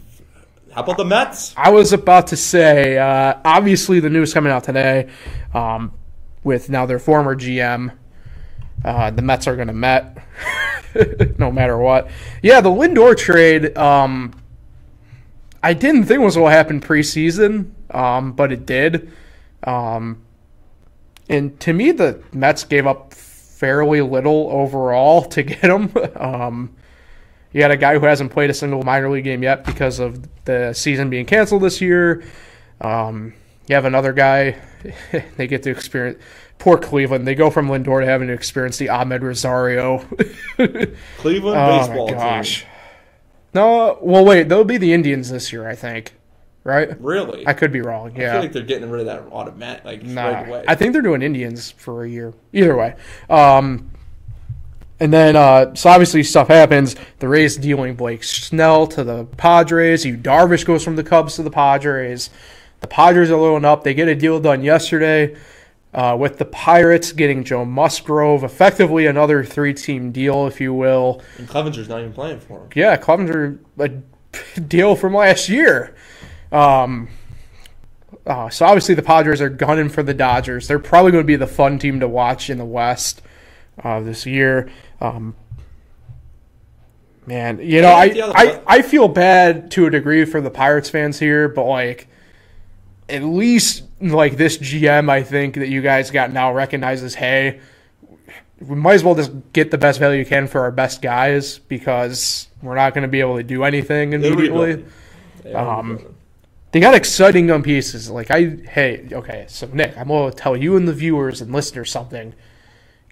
How 0.73 0.83
about 0.83 0.97
the 0.97 1.05
Mets? 1.05 1.53
I 1.57 1.71
was 1.71 1.93
about 1.93 2.27
to 2.27 2.37
say, 2.37 2.97
uh, 2.97 3.35
obviously 3.43 3.99
the 3.99 4.09
news 4.09 4.33
coming 4.33 4.51
out 4.51 4.63
today, 4.63 5.09
um, 5.53 5.91
with 6.43 6.69
now 6.69 6.85
their 6.85 6.99
former 6.99 7.35
GM, 7.35 7.91
uh, 8.83 9.11
the 9.11 9.21
Mets 9.21 9.47
are 9.47 9.55
going 9.55 9.67
to 9.67 9.73
Met, 9.73 10.17
no 11.39 11.51
matter 11.51 11.77
what. 11.77 12.09
Yeah, 12.41 12.61
the 12.61 12.69
Lindor 12.69 13.17
trade, 13.17 13.77
um, 13.77 14.33
I 15.63 15.73
didn't 15.73 16.03
think 16.05 16.21
was 16.21 16.35
going 16.35 16.51
to 16.51 16.55
happen 16.55 16.81
preseason, 16.81 17.71
um, 17.91 18.33
but 18.33 18.51
it 18.51 18.65
did. 18.65 19.11
Um, 19.63 20.21
and 21.27 21.59
to 21.61 21.73
me, 21.73 21.91
the 21.91 22.21
Mets 22.31 22.63
gave 22.63 22.85
up 22.85 23.13
fairly 23.13 24.01
little 24.01 24.49
overall 24.51 25.23
to 25.23 25.43
get 25.43 25.63
him. 25.63 25.91
Um, 26.15 26.75
you 27.55 27.61
got 27.61 27.71
a 27.71 27.77
guy 27.77 27.97
who 27.97 28.05
hasn't 28.05 28.33
played 28.33 28.49
a 28.49 28.53
single 28.53 28.83
minor 28.83 29.09
league 29.09 29.23
game 29.23 29.41
yet 29.41 29.63
because 29.63 29.99
of 29.99 30.27
the 30.43 30.73
season 30.73 31.09
being 31.09 31.25
canceled 31.25 31.61
this 31.61 31.79
year. 31.79 32.21
Um, 32.81 33.33
you 33.67 33.75
have 33.75 33.85
another 33.85 34.11
guy. 34.11 34.57
they 35.37 35.47
get 35.47 35.63
to 35.63 35.69
experience. 35.69 36.21
Poor 36.59 36.77
Cleveland. 36.77 37.25
They 37.25 37.33
go 37.33 37.49
from 37.49 37.69
Lindor 37.69 38.01
to 38.01 38.05
having 38.05 38.27
to 38.27 38.33
experience 38.33 38.77
the 38.77 38.87
Amed 38.87 39.21
Rosario. 39.21 39.99
Cleveland 41.17 41.57
oh 41.57 41.77
baseball 41.79 42.09
gosh. 42.09 42.63
team. 42.63 42.69
No, 43.53 43.99
well, 44.01 44.25
wait. 44.25 44.49
They'll 44.49 44.65
be 44.65 44.75
the 44.75 44.91
Indians 44.91 45.29
this 45.29 45.53
year, 45.53 45.65
I 45.65 45.75
think. 45.75 46.13
Right? 46.65 46.99
Really? 46.99 47.47
I 47.47 47.53
could 47.53 47.71
be 47.71 47.79
wrong. 47.79 48.11
I 48.17 48.19
Yeah. 48.19 48.31
feel 48.33 48.41
like 48.41 48.51
they're 48.51 48.63
getting 48.63 48.89
rid 48.89 48.99
of 48.99 49.05
that 49.07 49.31
automatic, 49.31 49.85
like 49.85 50.03
Nah, 50.03 50.27
right 50.27 50.47
away. 50.49 50.63
I 50.67 50.75
think 50.75 50.91
they're 50.91 51.01
doing 51.01 51.21
Indians 51.21 51.71
for 51.71 52.03
a 52.03 52.09
year. 52.09 52.33
Either 52.51 52.75
way. 52.75 52.95
Um, 53.29 53.91
and 54.99 55.11
then, 55.11 55.35
uh, 55.35 55.75
so 55.75 55.89
obviously 55.89 56.23
stuff 56.23 56.47
happens. 56.47 56.95
The 57.19 57.27
Rays 57.27 57.57
dealing 57.57 57.95
Blake 57.95 58.23
Snell 58.23 58.87
to 58.87 59.03
the 59.03 59.25
Padres. 59.37 60.05
You 60.05 60.17
Darvish 60.17 60.65
goes 60.65 60.83
from 60.83 60.95
the 60.95 61.03
Cubs 61.03 61.35
to 61.35 61.43
the 61.43 61.51
Padres. 61.51 62.29
The 62.79 62.87
Padres 62.87 63.29
are 63.29 63.37
loading 63.37 63.65
up. 63.65 63.83
They 63.83 63.93
get 63.93 64.07
a 64.07 64.15
deal 64.15 64.39
done 64.39 64.63
yesterday 64.63 65.35
uh, 65.93 66.15
with 66.19 66.37
the 66.37 66.45
Pirates 66.45 67.11
getting 67.11 67.43
Joe 67.43 67.65
Musgrove. 67.65 68.43
Effectively 68.43 69.05
another 69.05 69.43
three-team 69.43 70.11
deal, 70.11 70.47
if 70.47 70.61
you 70.61 70.73
will. 70.73 71.21
and 71.37 71.47
Clevinger's 71.47 71.89
not 71.89 71.99
even 71.99 72.13
playing 72.13 72.39
for 72.39 72.61
him. 72.61 72.69
Yeah, 72.75 72.95
Clevinger 72.97 73.59
a 73.79 74.59
deal 74.59 74.95
from 74.95 75.13
last 75.13 75.49
year. 75.49 75.95
Um, 76.51 77.09
uh, 78.25 78.49
so 78.49 78.65
obviously 78.65 78.95
the 78.95 79.03
Padres 79.03 79.41
are 79.41 79.49
gunning 79.49 79.89
for 79.89 80.03
the 80.03 80.13
Dodgers. 80.13 80.67
They're 80.67 80.79
probably 80.79 81.11
going 81.11 81.23
to 81.23 81.27
be 81.27 81.35
the 81.35 81.47
fun 81.47 81.79
team 81.79 81.99
to 81.99 82.07
watch 82.07 82.49
in 82.49 82.57
the 82.57 82.65
West 82.65 83.21
uh, 83.83 83.99
this 83.99 84.25
year. 84.25 84.69
Um, 85.01 85.35
man, 87.25 87.59
you 87.61 87.81
know, 87.81 87.89
I, 87.89 88.05
Yeah, 88.05 88.13
the 88.13 88.21
other- 88.23 88.37
I 88.67 88.77
I 88.77 88.81
feel 88.81 89.07
bad 89.07 89.71
to 89.71 89.85
a 89.85 89.89
degree 89.89 90.25
for 90.25 90.41
the 90.41 90.49
Pirates 90.49 90.89
fans 90.89 91.19
here, 91.19 91.47
but 91.49 91.63
like 91.65 92.07
at 93.09 93.23
least 93.23 93.83
like 94.01 94.37
this 94.37 94.57
GM, 94.57 95.09
I 95.09 95.23
think 95.23 95.55
that 95.55 95.69
you 95.69 95.81
guys 95.81 96.11
got 96.11 96.31
now 96.33 96.53
recognizes, 96.53 97.15
hey, 97.15 97.59
we 98.59 98.75
might 98.75 98.95
as 98.95 99.03
well 99.03 99.15
just 99.15 99.31
get 99.53 99.69
the 99.71 99.77
best 99.77 99.99
value 99.99 100.19
you 100.19 100.25
can 100.25 100.47
for 100.47 100.61
our 100.61 100.71
best 100.71 101.01
guys 101.01 101.59
because 101.59 102.47
we're 102.61 102.75
not 102.75 102.93
going 102.93 103.03
to 103.03 103.07
be 103.07 103.19
able 103.19 103.37
to 103.37 103.43
do 103.43 103.63
anything 103.63 104.13
immediately. 104.13 104.85
They 105.43 105.53
Um. 105.53 106.05
They 106.71 106.81
got 106.81 106.93
exciting 106.93 107.47
young 107.47 107.63
pieces. 107.63 108.09
Like 108.09 108.31
I, 108.31 108.57
hey, 108.69 109.07
okay, 109.09 109.45
so 109.47 109.65
Nick, 109.71 109.97
I'm 109.97 110.09
gonna 110.09 110.33
tell 110.33 110.57
you 110.57 110.75
and 110.75 110.85
the 110.85 110.93
viewers 110.93 111.39
and 111.39 111.53
listeners 111.53 111.89
something. 111.89 112.33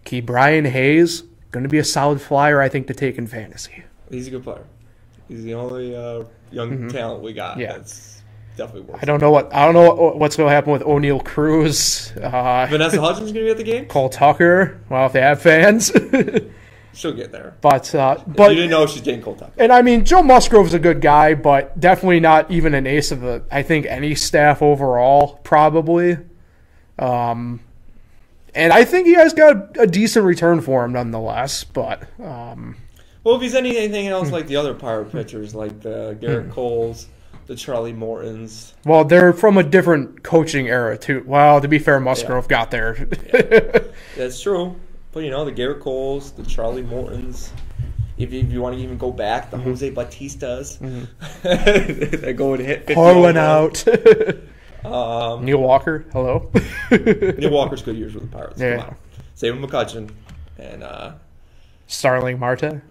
Ke'Bryan 0.05 0.67
Hayes, 0.67 1.23
going 1.54 1.64
to 1.64 1.70
be 1.70 1.78
a 1.78 1.84
solid 1.84 2.20
flyer, 2.22 2.60
I 2.60 2.68
think, 2.68 2.88
to 2.88 2.93
take 2.93 3.18
in 3.18 3.28
fantasy. 3.28 3.84
He's 4.10 4.28
a 4.28 4.32
good 4.32 4.43
player. 4.43 4.66
He's 5.30 5.43
the 5.43 5.54
only 5.54 5.95
uh, 5.95 6.26
young 6.51 6.89
talent 6.89 7.24
we 7.24 7.32
got. 7.32 7.54
Mm-hmm. 7.54 7.62
Yeah. 7.62 7.74
That's 7.78 8.22
definitely 8.58 8.82
worth 8.82 9.01
I 9.01 9.06
don't 9.06 9.20
know 9.22 9.32
what 9.32 9.54
I 9.54 9.66
don't 9.66 9.74
know 9.74 9.93
what, 9.93 10.20
what's 10.20 10.36
going 10.36 10.49
to 10.49 10.54
happen 10.54 10.74
with 10.74 10.84
Oneil 10.84 11.24
Cruz, 11.24 12.12
uh, 12.22 12.68
Vanessa 12.70 12.99
Hudgens 12.99 13.32
going 13.32 13.45
to 13.45 13.47
be 13.47 13.49
at 13.51 13.58
the 13.58 13.64
game? 13.64 13.86
Cole 13.86 14.10
Tucker. 14.10 14.82
Well, 14.89 15.06
if 15.06 15.14
they 15.14 15.22
have 15.22 15.41
fans, 15.41 15.91
She'll 16.93 17.14
get 17.14 17.32
there. 17.32 17.56
but 17.62 17.93
uh, 17.95 18.18
you 18.20 18.34
but 18.34 18.49
didn't 18.49 18.70
know 18.70 18.86
she's 18.86 19.01
Cole 19.24 19.36
Tucker. 19.36 19.54
and 19.58 19.72
I 19.72 19.82
mean 19.82 20.06
Joe 20.06 20.22
Musgrove's 20.22 20.76
a 20.76 20.80
good 20.80 21.01
guy, 21.01 21.34
but 21.34 21.80
definitely 21.80 22.20
not 22.20 22.51
even 22.51 22.76
an 22.76 22.86
ace 22.86 23.12
of 23.12 23.22
the 23.22 23.43
I 23.49 23.64
think 23.64 23.86
any 23.88 24.14
staff 24.16 24.62
overall 24.62 25.39
probably. 25.43 26.18
Um, 26.99 27.62
and 28.56 28.72
I 28.74 28.84
think 28.86 29.08
he 29.08 29.16
guys 29.16 29.34
got 29.34 29.78
a 29.78 29.88
decent 29.88 30.26
return 30.26 30.62
for 30.62 30.84
him 30.86 30.93
nonetheless. 30.93 31.64
But 31.64 32.04
um, 32.22 32.76
Well, 33.24 33.36
if 33.36 33.41
he's 33.41 33.56
anything 33.56 34.08
else 34.08 34.28
Hmm. 34.30 34.34
like 34.34 34.47
the 34.47 34.56
other 34.56 34.74
Pirate 34.74 35.12
pitchers, 35.12 35.54
like 35.56 35.80
the 35.82 36.18
Gerrit 36.22 36.51
Coles, 36.51 37.08
the 37.47 37.56
Charlie 37.56 37.93
Mortons, 37.93 38.74
well, 38.86 39.04
they're 39.04 39.34
from 39.34 39.58
a 39.58 39.64
different 39.64 40.24
coaching 40.24 40.68
era 40.70 40.97
too. 40.97 41.24
Well, 41.26 41.60
to 41.62 41.68
be 41.68 41.80
fair, 41.80 41.99
Musgrove 41.99 42.47
got 42.47 42.72
there. 42.72 42.93
that's 44.18 44.41
true. 44.41 44.76
But 45.12 45.24
you 45.24 45.30
know, 45.30 45.45
the 45.45 45.51
Gerrit 45.51 45.80
Coles, 45.82 46.32
the 46.32 46.43
Charlie 46.43 46.82
Mortons. 46.84 47.51
If 48.16 48.32
you, 48.32 48.41
if 48.41 48.51
you 48.51 48.62
want 48.62 48.76
to 48.76 48.82
even 48.82 48.97
go 48.97 49.12
back, 49.12 49.49
Mm-hmm. 49.51 49.58
the 49.58 49.64
Jose 49.64 49.91
Bautistas, 49.91 50.78
they 52.22 52.34
go 52.34 52.54
and 52.54 52.64
hit 52.64 52.80
50 52.88 52.93
Harlan 52.93 53.38
out. 53.38 53.84
Um, 54.86 55.45
Neil 55.45 55.59
Walker, 55.59 56.05
hello. 56.11 56.51
Neil 56.91 57.51
Walker's 57.51 57.81
good 57.81 57.95
years 57.95 58.13
with 58.13 58.29
the 58.29 58.38
Pirates. 58.38 58.59
Yeah. 58.59 58.77
Come 58.77 58.89
on. 58.89 59.69
McCutchen 59.69 60.11
and 60.57 60.84
uh, 60.84 61.13
Starling 61.88 62.39
Marte. 62.39 62.81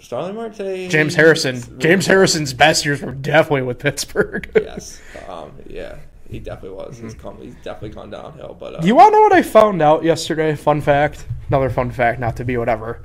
Starling 0.00 0.34
Marte. 0.34 0.90
James 0.90 1.14
Harrison. 1.14 1.78
James 1.78 2.06
Harrison's 2.06 2.52
best 2.52 2.84
years 2.84 3.00
were 3.00 3.12
definitely 3.12 3.62
with 3.62 3.78
Pittsburgh. 3.78 4.50
Yes. 4.62 5.00
Um, 5.28 5.52
yeah, 5.68 5.96
he 6.28 6.38
definitely 6.38 6.76
was. 6.76 6.98
He's 6.98 7.14
come. 7.14 7.40
He's 7.40 7.54
definitely 7.56 7.90
gone 7.90 8.10
downhill. 8.10 8.56
But 8.58 8.76
uh, 8.76 8.80
you 8.82 8.94
want 8.94 9.12
to 9.12 9.16
know 9.18 9.22
what 9.22 9.32
I 9.32 9.42
found 9.42 9.80
out 9.82 10.04
yesterday? 10.04 10.54
Fun 10.56 10.80
fact. 10.80 11.26
Another 11.48 11.70
fun 11.70 11.90
fact, 11.90 12.20
not 12.20 12.36
to 12.36 12.44
be 12.44 12.56
whatever. 12.56 13.02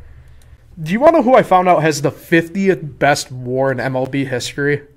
Do 0.81 0.91
you 0.93 0.99
want 0.99 1.13
to 1.15 1.17
know 1.19 1.23
who 1.23 1.35
I 1.35 1.43
found 1.43 1.67
out 1.67 1.81
has 1.81 2.01
the 2.01 2.11
50th 2.11 2.97
best 2.99 3.31
war 3.31 3.71
in 3.71 3.77
MLB 3.79 4.27
history? 4.27 4.87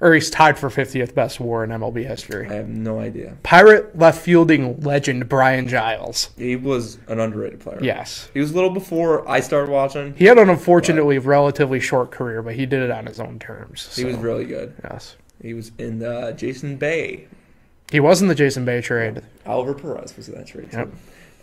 Or 0.00 0.14
he's 0.14 0.30
tied 0.30 0.56
for 0.56 0.68
50th 0.70 1.12
best 1.14 1.40
war 1.40 1.64
in 1.64 1.70
MLB 1.70 2.06
history. 2.06 2.48
I 2.48 2.54
have 2.54 2.68
no 2.68 3.00
idea. 3.00 3.36
Pirate 3.42 3.98
left 3.98 4.20
fielding 4.22 4.80
legend 4.80 5.28
Brian 5.28 5.66
Giles. 5.66 6.30
He 6.36 6.54
was 6.54 6.98
an 7.08 7.18
underrated 7.18 7.58
player. 7.58 7.80
Yes. 7.82 8.30
He 8.32 8.38
was 8.38 8.52
a 8.52 8.54
little 8.54 8.70
before 8.70 9.28
I 9.28 9.40
started 9.40 9.70
watching. 9.72 10.14
He 10.14 10.26
had 10.26 10.38
an 10.38 10.50
unfortunately 10.50 11.18
relatively 11.18 11.80
short 11.80 12.12
career, 12.12 12.42
but 12.42 12.54
he 12.54 12.64
did 12.64 12.80
it 12.82 12.92
on 12.92 13.06
his 13.06 13.18
own 13.18 13.40
terms. 13.40 13.94
He 13.96 14.04
was 14.04 14.16
really 14.16 14.44
good. 14.44 14.72
yes. 14.84 15.16
He 15.42 15.54
was 15.54 15.72
in 15.78 16.02
uh, 16.04 16.32
Jason 16.32 16.76
Bay. 16.76 17.26
He 17.90 18.00
was 18.00 18.20
in 18.22 18.28
the 18.28 18.34
Jason 18.34 18.64
Bay 18.64 18.80
trade. 18.80 19.22
Oliver 19.46 19.74
Perez 19.74 20.16
was 20.16 20.28
in 20.28 20.34
that 20.34 20.46
trade 20.46 20.70
too. 20.70 20.78
Yep. 20.78 20.88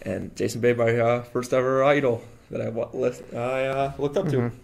And 0.03 0.35
Jason 0.35 0.61
Bay, 0.61 0.73
my 0.73 0.97
uh, 0.97 1.23
first 1.23 1.53
ever 1.53 1.83
idol 1.83 2.21
that 2.51 2.61
I 2.61 2.69
list, 2.69 3.23
I 3.33 3.65
uh, 3.65 3.93
looked 3.97 4.17
up 4.17 4.27
to. 4.29 4.37
Mm-hmm. 4.37 4.57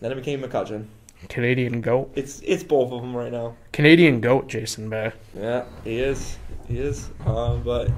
Then 0.00 0.12
it 0.12 0.16
became 0.16 0.42
McCutchen. 0.42 0.86
Canadian 1.28 1.80
goat. 1.80 2.12
It's 2.14 2.40
it's 2.44 2.62
both 2.62 2.92
of 2.92 3.00
them 3.00 3.14
right 3.16 3.32
now. 3.32 3.56
Canadian 3.72 4.20
goat 4.20 4.48
Jason 4.48 4.88
Bay. 4.88 5.12
Yeah, 5.36 5.64
he 5.84 5.98
is. 5.98 6.38
He 6.68 6.78
is. 6.78 7.10
Um, 7.24 7.62
but 7.62 7.90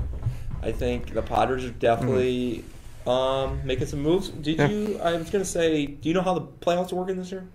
I 0.63 0.73
think 0.73 1.13
the 1.15 1.23
Padres 1.23 1.65
are 1.65 1.71
definitely 1.71 2.65
um, 3.07 3.61
making 3.65 3.87
some 3.87 4.03
moves. 4.03 4.29
Did 4.31 4.59
Yeah. 4.59 4.69
you? 4.69 4.99
I 5.03 5.17
was 5.17 5.31
gonna 5.31 5.45
say, 5.45 5.87
do 5.87 6.09
you 6.09 6.15
know 6.15 6.23
how 6.23 6.35
the 6.35 6.43
playoffs 6.61 6.93
are 6.93 6.97
working 6.97 7.17
this 7.17 7.31
year? 7.33 7.47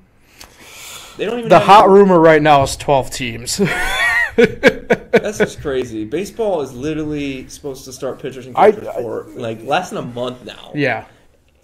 They 1.17 1.25
don't 1.25 1.37
even. 1.39 1.49
The 1.49 1.59
hot 1.59 1.89
rumor 1.89 2.19
right 2.19 2.41
now 2.41 2.63
is 2.63 2.75
12 2.75 3.11
teams. 3.11 3.57
That's 4.35 5.37
just 5.37 5.61
crazy. 5.61 6.05
Baseball 6.05 6.61
is 6.61 6.73
literally 6.73 7.47
supposed 7.49 7.85
to 7.85 7.93
start 7.93 8.19
pitchers 8.19 8.47
and 8.47 8.57
I- 8.57 8.71
catchers 8.71 8.87
for 8.95 9.25
like 9.35 9.63
less 9.63 9.89
than 9.89 9.99
a 9.99 10.07
month 10.07 10.43
now, 10.43 10.71
yeah. 10.73 11.05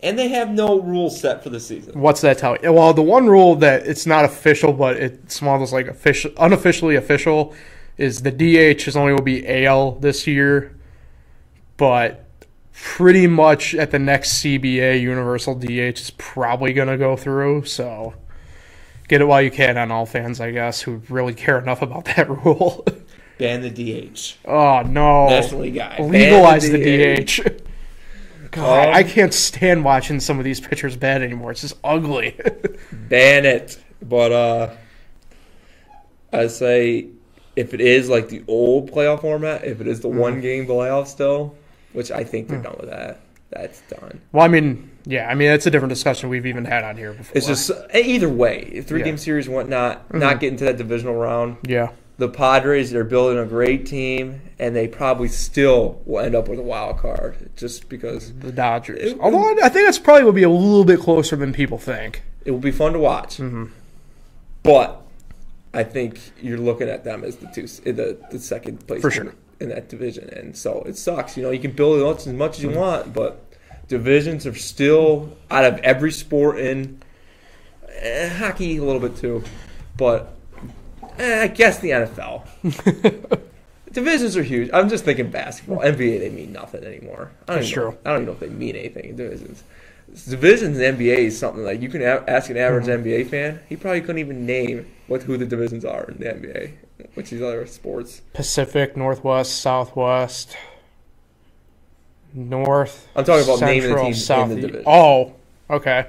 And 0.01 0.17
they 0.17 0.29
have 0.29 0.49
no 0.49 0.79
rules 0.79 1.19
set 1.19 1.43
for 1.43 1.49
the 1.49 1.59
season. 1.59 1.99
What's 1.99 2.21
that 2.21 2.37
tell 2.37 2.57
you? 2.61 2.71
Well, 2.71 2.93
the 2.93 3.01
one 3.01 3.27
rule 3.27 3.55
that 3.57 3.85
it's 3.85 4.05
not 4.05 4.25
official, 4.25 4.73
but 4.73 4.97
it's 4.97 5.41
almost 5.43 5.73
like 5.73 5.87
official, 5.87 6.31
unofficially 6.37 6.95
official, 6.95 7.53
is 7.97 8.21
the 8.21 8.31
DH 8.31 8.87
is 8.87 8.95
only 8.95 9.13
will 9.13 9.21
be 9.21 9.65
AL 9.65 9.93
this 9.93 10.25
year, 10.25 10.75
but 11.75 12.25
pretty 12.71 13.27
much 13.27 13.75
at 13.75 13.91
the 13.91 13.99
next 13.99 14.41
CBA, 14.41 15.01
Universal 15.01 15.55
DH 15.55 15.99
is 15.99 16.11
probably 16.17 16.71
going 16.71 16.87
to 16.87 16.97
go 16.97 17.17
through. 17.17 17.65
So 17.65 18.13
get 19.09 19.19
it 19.19 19.25
while 19.25 19.41
you 19.41 19.51
can 19.51 19.77
on 19.77 19.91
all 19.91 20.05
fans, 20.05 20.39
I 20.39 20.51
guess, 20.51 20.81
who 20.81 21.01
really 21.09 21.33
care 21.33 21.59
enough 21.59 21.81
about 21.81 22.05
that 22.05 22.29
rule. 22.45 22.85
Ban 23.37 23.61
the 23.61 23.69
DH. 23.69 24.35
oh 24.45 24.81
no! 24.81 25.29
National 25.29 25.61
League 25.61 25.75
guy. 25.75 25.97
Ban 25.97 26.09
Legalize 26.09 26.69
the 26.69 27.23
DH. 27.25 27.68
God, 28.51 28.89
Um, 28.89 28.93
I 28.95 29.03
can't 29.03 29.33
stand 29.33 29.83
watching 29.85 30.19
some 30.19 30.39
of 30.39 30.45
these 30.45 30.59
pitchers 30.59 30.95
bad 30.95 31.21
anymore. 31.21 31.51
It's 31.51 31.61
just 31.61 31.77
ugly. 31.83 32.35
Ban 32.91 33.45
it. 33.45 33.77
But 34.01 34.31
uh 34.31 34.69
I 36.31 36.47
say 36.47 37.07
if 37.55 37.73
it 37.73 37.81
is 37.81 38.09
like 38.09 38.29
the 38.29 38.43
old 38.47 38.91
playoff 38.91 39.21
format, 39.21 39.63
if 39.65 39.81
it 39.81 39.87
is 39.87 39.99
the 40.01 40.09
Mm. 40.09 40.15
one 40.15 40.41
game 40.41 40.65
playoff 40.67 41.07
still, 41.07 41.55
which 41.93 42.11
I 42.11 42.23
think 42.23 42.47
they're 42.47 42.61
done 42.61 42.75
with 42.79 42.89
that. 42.89 43.19
That's 43.49 43.81
done. 43.89 44.21
well, 44.31 44.45
I 44.45 44.47
mean, 44.47 44.91
yeah, 45.05 45.27
I 45.27 45.33
mean 45.33 45.49
it's 45.49 45.65
a 45.65 45.71
different 45.71 45.89
discussion 45.89 46.29
we've 46.29 46.45
even 46.45 46.65
had 46.65 46.83
on 46.83 46.97
here 46.97 47.13
before. 47.13 47.35
It's 47.35 47.47
just 47.47 47.71
either 47.95 48.29
way, 48.29 48.81
three 48.81 49.01
game 49.01 49.15
Yeah. 49.15 49.19
series 49.19 49.47
and 49.47 49.55
whatnot, 49.55 50.13
not 50.13 50.39
getting 50.39 50.57
to 50.59 50.65
that 50.65 50.77
divisional 50.77 51.15
round. 51.15 51.57
yeah, 51.67 51.89
The 52.19 52.29
Padres 52.29 52.93
are 52.93 53.03
building 53.03 53.39
a 53.39 53.45
great 53.45 53.85
team, 53.85 54.41
and 54.59 54.75
they 54.75 54.87
probably 54.87 55.29
still 55.29 56.01
will 56.05 56.19
end 56.19 56.35
up 56.35 56.47
with 56.49 56.59
a 56.59 56.63
wild 56.63 56.97
card 56.99 57.49
just 57.55 57.89
because 57.89 58.33
the 58.33 58.51
Dodgers. 58.51 59.13
It- 59.13 59.19
Although 59.19 59.55
I 59.63 59.69
think 59.69 59.87
it's 59.89 59.97
probably 59.97 60.23
will 60.25 60.31
be 60.33 60.43
a 60.43 60.49
little 60.49 60.83
bit 60.85 60.99
closer 60.99 61.35
than 61.35 61.53
people 61.53 61.77
think. 61.77 62.21
it 62.45 62.51
will 62.51 62.59
be 62.59 62.71
fun 62.71 62.93
to 62.93 62.99
watch. 62.99 63.37
Mm-hmm. 63.37 63.65
But 64.63 65.01
I 65.73 65.83
think 65.83 66.19
you're 66.41 66.57
looking 66.57 66.89
at 66.89 67.03
them 67.03 67.23
as 67.23 67.37
the 67.37 67.47
two, 67.47 67.67
the 67.67 68.17
the 68.31 68.39
second 68.39 68.85
place 68.85 69.01
For 69.01 69.09
team 69.09 69.23
sure. 69.23 69.33
in 69.61 69.69
that 69.69 69.87
division, 69.89 70.29
and 70.29 70.57
so 70.57 70.83
it 70.85 70.97
sucks. 70.97 71.37
You 71.37 71.43
know, 71.43 71.51
you 71.51 71.59
can 71.59 71.71
build 71.71 71.99
it 72.01 72.27
as 72.27 72.33
much 72.33 72.57
as 72.59 72.65
Mm-hmm. 72.65 72.73
you 72.73 72.79
want, 72.79 73.13
but 73.13 73.45
divisions 73.87 74.45
are 74.45 74.55
still 74.55 75.35
out 75.49 75.63
of 75.65 75.79
every 75.79 76.11
sport 76.11 76.59
in 76.59 77.01
eh, 78.01 78.27
hockey 78.27 78.77
a 78.77 78.83
little 78.83 78.99
bit 79.01 79.15
too, 79.15 79.43
but 79.95 80.35
eh, 81.19 81.43
I 81.43 81.47
guess 81.47 81.79
the 81.79 81.89
NFL. 81.91 82.43
Divisions 83.91 84.37
are 84.37 84.43
huge. 84.43 84.69
I'm 84.71 84.87
just 84.87 85.03
thinking 85.03 85.31
basketball. 85.31 85.79
NBA, 85.79 86.19
they 86.19 86.29
mean 86.29 86.51
nothing 86.53 86.83
anymore. 86.83 87.31
I 87.47 87.53
don't 87.53 87.61
That's 87.61 87.71
even 87.71 87.83
know- 87.83 87.89
true. 87.91 87.99
I 88.05 88.09
don't 88.09 88.15
even 88.21 88.25
know 88.27 88.31
if 88.33 88.39
they 88.39 88.49
mean 88.49 88.75
anything 88.75 89.05
in 89.09 89.15
divisions. 89.15 89.63
Divisions 90.27 90.77
in 90.79 90.95
NBA 90.97 91.17
is 91.17 91.37
something 91.37 91.63
like 91.63 91.81
you 91.81 91.89
can 91.89 92.01
ask 92.01 92.49
an 92.49 92.57
average 92.57 92.85
Mm-hmm. 92.85 93.07
NBA 93.07 93.29
fan. 93.29 93.59
He 93.69 93.75
probably 93.75 94.01
couldn't 94.01 94.19
even 94.19 94.45
name 94.45 94.87
what 95.07 95.23
who 95.23 95.37
the 95.37 95.45
divisions 95.45 95.85
are 95.85 96.03
in 96.05 96.17
the 96.17 96.25
NBA, 96.25 96.71
which 97.15 97.31
is 97.33 97.41
other 97.41 97.65
sports. 97.67 98.21
Pacific, 98.33 98.95
Northwest, 98.97 99.59
Southwest, 99.59 100.55
North. 102.33 103.07
I'm 103.15 103.23
talking 103.25 103.43
about 103.45 103.61
naming 103.61 103.81
the 103.95 104.13
Central, 104.13 104.47
teams 104.47 104.51
in 104.51 104.61
the 104.61 104.67
division. 104.67 104.83
Oh, 104.87 105.33
okay. 105.69 106.07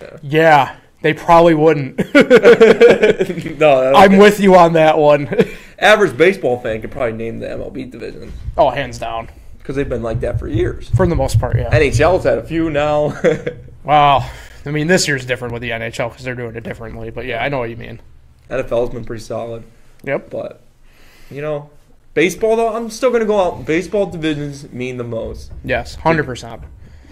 Yeah. 0.00 0.16
Yeah, 0.22 0.76
they 1.02 1.14
probably 1.14 1.54
wouldn't. 1.54 1.98
no, 3.58 3.92
I'm 3.94 4.16
with 4.18 4.40
you 4.40 4.54
on 4.56 4.72
that 4.74 4.96
one. 4.98 5.28
average 5.78 6.16
baseball 6.16 6.60
fan 6.60 6.80
could 6.80 6.90
probably 6.90 7.12
name 7.12 7.40
the 7.40 7.46
MLB 7.48 7.90
division 7.90 8.32
oh, 8.56 8.70
hands 8.70 8.98
down. 8.98 9.28
because 9.58 9.76
they've 9.76 9.88
been 9.88 10.02
like 10.02 10.20
that 10.20 10.38
for 10.38 10.48
years. 10.48 10.88
For 10.90 11.06
the 11.06 11.16
most 11.16 11.40
part, 11.40 11.56
yeah. 11.56 11.70
NHL's 11.70 12.24
had 12.24 12.38
a 12.38 12.44
few 12.44 12.70
now. 12.70 13.20
Well, 13.84 14.30
I 14.64 14.70
mean, 14.70 14.86
this 14.86 15.08
year's 15.08 15.26
different 15.26 15.52
with 15.52 15.60
the 15.60 15.70
NHL 15.70 16.10
because 16.10 16.24
they're 16.24 16.36
doing 16.36 16.54
it 16.54 16.62
differently. 16.62 17.10
But 17.10 17.26
yeah, 17.26 17.42
I 17.42 17.48
know 17.48 17.58
what 17.58 17.68
you 17.68 17.76
mean. 17.76 18.00
NFL's 18.48 18.90
been 18.90 19.04
pretty 19.04 19.24
solid. 19.24 19.64
Yep. 20.04 20.30
But 20.30 20.62
you 21.32 21.42
know, 21.42 21.68
baseball 22.14 22.54
though, 22.54 22.72
I'm 22.72 22.90
still 22.90 23.10
gonna 23.10 23.24
go 23.24 23.40
out. 23.40 23.66
Baseball 23.66 24.06
divisions 24.06 24.70
mean 24.72 24.98
the 24.98 25.04
most 25.04 25.50
Yes, 25.64 25.96
hundred 25.96 26.26
percent. 26.26 26.62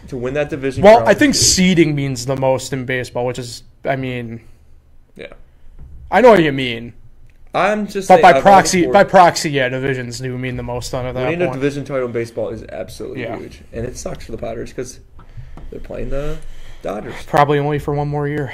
to 0.06 0.16
win 0.16 0.34
that 0.34 0.48
division. 0.48 0.84
Well. 0.84 1.06
I 1.08 1.14
think 1.14 1.34
seeding 1.34 1.96
means 1.96 2.26
the 2.26 2.36
most 2.36 2.72
in 2.72 2.84
baseball, 2.84 3.26
which 3.26 3.40
is, 3.40 3.64
I 3.84 3.96
mean, 3.96 4.42
yeah. 5.16 5.32
I 6.10 6.20
know 6.20 6.30
what 6.30 6.42
you 6.42 6.52
mean, 6.52 6.92
I'm 7.54 7.86
just 7.86 8.08
but 8.08 8.14
saying, 8.16 8.22
by 8.22 8.28
out 8.30 8.36
of 8.36 8.46
all 8.46 8.52
proxy, 8.52 8.86
by 8.86 9.04
proxy, 9.04 9.50
yeah, 9.50 9.68
divisions 9.68 10.20
do 10.20 10.36
mean 10.38 10.56
the 10.56 10.62
most 10.62 10.94
on 10.94 11.06
it. 11.06 11.14
That 11.14 11.28
winning 11.28 11.48
a 11.48 11.52
division 11.52 11.84
title 11.84 12.06
in 12.06 12.12
baseball 12.12 12.50
is 12.50 12.62
absolutely 12.64 13.22
Yeah. 13.22 13.38
huge, 13.38 13.62
and 13.72 13.84
it 13.84 13.96
sucks 13.96 14.24
for 14.26 14.32
the 14.32 14.38
Padres 14.38 14.70
because 14.70 15.00
they're 15.70 15.80
playing 15.80 16.10
the 16.10 16.38
Dodgers. 16.82 17.14
Probably 17.26 17.58
only 17.58 17.78
for 17.78 17.92
one 17.94 18.08
more 18.08 18.28
year. 18.28 18.52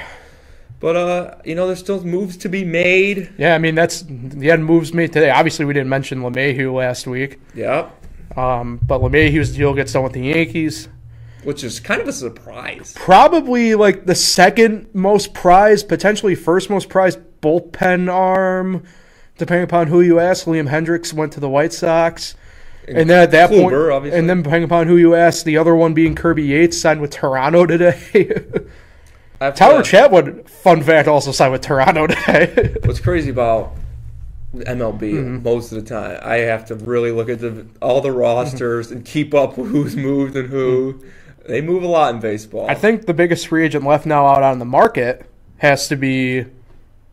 But 0.79 0.95
uh, 0.95 1.35
you 1.43 1.55
know, 1.55 1.67
there's 1.67 1.79
still 1.79 2.03
moves 2.03 2.37
to 2.37 2.49
be 2.49 2.63
made. 2.63 3.31
Yeah, 3.37 3.55
I 3.55 3.57
mean 3.57 3.75
that's 3.75 4.03
the 4.07 4.51
end 4.51 4.65
moves 4.65 4.93
made 4.93 5.13
today. 5.13 5.29
Obviously, 5.29 5.65
we 5.65 5.73
didn't 5.73 5.89
mention 5.89 6.21
LeMahieu 6.21 6.73
last 6.73 7.07
week, 7.07 7.39
Yeah, 7.55 7.89
um, 8.35 8.79
but 8.85 9.01
LeMahieu's 9.01 9.55
deal 9.55 9.73
gets 9.73 9.93
done 9.93 10.03
with 10.03 10.13
the 10.13 10.21
Yankees. 10.21 10.89
Which 11.47 11.63
is 11.63 11.79
kind 11.79 12.01
of 12.01 12.09
a 12.09 12.11
surprise. 12.13 12.93
Probably 12.97 13.73
like 13.73 14.05
the 14.05 14.15
second 14.15 14.89
most 14.93 15.33
prized, 15.33 15.87
potentially 15.87 16.35
first 16.35 16.69
most 16.69 16.89
prized 16.89 17.19
bullpen 17.41 18.11
arm, 18.13 18.83
depending 19.37 19.63
upon 19.63 19.87
who 19.87 20.01
you 20.01 20.19
ask. 20.19 20.45
Liam 20.45 20.67
Hendriks 20.69 21.13
went 21.13 21.31
to 21.31 21.39
the 21.39 21.47
White 21.47 21.71
Sox. 21.71 22.35
And 22.85 23.09
then 23.09 23.23
at 23.23 23.31
that 23.31 23.49
Kluber, 23.49 23.61
point, 23.61 23.91
obviously. 23.93 24.19
and 24.19 24.29
then 24.29 24.41
depending 24.43 24.65
upon 24.65 24.87
who 24.87 24.97
you 24.97 25.15
ask, 25.15 25.45
the 25.45 25.55
other 25.57 25.73
one 25.73 25.93
being 25.93 26.15
Kirby 26.15 26.43
Yates 26.43 26.77
signed 26.77 26.99
with 26.99 27.11
Toronto 27.11 27.65
today. 27.65 27.97
Tyler 29.39 29.83
Chatwood, 29.83 30.49
fun 30.49 30.81
fact, 30.83 31.07
also 31.07 31.31
signed 31.31 31.53
with 31.53 31.61
Toronto 31.61 32.07
today. 32.07 32.75
What's 32.83 32.99
crazy 32.99 33.29
about 33.29 33.73
MLB 34.53 34.99
Mm-hmm. 34.99 35.43
most 35.43 35.71
of 35.71 35.81
the 35.81 35.89
time, 35.89 36.19
I 36.23 36.37
have 36.37 36.65
to 36.65 36.75
really 36.75 37.11
look 37.11 37.29
at 37.29 37.39
the 37.39 37.67
all 37.81 38.01
the 38.01 38.11
rosters 38.11 38.91
and 38.91 39.05
keep 39.05 39.33
up 39.33 39.57
with 39.57 39.69
who's 39.71 39.95
moved 39.95 40.35
and 40.35 40.49
who. 40.49 41.01
They 41.47 41.61
move 41.61 41.83
a 41.83 41.87
lot 41.87 42.13
in 42.13 42.19
baseball. 42.19 42.63
Mm-hmm. 42.63 42.71
I 42.71 42.75
think 42.75 43.05
the 43.05 43.13
biggest 43.13 43.47
free 43.47 43.65
agent 43.65 43.85
left 43.85 44.05
now 44.05 44.27
out 44.27 44.43
on 44.43 44.59
the 44.59 44.65
market 44.65 45.25
has 45.57 45.87
to 45.87 45.95
be 45.95 46.45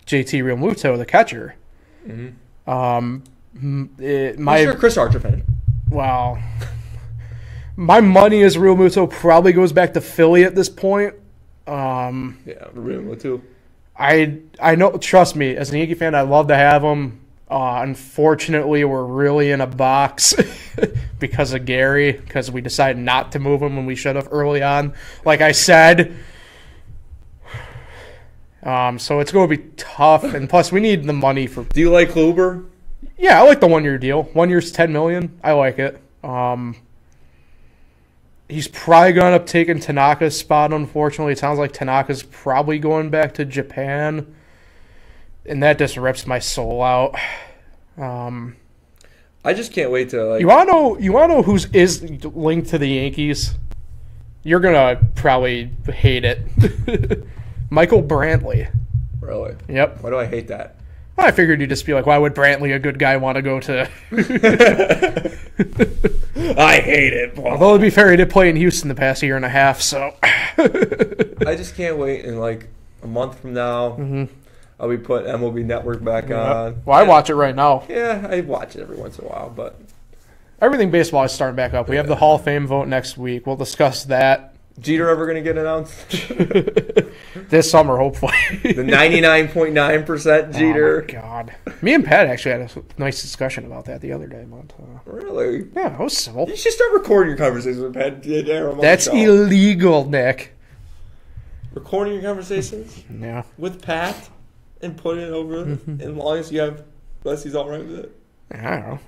JT 0.06 0.42
Realmuto, 0.42 0.96
the 0.98 1.06
catcher. 1.06 1.54
Um, 2.66 3.22
m- 3.56 3.94
it, 3.98 4.38
my 4.38 4.64
sure 4.64 4.74
Chris 4.74 4.96
Archer 4.96 5.20
fan. 5.20 5.44
Well, 5.88 6.38
my 7.76 8.00
money 8.00 8.40
is 8.40 8.56
Realmuto 8.56 9.08
probably 9.10 9.52
goes 9.52 9.72
back 9.72 9.94
to 9.94 10.00
Philly 10.00 10.44
at 10.44 10.54
this 10.54 10.68
point. 10.68 11.14
Um, 11.66 12.38
Yeah, 12.44 12.66
really 12.74 13.16
too. 13.16 13.42
I 13.96 14.38
I 14.60 14.74
know. 14.74 14.96
Trust 14.98 15.36
me, 15.36 15.56
as 15.56 15.70
an 15.70 15.78
Yankee 15.78 15.94
fan, 15.94 16.14
I 16.14 16.22
love 16.22 16.48
to 16.48 16.56
have 16.56 16.82
him. 16.82 17.20
Uh, 17.48 17.80
unfortunately, 17.82 18.84
we're 18.84 19.04
really 19.04 19.50
in 19.50 19.60
a 19.60 19.66
box 19.66 20.34
because 21.26 21.54
of 21.54 21.64
Gary 21.64 22.12
because 22.12 22.50
we 22.50 22.60
decided 22.60 22.98
not 22.98 23.32
to 23.32 23.38
move 23.38 23.62
him 23.62 23.76
when 23.76 23.86
we 23.86 23.94
should 23.94 24.14
have 24.14 24.28
early 24.30 24.62
on. 24.62 24.92
Like 25.24 25.40
I 25.40 25.52
said. 25.52 26.14
Um, 28.62 28.98
so 28.98 29.20
it's 29.20 29.32
going 29.32 29.48
to 29.48 29.56
be 29.56 29.62
tough, 29.76 30.22
and 30.24 30.48
plus 30.48 30.70
we 30.70 30.80
need 30.80 31.04
the 31.04 31.12
money 31.14 31.46
for 31.46 31.64
Do 31.64 31.80
you 31.80 31.90
like 31.90 32.10
Kluber? 32.10 32.66
yeah, 33.16 33.40
I 33.40 33.46
like 33.46 33.60
the 33.60 33.66
one 33.66 33.84
year 33.84 33.96
deal. 33.96 34.24
One 34.24 34.50
year's 34.50 34.70
ten 34.70 34.92
million. 34.92 35.38
I 35.42 35.52
like 35.52 35.78
it. 35.78 35.98
Um, 36.22 36.76
he's 38.48 38.68
probably 38.68 39.12
going 39.12 39.32
to 39.32 39.38
take 39.38 39.68
taking 39.68 39.80
Tanaka's 39.80 40.38
spot. 40.38 40.74
Unfortunately, 40.74 41.32
it 41.32 41.38
sounds 41.38 41.58
like 41.58 41.72
Tanaka's 41.72 42.22
probably 42.22 42.78
going 42.78 43.08
back 43.08 43.32
to 43.34 43.46
Japan, 43.46 44.34
and 45.46 45.62
that 45.62 45.78
just 45.78 45.96
rips 45.96 46.26
my 46.26 46.38
soul 46.38 46.82
out. 46.82 47.14
Um, 47.96 48.56
I 49.44 49.54
just 49.54 49.72
can't 49.72 49.90
wait 49.90 50.10
to 50.10 50.24
like. 50.24 50.40
you 50.40 50.48
want 50.48 50.68
to 50.68 50.72
know? 50.72 50.98
You 50.98 51.12
want 51.12 51.30
to 51.30 51.36
know 51.36 51.42
who's 51.42 51.66
is 51.66 52.02
linked 52.24 52.68
to 52.70 52.78
the 52.78 52.88
Yankees? 52.88 53.54
You're 54.42 54.60
gonna 54.60 55.00
probably 55.14 55.70
hate 55.86 56.24
it. 56.24 57.24
Michael 57.70 58.02
Brantley. 58.02 58.70
really? 59.20 59.54
Yep. 59.68 60.02
Why 60.02 60.10
do 60.10 60.18
I 60.18 60.26
hate 60.26 60.48
that? 60.48 60.76
I 61.16 61.30
figured 61.30 61.60
you'd 61.60 61.70
just 61.70 61.86
be 61.86 61.94
like, 61.94 62.06
why 62.06 62.18
would 62.18 62.34
Brantley, 62.34 62.74
a 62.74 62.78
good 62.78 62.98
guy, 62.98 63.16
want 63.16 63.36
to 63.36 63.42
go 63.42 63.60
to? 63.60 63.88
I 66.58 66.80
hate 66.80 67.12
it. 67.12 67.34
Paul. 67.36 67.46
Although 67.48 67.76
to 67.76 67.80
be 67.80 67.90
fair, 67.90 68.10
he 68.10 68.16
did 68.16 68.30
play 68.30 68.48
in 68.50 68.56
Houston 68.56 68.88
the 68.88 68.94
past 68.94 69.22
year 69.22 69.36
and 69.36 69.44
a 69.44 69.48
half, 69.48 69.80
so 69.80 70.14
I 70.58 71.54
just 71.56 71.76
can't 71.76 71.96
wait. 71.98 72.24
In 72.24 72.38
like 72.40 72.68
a 73.02 73.06
month 73.06 73.38
from 73.40 73.54
now, 73.54 73.90
Mm-hmm. 73.90 74.24
Be 74.88 74.98
putting 74.98 75.30
MLB 75.32 75.64
Network 75.64 76.02
back 76.04 76.24
on. 76.30 76.82
well, 76.84 76.98
I 76.98 77.02
watch 77.02 77.30
it 77.30 77.34
right 77.34 77.54
now. 77.54 77.84
Yeah, 77.88 78.26
I 78.30 78.40
watch 78.40 78.76
it 78.76 78.80
every 78.82 78.96
once 78.96 79.18
in 79.18 79.24
a 79.24 79.28
while, 79.28 79.50
but 79.50 79.80
Everything 80.60 80.90
baseball 80.90 81.24
is 81.24 81.32
starting 81.32 81.56
back 81.56 81.74
up. 81.74 81.88
We 81.88 81.96
have 81.96 82.06
the 82.06 82.16
Hall 82.16 82.36
of 82.36 82.44
Fame 82.44 82.66
vote 82.66 82.88
next 82.88 83.18
week. 83.18 83.46
We'll 83.46 83.56
discuss 83.56 84.04
that 84.04 84.54
Jeter 84.80 85.08
ever 85.08 85.26
gonna 85.26 85.42
get 85.42 85.56
announced? 85.58 85.94
this 87.48 87.70
summer, 87.70 87.96
hopefully. 87.98 88.32
the 88.62 88.82
ninety 88.82 89.20
nine 89.20 89.48
point 89.48 89.72
nine 89.74 90.04
percent 90.04 90.52
Jeter. 90.56 91.02
Oh 91.02 91.06
God, 91.12 91.54
me 91.82 91.94
and 91.94 92.04
Pat 92.04 92.26
actually 92.28 92.52
had 92.52 92.60
a 92.76 93.00
nice 93.00 93.20
discussion 93.22 93.66
about 93.66 93.84
that 93.86 94.00
the 94.00 94.12
other 94.12 94.26
day. 94.26 94.44
But 94.48 94.72
uh, 94.82 94.98
Really? 95.06 95.68
yeah, 95.74 95.92
it 95.94 95.98
was 96.00 96.16
civil. 96.16 96.48
You 96.48 96.56
should 96.56 96.72
start 96.72 96.92
recording 96.92 97.30
your 97.30 97.38
conversations 97.38 97.82
with 97.82 97.94
Pat 97.94 98.22
That's 98.80 99.06
illegal, 99.06 100.08
Nick. 100.08 100.54
recording 101.72 102.14
your 102.14 102.22
conversations 102.22 103.02
Yeah, 103.20 103.42
with 103.58 103.82
Pat 103.82 104.28
and 104.84 104.96
put 104.96 105.18
it 105.18 105.30
over 105.30 105.64
Mm-hmm. 105.64 106.00
as 106.00 106.08
long 106.10 106.38
as 106.38 106.52
you 106.52 106.60
have 106.60 106.84
unless 107.24 107.42
he's 107.42 107.54
all 107.54 107.68
right 107.68 107.84
with 107.84 107.98
it. 108.00 108.12
I 108.52 108.56
don't 108.70 108.80
know. 108.88 108.98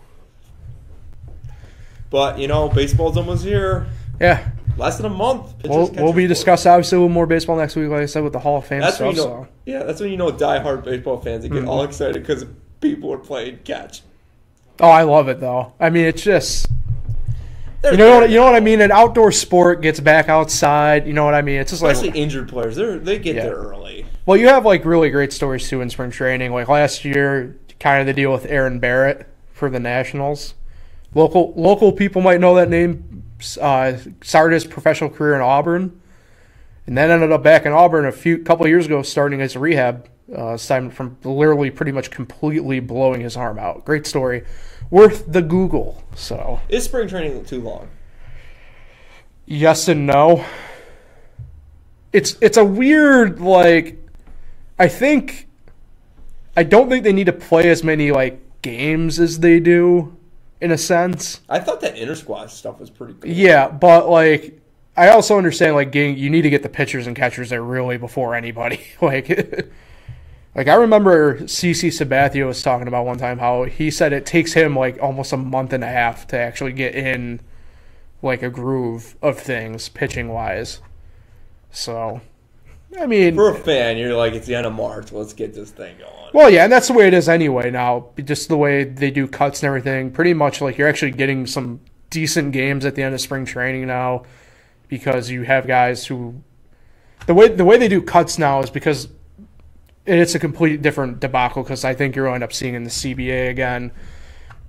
But 2.11 2.39
you 2.39 2.49
know, 2.49 2.69
baseball's 2.69 3.17
almost 3.17 3.45
here. 3.45 3.87
Yeah, 4.21 4.49
Less 4.79 4.97
than 4.97 5.07
a 5.07 5.11
month. 5.11 5.53
We'll 5.65 5.91
we'll 5.93 6.13
be 6.13 6.27
discussing 6.27 6.71
obviously 6.73 6.97
little 6.97 7.11
more 7.11 7.27
baseball 7.27 7.57
next 7.57 7.77
week, 7.77 7.91
like 7.91 8.01
I 8.01 8.07
said, 8.07 8.23
with 8.25 8.33
the 8.33 8.39
Hall 8.39 8.59
of 8.59 8.67
Fame 8.67 8.81
That's 8.81 8.97
stuff. 8.97 9.09
when 9.09 9.17
you 9.17 9.23
know. 9.23 9.29
so. 9.45 9.49
Yeah, 9.67 9.83
that's 9.83 10.01
when 10.01 10.11
you 10.11 10.17
know 10.17 10.31
diehard 10.33 10.85
baseball 10.85 11.21
fans 11.21 11.43
that 11.43 11.51
get 11.51 11.59
Mm-hmm. 11.61 11.69
all 11.69 11.83
excited 11.83 12.15
because 12.23 12.47
people 12.81 13.13
are 13.13 13.19
playing 13.19 13.59
catch. 13.65 14.03
Oh, 14.81 14.89
I 14.89 15.03
love 15.03 15.29
it 15.29 15.41
though. 15.41 15.73
I 15.81 15.91
mean, 15.91 16.05
it's 16.07 16.23
just 16.23 16.67
They're 17.83 17.93
you 17.93 17.99
know 17.99 18.21
what 18.21 18.31
you 18.31 18.37
know 18.37 18.45
what 18.45 18.55
I 18.55 18.61
mean. 18.61 18.81
An 18.81 18.93
outdoor 18.93 19.33
sport 19.33 19.83
gets 19.83 20.01
back 20.01 20.29
outside. 20.29 21.07
You 21.07 21.13
know 21.13 21.25
what 21.25 21.35
I 21.35 21.43
mean. 21.43 21.57
It's 21.61 21.73
just 21.73 21.83
Especially 21.83 22.09
like 22.11 22.17
injured 22.19 22.49
players, 22.49 22.77
they 22.77 22.99
they 22.99 23.19
get 23.19 23.37
Yeah. 23.37 23.43
there 23.45 23.55
early. 23.57 23.96
Well, 24.27 24.37
you 24.37 24.49
have 24.49 24.65
like 24.65 24.85
really 24.85 25.11
great 25.11 25.33
stories 25.33 25.69
too 25.69 25.81
in 25.81 25.89
spring 25.89 26.11
training. 26.11 26.53
Like 26.53 26.69
last 26.69 27.05
year, 27.05 27.57
kind 27.81 28.01
of 28.01 28.07
the 28.07 28.13
deal 28.13 28.33
with 28.33 28.47
Aaron 28.47 28.79
Barrett 28.79 29.27
for 29.53 29.71
the 29.71 29.81
Nationals. 29.81 30.55
Local 31.15 31.55
local 31.57 31.93
people 31.93 32.21
might 32.21 32.41
know 32.41 32.55
that 32.57 32.69
name. 32.69 33.23
Uh, 33.61 33.97
started 34.23 34.55
his 34.55 34.65
professional 34.65 35.11
career 35.11 35.35
in 35.35 35.41
Auburn, 35.41 36.01
and 36.87 36.99
then 36.99 37.11
ended 37.11 37.33
up 37.33 37.43
back 37.43 37.67
in 37.67 37.73
Auburn 37.73 38.07
a 38.07 38.13
few 38.13 38.39
couple 38.39 38.67
of 38.67 38.71
years 38.71 38.87
ago, 38.87 39.03
starting 39.03 39.41
as 39.41 39.55
a 39.55 39.59
rehab 39.59 40.09
uh, 40.37 40.55
assignment 40.55 40.95
from 40.95 41.17
literally 41.23 41.71
pretty 41.71 41.93
much 41.93 42.11
completely 42.11 42.81
blowing 42.81 43.21
his 43.21 43.37
arm 43.37 43.59
out. 43.59 43.85
Great 43.85 44.07
story, 44.07 44.43
worth 44.91 45.31
the 45.31 45.43
Google. 45.43 46.03
So. 46.15 46.61
Is 46.69 46.85
spring 46.85 47.09
training 47.09 47.45
too 47.45 47.61
long? 47.61 47.89
yes 49.47 49.89
and 49.89 50.07
no. 50.07 50.45
It's 52.13 52.37
it's 52.41 52.57
a 52.57 52.65
weird 52.65 53.41
like 53.41 54.06
I 54.79 54.89
think 54.89 55.49
I 56.57 56.63
don't 56.63 56.89
think 56.89 57.05
they 57.05 57.13
need 57.13 57.27
to 57.27 57.33
play 57.33 57.69
as 57.69 57.85
many 57.85 58.11
like 58.11 58.41
games 58.63 59.21
as 59.21 59.41
they 59.41 59.61
do 59.61 60.17
in 60.61 60.71
a 60.71 60.79
sense. 60.79 61.41
I 61.49 61.61
thought 61.61 61.81
that 61.83 61.97
inter 61.97 62.15
squad 62.15 62.51
stuff 62.51 62.81
was 62.81 62.91
pretty 62.91 63.15
cool. 63.15 63.31
Yeah, 63.31 63.69
but 63.69 64.09
like 64.09 64.61
I 64.97 65.09
also 65.09 65.37
understand 65.37 65.75
like 65.75 65.93
getting 65.93 66.17
you 66.17 66.31
need 66.31 66.43
to 66.43 66.51
get 66.51 66.63
the 66.63 66.69
pitchers 66.69 67.07
and 67.07 67.15
catchers 67.15 67.51
there 67.51 67.63
really 67.63 67.99
before 67.99 68.35
anybody. 68.35 68.81
like 69.01 69.29
like 70.55 70.69
I 70.69 70.75
remember 70.75 71.41
CC 71.41 71.89
Sabathia 71.89 72.47
was 72.47 72.63
talking 72.63 72.89
about 72.89 73.07
one 73.07 73.19
time 73.19 73.39
how 73.39 73.65
he 73.65 73.91
said 73.91 74.13
it 74.13 74.25
takes 74.25 74.55
him 74.55 74.77
like 74.77 75.01
almost 75.03 75.33
a 75.33 75.37
month 75.37 75.73
and 75.73 75.85
a 75.85 75.89
half 75.89 76.27
to 76.29 76.39
actually 76.39 76.73
get 76.73 76.95
in 76.95 77.41
like 78.23 78.43
a 78.43 78.51
groove 78.51 79.17
of 79.21 79.39
things 79.39 79.89
pitching 79.89 80.29
wise. 80.29 80.81
So 81.71 82.23
I 82.99 83.07
mean 83.07 83.35
For 83.35 83.51
a 83.51 83.55
fan, 83.55 83.97
you're 83.99 84.15
like, 84.15 84.35
it's 84.35 84.47
the 84.47 84.55
end 84.55 84.67
of 84.67 84.73
March. 84.73 85.13
Let's 85.13 85.33
get 85.33 85.55
this 85.55 85.71
thing 85.71 85.99
going. 85.99 86.31
well, 86.33 86.51
yeah, 86.51 86.65
and 86.65 86.73
that's 86.73 86.89
the 86.89 86.95
way 86.95 87.07
it 87.07 87.15
is 87.15 87.29
anyway 87.29 87.71
now. 87.71 88.11
Just 88.23 88.49
the 88.49 88.57
way 88.57 88.85
they 88.85 89.11
do 89.11 89.27
cuts 89.27 89.63
and 89.63 89.69
everything. 89.69 90.11
Pretty 90.11 90.35
much 90.35 90.61
like 90.61 90.79
you're 90.79 90.89
actually 90.89 91.11
getting 91.13 91.47
some 91.47 91.81
decent 92.11 92.53
games 92.53 92.85
at 92.85 92.95
the 92.95 93.03
end 93.03 93.15
of 93.15 93.21
spring 93.21 93.45
training 93.45 93.87
now 93.87 94.23
because 94.89 95.31
you 95.31 95.43
have 95.43 95.67
guys 95.67 96.07
who 96.07 96.43
the 97.27 97.35
way 97.35 97.49
the 97.49 97.65
way 97.65 97.77
they 97.77 97.89
do 97.89 98.01
cuts 98.01 98.39
now 98.39 98.61
is 98.61 98.71
because 98.71 99.09
it's 100.07 100.35
a 100.35 100.39
complete 100.39 100.83
different 100.83 101.21
debacle 101.21 101.63
because 101.63 101.85
I 101.85 101.95
think 101.95 102.15
you'll 102.15 102.33
end 102.33 102.45
up 102.45 102.53
seeing 102.53 102.75
in 102.75 102.85
the 102.85 102.91
CBA 102.91 103.51
again. 103.51 103.91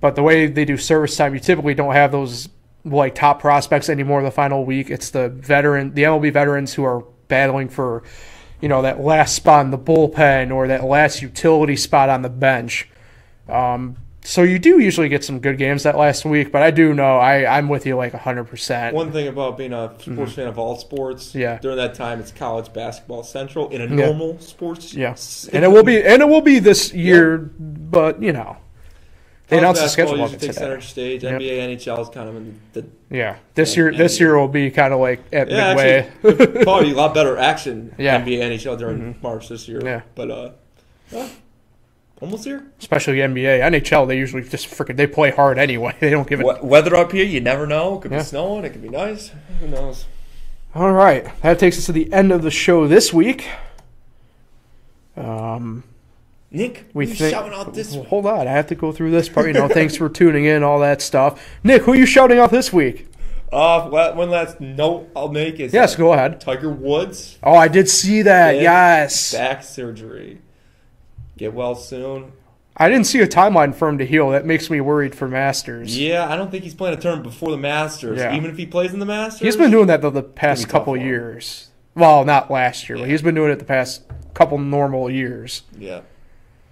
But 0.00 0.16
the 0.16 0.22
way 0.22 0.46
they 0.46 0.64
do 0.64 0.76
service 0.76 1.16
time, 1.16 1.34
you 1.34 1.40
typically 1.40 1.74
don't 1.74 1.94
have 1.94 2.12
those 2.12 2.48
like 2.84 3.14
top 3.14 3.40
prospects 3.40 3.88
anymore 3.88 4.22
the 4.22 4.30
final 4.30 4.64
week. 4.64 4.90
It's 4.90 5.10
the 5.10 5.28
veteran, 5.28 5.94
the 5.94 6.02
MLB 6.02 6.32
veterans 6.32 6.74
who 6.74 6.84
are 6.84 7.04
battling 7.28 7.68
for, 7.68 8.02
you 8.60 8.68
know, 8.68 8.82
that 8.82 9.00
last 9.00 9.34
spot 9.36 9.64
in 9.64 9.70
the 9.70 9.78
bullpen 9.78 10.52
or 10.52 10.66
that 10.68 10.84
last 10.84 11.22
utility 11.22 11.76
spot 11.76 12.08
on 12.08 12.22
the 12.22 12.28
bench. 12.28 12.88
Um, 13.48 13.96
so 14.24 14.42
you 14.42 14.58
do 14.58 14.78
usually 14.78 15.08
get 15.08 15.24
some 15.24 15.40
good 15.40 15.56
games 15.56 15.84
that 15.84 15.96
last 15.96 16.26
week, 16.26 16.52
but 16.52 16.60
I 16.62 16.70
do 16.70 16.92
know 16.92 17.16
I, 17.16 17.56
I'm 17.56 17.66
with 17.68 17.86
you 17.86 17.96
like 17.96 18.12
100%. 18.12 18.92
One 18.92 19.10
thing 19.10 19.26
about 19.28 19.56
being 19.56 19.72
a 19.72 19.94
sports 19.98 20.34
fan 20.34 20.48
of 20.48 20.58
all 20.58 20.76
sports, 20.76 21.28
Mm-hmm. 21.28 21.38
Yeah. 21.38 21.58
during 21.60 21.78
that 21.78 21.94
time, 21.94 22.20
it's 22.20 22.30
college 22.32 22.70
basketball 22.74 23.22
central 23.22 23.70
in 23.70 23.80
a 23.80 23.86
normal 23.86 24.38
sports. 24.40 24.92
yeah. 24.92 25.14
And 25.52 25.64
it 25.64 25.68
will 25.68 25.82
be 25.84 26.02
and 26.02 26.20
it 26.20 26.28
will 26.28 26.42
be 26.42 26.58
this 26.58 26.92
year, 26.92 27.38
but 27.38 28.20
you 28.22 28.32
know. 28.32 28.58
They 29.48 29.58
announced 29.58 29.80
the 29.80 29.88
schedule 29.88 30.18
usually 30.18 30.38
takes 30.38 30.56
center 30.56 30.76
today. 30.76 30.86
stage. 30.86 31.22
Yep. 31.24 31.40
NBA, 31.40 31.76
NHL 31.76 32.00
is 32.02 32.08
kind 32.10 32.28
of 32.28 32.36
in 32.36 32.60
the 32.74 32.84
Yeah. 33.10 33.36
This 33.54 33.76
year 33.76 33.92
this 33.92 34.20
year 34.20 34.36
will 34.38 34.48
be 34.48 34.70
kind 34.70 34.92
of 34.92 35.00
like 35.00 35.20
at 35.32 35.50
yeah, 35.50 35.68
midway. 35.74 36.10
actually 36.34 36.62
probably 36.64 36.92
a 36.92 36.94
lot 36.94 37.14
better 37.14 37.36
action. 37.38 37.94
Yeah. 37.98 38.20
Mm-hmm. 38.20 38.28
NBA, 38.28 38.40
NHL 38.58 38.78
during 38.78 39.18
March 39.22 39.48
this 39.48 39.66
year. 39.66 39.80
Yeah. 39.82 40.02
but 40.14 40.30
uh, 40.30 40.50
almost 42.20 42.44
here. 42.44 42.66
Especially 42.78 43.16
NBA. 43.18 43.60
NHL 43.60 44.06
they 44.06 44.18
usually 44.18 44.42
just 44.42 44.66
freaking 44.68 44.96
they 44.96 45.06
play 45.06 45.30
hard 45.30 45.58
anyway. 45.58 45.96
They 46.00 46.10
don't 46.10 46.28
give 46.28 46.40
it 46.40 46.46
We- 46.46 46.68
Weather 46.68 46.94
up 46.96 47.12
here, 47.12 47.24
you 47.24 47.40
never 47.40 47.66
know. 47.66 47.96
It 47.98 48.02
could 48.02 48.10
Yeah. 48.12 48.18
be 48.18 48.24
snowing. 48.24 48.64
It 48.66 48.70
could 48.70 48.82
be 48.82 48.90
nice. 48.90 49.30
Who 49.60 49.68
knows? 49.68 50.04
All 50.74 50.92
right, 50.92 51.26
that 51.40 51.58
takes 51.58 51.78
us 51.78 51.86
to 51.86 51.92
the 51.92 52.12
end 52.12 52.30
of 52.30 52.42
the 52.42 52.50
show 52.50 52.86
this 52.86 53.12
week. 53.14 53.46
Um, 55.16 55.82
Nick, 56.50 56.88
we 56.94 57.06
think. 57.06 57.30
shouting 57.32 57.52
out 57.52 57.74
this 57.74 57.94
hold 57.94 58.24
on, 58.24 58.48
I 58.48 58.52
have 58.52 58.68
to 58.68 58.74
go 58.74 58.90
through 58.90 59.10
this 59.10 59.28
part. 59.28 59.46
You 59.48 59.52
know, 59.52 59.68
thanks 59.68 59.96
for 59.96 60.08
tuning 60.08 60.46
in, 60.46 60.62
all 60.62 60.80
that 60.80 61.02
stuff. 61.02 61.46
Nick, 61.62 61.82
who 61.82 61.92
are 61.92 61.96
you 61.96 62.06
shouting 62.06 62.38
out 62.38 62.50
this 62.50 62.72
week? 62.72 63.06
Uh, 63.52 64.12
one 64.12 64.30
last 64.30 64.60
note 64.60 65.08
I'll 65.16 65.28
make 65.30 65.58
is 65.58 65.72
Yes, 65.72 65.96
go 65.96 66.12
ahead. 66.12 66.40
Tiger 66.40 66.70
Woods 66.70 67.38
Oh, 67.42 67.54
I 67.54 67.68
did 67.68 67.88
see 67.88 68.22
that. 68.22 68.56
Yes, 68.60 69.32
back 69.32 69.62
surgery. 69.62 70.40
Get 71.36 71.54
well 71.54 71.74
soon. 71.74 72.32
I 72.76 72.88
didn't 72.88 73.06
see 73.06 73.20
a 73.20 73.26
timeline 73.26 73.74
for 73.74 73.88
him 73.88 73.98
to 73.98 74.06
heal. 74.06 74.30
That 74.30 74.46
makes 74.46 74.70
me 74.70 74.80
worried 74.80 75.14
for 75.14 75.26
Masters. 75.26 75.98
Yeah, 75.98 76.28
I 76.30 76.36
don't 76.36 76.50
think 76.50 76.62
he's 76.62 76.74
playing 76.74 76.96
a 76.96 77.00
tournament 77.00 77.24
before 77.24 77.50
the 77.50 77.56
Masters. 77.56 78.18
Yeah. 78.18 78.36
Even 78.36 78.50
if 78.50 78.56
he 78.56 78.66
plays 78.66 78.92
in 78.92 79.00
the 79.00 79.06
Masters, 79.06 79.40
He's 79.40 79.56
been 79.56 79.70
doing 79.70 79.88
that 79.88 80.00
though 80.00 80.10
the 80.10 80.22
past 80.22 80.68
couple 80.68 80.96
years. 80.96 81.70
Well, 81.94 82.24
not 82.24 82.50
last 82.50 82.88
year, 82.88 82.98
but 82.98 83.08
he's 83.08 83.22
been 83.22 83.34
doing 83.34 83.50
it 83.50 83.58
the 83.58 83.64
past 83.64 84.02
couple 84.34 84.58
normal 84.58 85.10
years. 85.10 85.62
Yeah. 85.76 86.02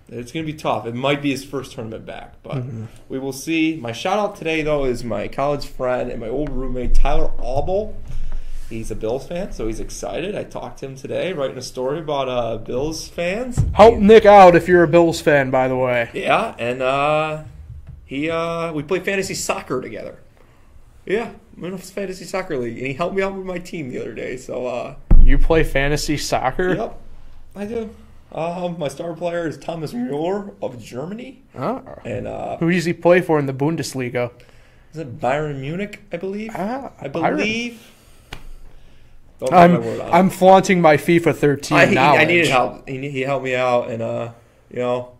It's 0.09 0.31
going 0.31 0.47
to 0.47 0.53
be 0.53 0.57
tough. 0.57 0.87
It 0.87 0.95
might 0.95 1.21
be 1.21 1.31
his 1.33 1.45
first 1.45 1.73
tournament 1.73 2.07
back, 2.07 2.35
but 2.43 2.57
Mm-hmm. 2.59 2.85
we 3.09 3.19
will 3.19 3.33
see. 3.33 3.77
My 3.77 3.93
shout 3.93 4.19
out 4.19 4.37
today, 4.37 4.63
though, 4.63 4.85
is 4.85 5.03
my 5.03 5.27
college 5.29 5.67
friend 5.67 6.11
and 6.11 6.21
my 6.21 6.29
old 6.29 6.49
roommate, 6.49 6.95
Tyler 6.95 7.33
Auble. 7.41 7.97
He's 8.71 8.91
a 8.91 8.97
Bills 8.97 9.27
fan, 9.29 9.53
so 9.53 9.67
he's 9.69 9.79
excited. 9.81 10.35
I 10.37 10.43
talked 10.45 10.81
to 10.81 10.87
him 10.87 10.97
today, 10.97 11.33
writing 11.33 11.57
a 11.59 11.63
story 11.63 12.01
about 12.01 12.29
uh, 12.29 12.57
Bills 12.59 13.07
fans. 13.09 13.61
Help 13.75 13.99
Nick 13.99 14.27
out 14.27 14.57
if 14.57 14.67
you're 14.69 14.83
a 14.83 14.89
Bills 14.89 15.21
fan, 15.21 15.51
by 15.51 15.69
the 15.69 15.77
way. 15.77 16.11
Yeah, 16.13 16.55
and 16.59 16.83
uh, 16.83 17.45
he 18.05 18.29
uh, 18.31 18.73
we 18.73 18.83
play 18.83 18.99
fantasy 19.01 19.35
soccer 19.35 19.81
together. 19.81 20.19
Yeah, 21.05 21.31
a 21.63 21.79
fantasy 21.79 22.25
soccer 22.25 22.59
league, 22.59 22.79
and 22.79 22.87
he 22.89 22.93
helped 22.95 23.15
me 23.15 23.23
out 23.23 23.35
with 23.35 23.47
my 23.47 23.59
team 23.59 23.89
the 23.91 24.01
other 24.01 24.13
day. 24.15 24.37
So, 24.37 24.67
uh, 24.67 24.97
You 25.23 25.39
play 25.39 25.63
fantasy 25.63 26.17
soccer? 26.17 26.75
yep, 26.75 26.99
I 27.55 27.67
do. 27.67 27.91
Um, 28.33 28.79
my 28.79 28.89
star 28.89 29.15
player 29.15 29.47
is 29.47 29.57
Thomas 29.57 29.93
Mueller 29.95 30.53
of 30.61 30.83
Germany, 30.83 31.43
Oh. 31.57 31.83
and 32.05 32.27
uh, 32.27 32.57
Who 32.59 32.71
does 32.71 32.85
he 32.85 32.93
play 32.93 33.21
for 33.21 33.39
in 33.39 33.47
the 33.47 33.55
Bundesliga? 33.55 34.31
is 34.93 34.99
it 34.99 35.21
Bayern 35.21 35.61
Munich? 35.61 36.01
I 36.13 36.17
believe. 36.17 36.51
Ah, 36.55 36.91
I 37.01 37.09
believe. 37.09 37.81
Don't 39.39 39.51
take 39.51 39.71
my 39.71 39.79
word 39.79 40.01
I'm. 40.01 40.13
I'm 40.15 40.31
flaunting 40.31 40.81
my 40.81 40.97
FIFA 40.97 41.35
13 41.37 41.77
I, 41.79 41.87
he. 41.87 41.99
I 41.99 42.25
needed 42.25 42.47
help. 42.49 42.89
He, 42.89 43.11
he 43.11 43.21
helped 43.21 43.45
me 43.45 43.55
out, 43.55 43.91
and 43.91 44.03
uh, 44.03 44.33
you 44.71 44.79
know, 44.79 45.13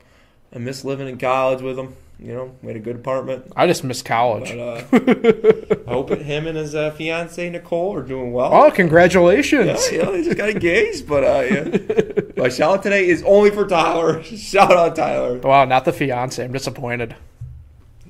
I 0.55 0.59
miss 0.59 0.85
living 0.85 1.09
in 1.09 1.19
college 1.19 1.61
with 1.63 1.79
him. 1.79 1.95
You 2.19 2.33
know, 2.33 2.57
we 2.63 2.69
had 2.69 2.77
a 2.77 2.81
good 2.81 2.97
apartment. 2.97 3.53
I 3.55 3.67
just 3.67 3.85
miss 3.85 4.01
college. 4.01 4.51
But 4.51 4.59
uh, 4.59 5.77
I 5.87 5.89
hope 5.91 6.11
him 6.11 6.47
and 6.47 6.57
his 6.57 6.75
uh, 6.75 6.91
fiance 6.93 7.51
Nicole 7.51 7.95
are 7.95 8.03
doing 8.03 8.33
well. 8.33 8.55
oh, 8.55 8.71
congratulations! 8.71 9.93
Yeah, 9.93 9.99
yeah, 9.99 10.11
they 10.11 10.23
just 10.23 10.37
got 10.37 10.49
engaged. 10.49 11.07
But 11.07 11.25
uh, 11.25 11.41
yeah. 11.43 12.21
my 12.39 12.49
shout 12.49 12.79
out 12.79 12.83
today 12.83 13.07
is 13.07 13.23
only 13.25 13.51
for 13.51 13.67
Tyler. 13.67 14.23
Shout 14.23 14.73
out 14.73 14.97
Tyler. 14.97 15.39
Wow, 15.41 15.67
not 15.67 15.85
the 15.85 15.93
fiance. 15.93 16.43
I'm 16.43 16.53
disappointed. 16.53 17.15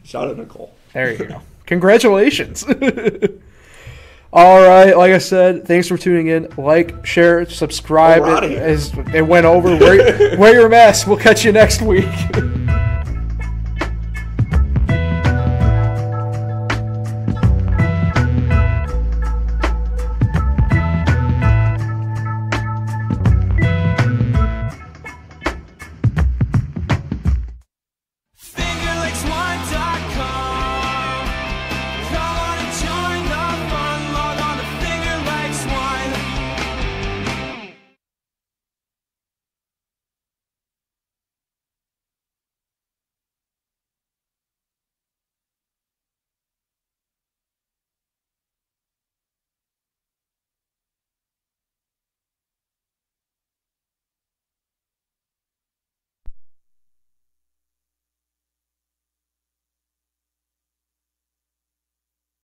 Shout 0.05 0.29
out 0.29 0.37
Nicole. 0.39 0.73
There 0.93 1.13
you 1.13 1.25
go. 1.25 1.43
Congratulations. 1.67 2.65
All 4.33 4.63
right, 4.63 4.97
like 4.97 5.13
I 5.13 5.19
said, 5.19 5.67
thanks 5.67 5.89
for 5.89 5.97
tuning 5.97 6.29
in. 6.29 6.53
Like, 6.57 7.07
share, 7.07 7.49
subscribe. 7.49 8.23
Oh, 8.25 8.39
It, 8.43 9.15
it 9.15 9.23
went 9.23 9.47
over. 9.47 9.77
Wear, 9.77 10.39
wear 10.39 10.53
your 10.53 10.69
mask. 10.69 11.07
We'll 11.07 11.17
catch 11.17 11.45
you 11.45 11.53
next 11.53 11.81
week. 11.81 12.05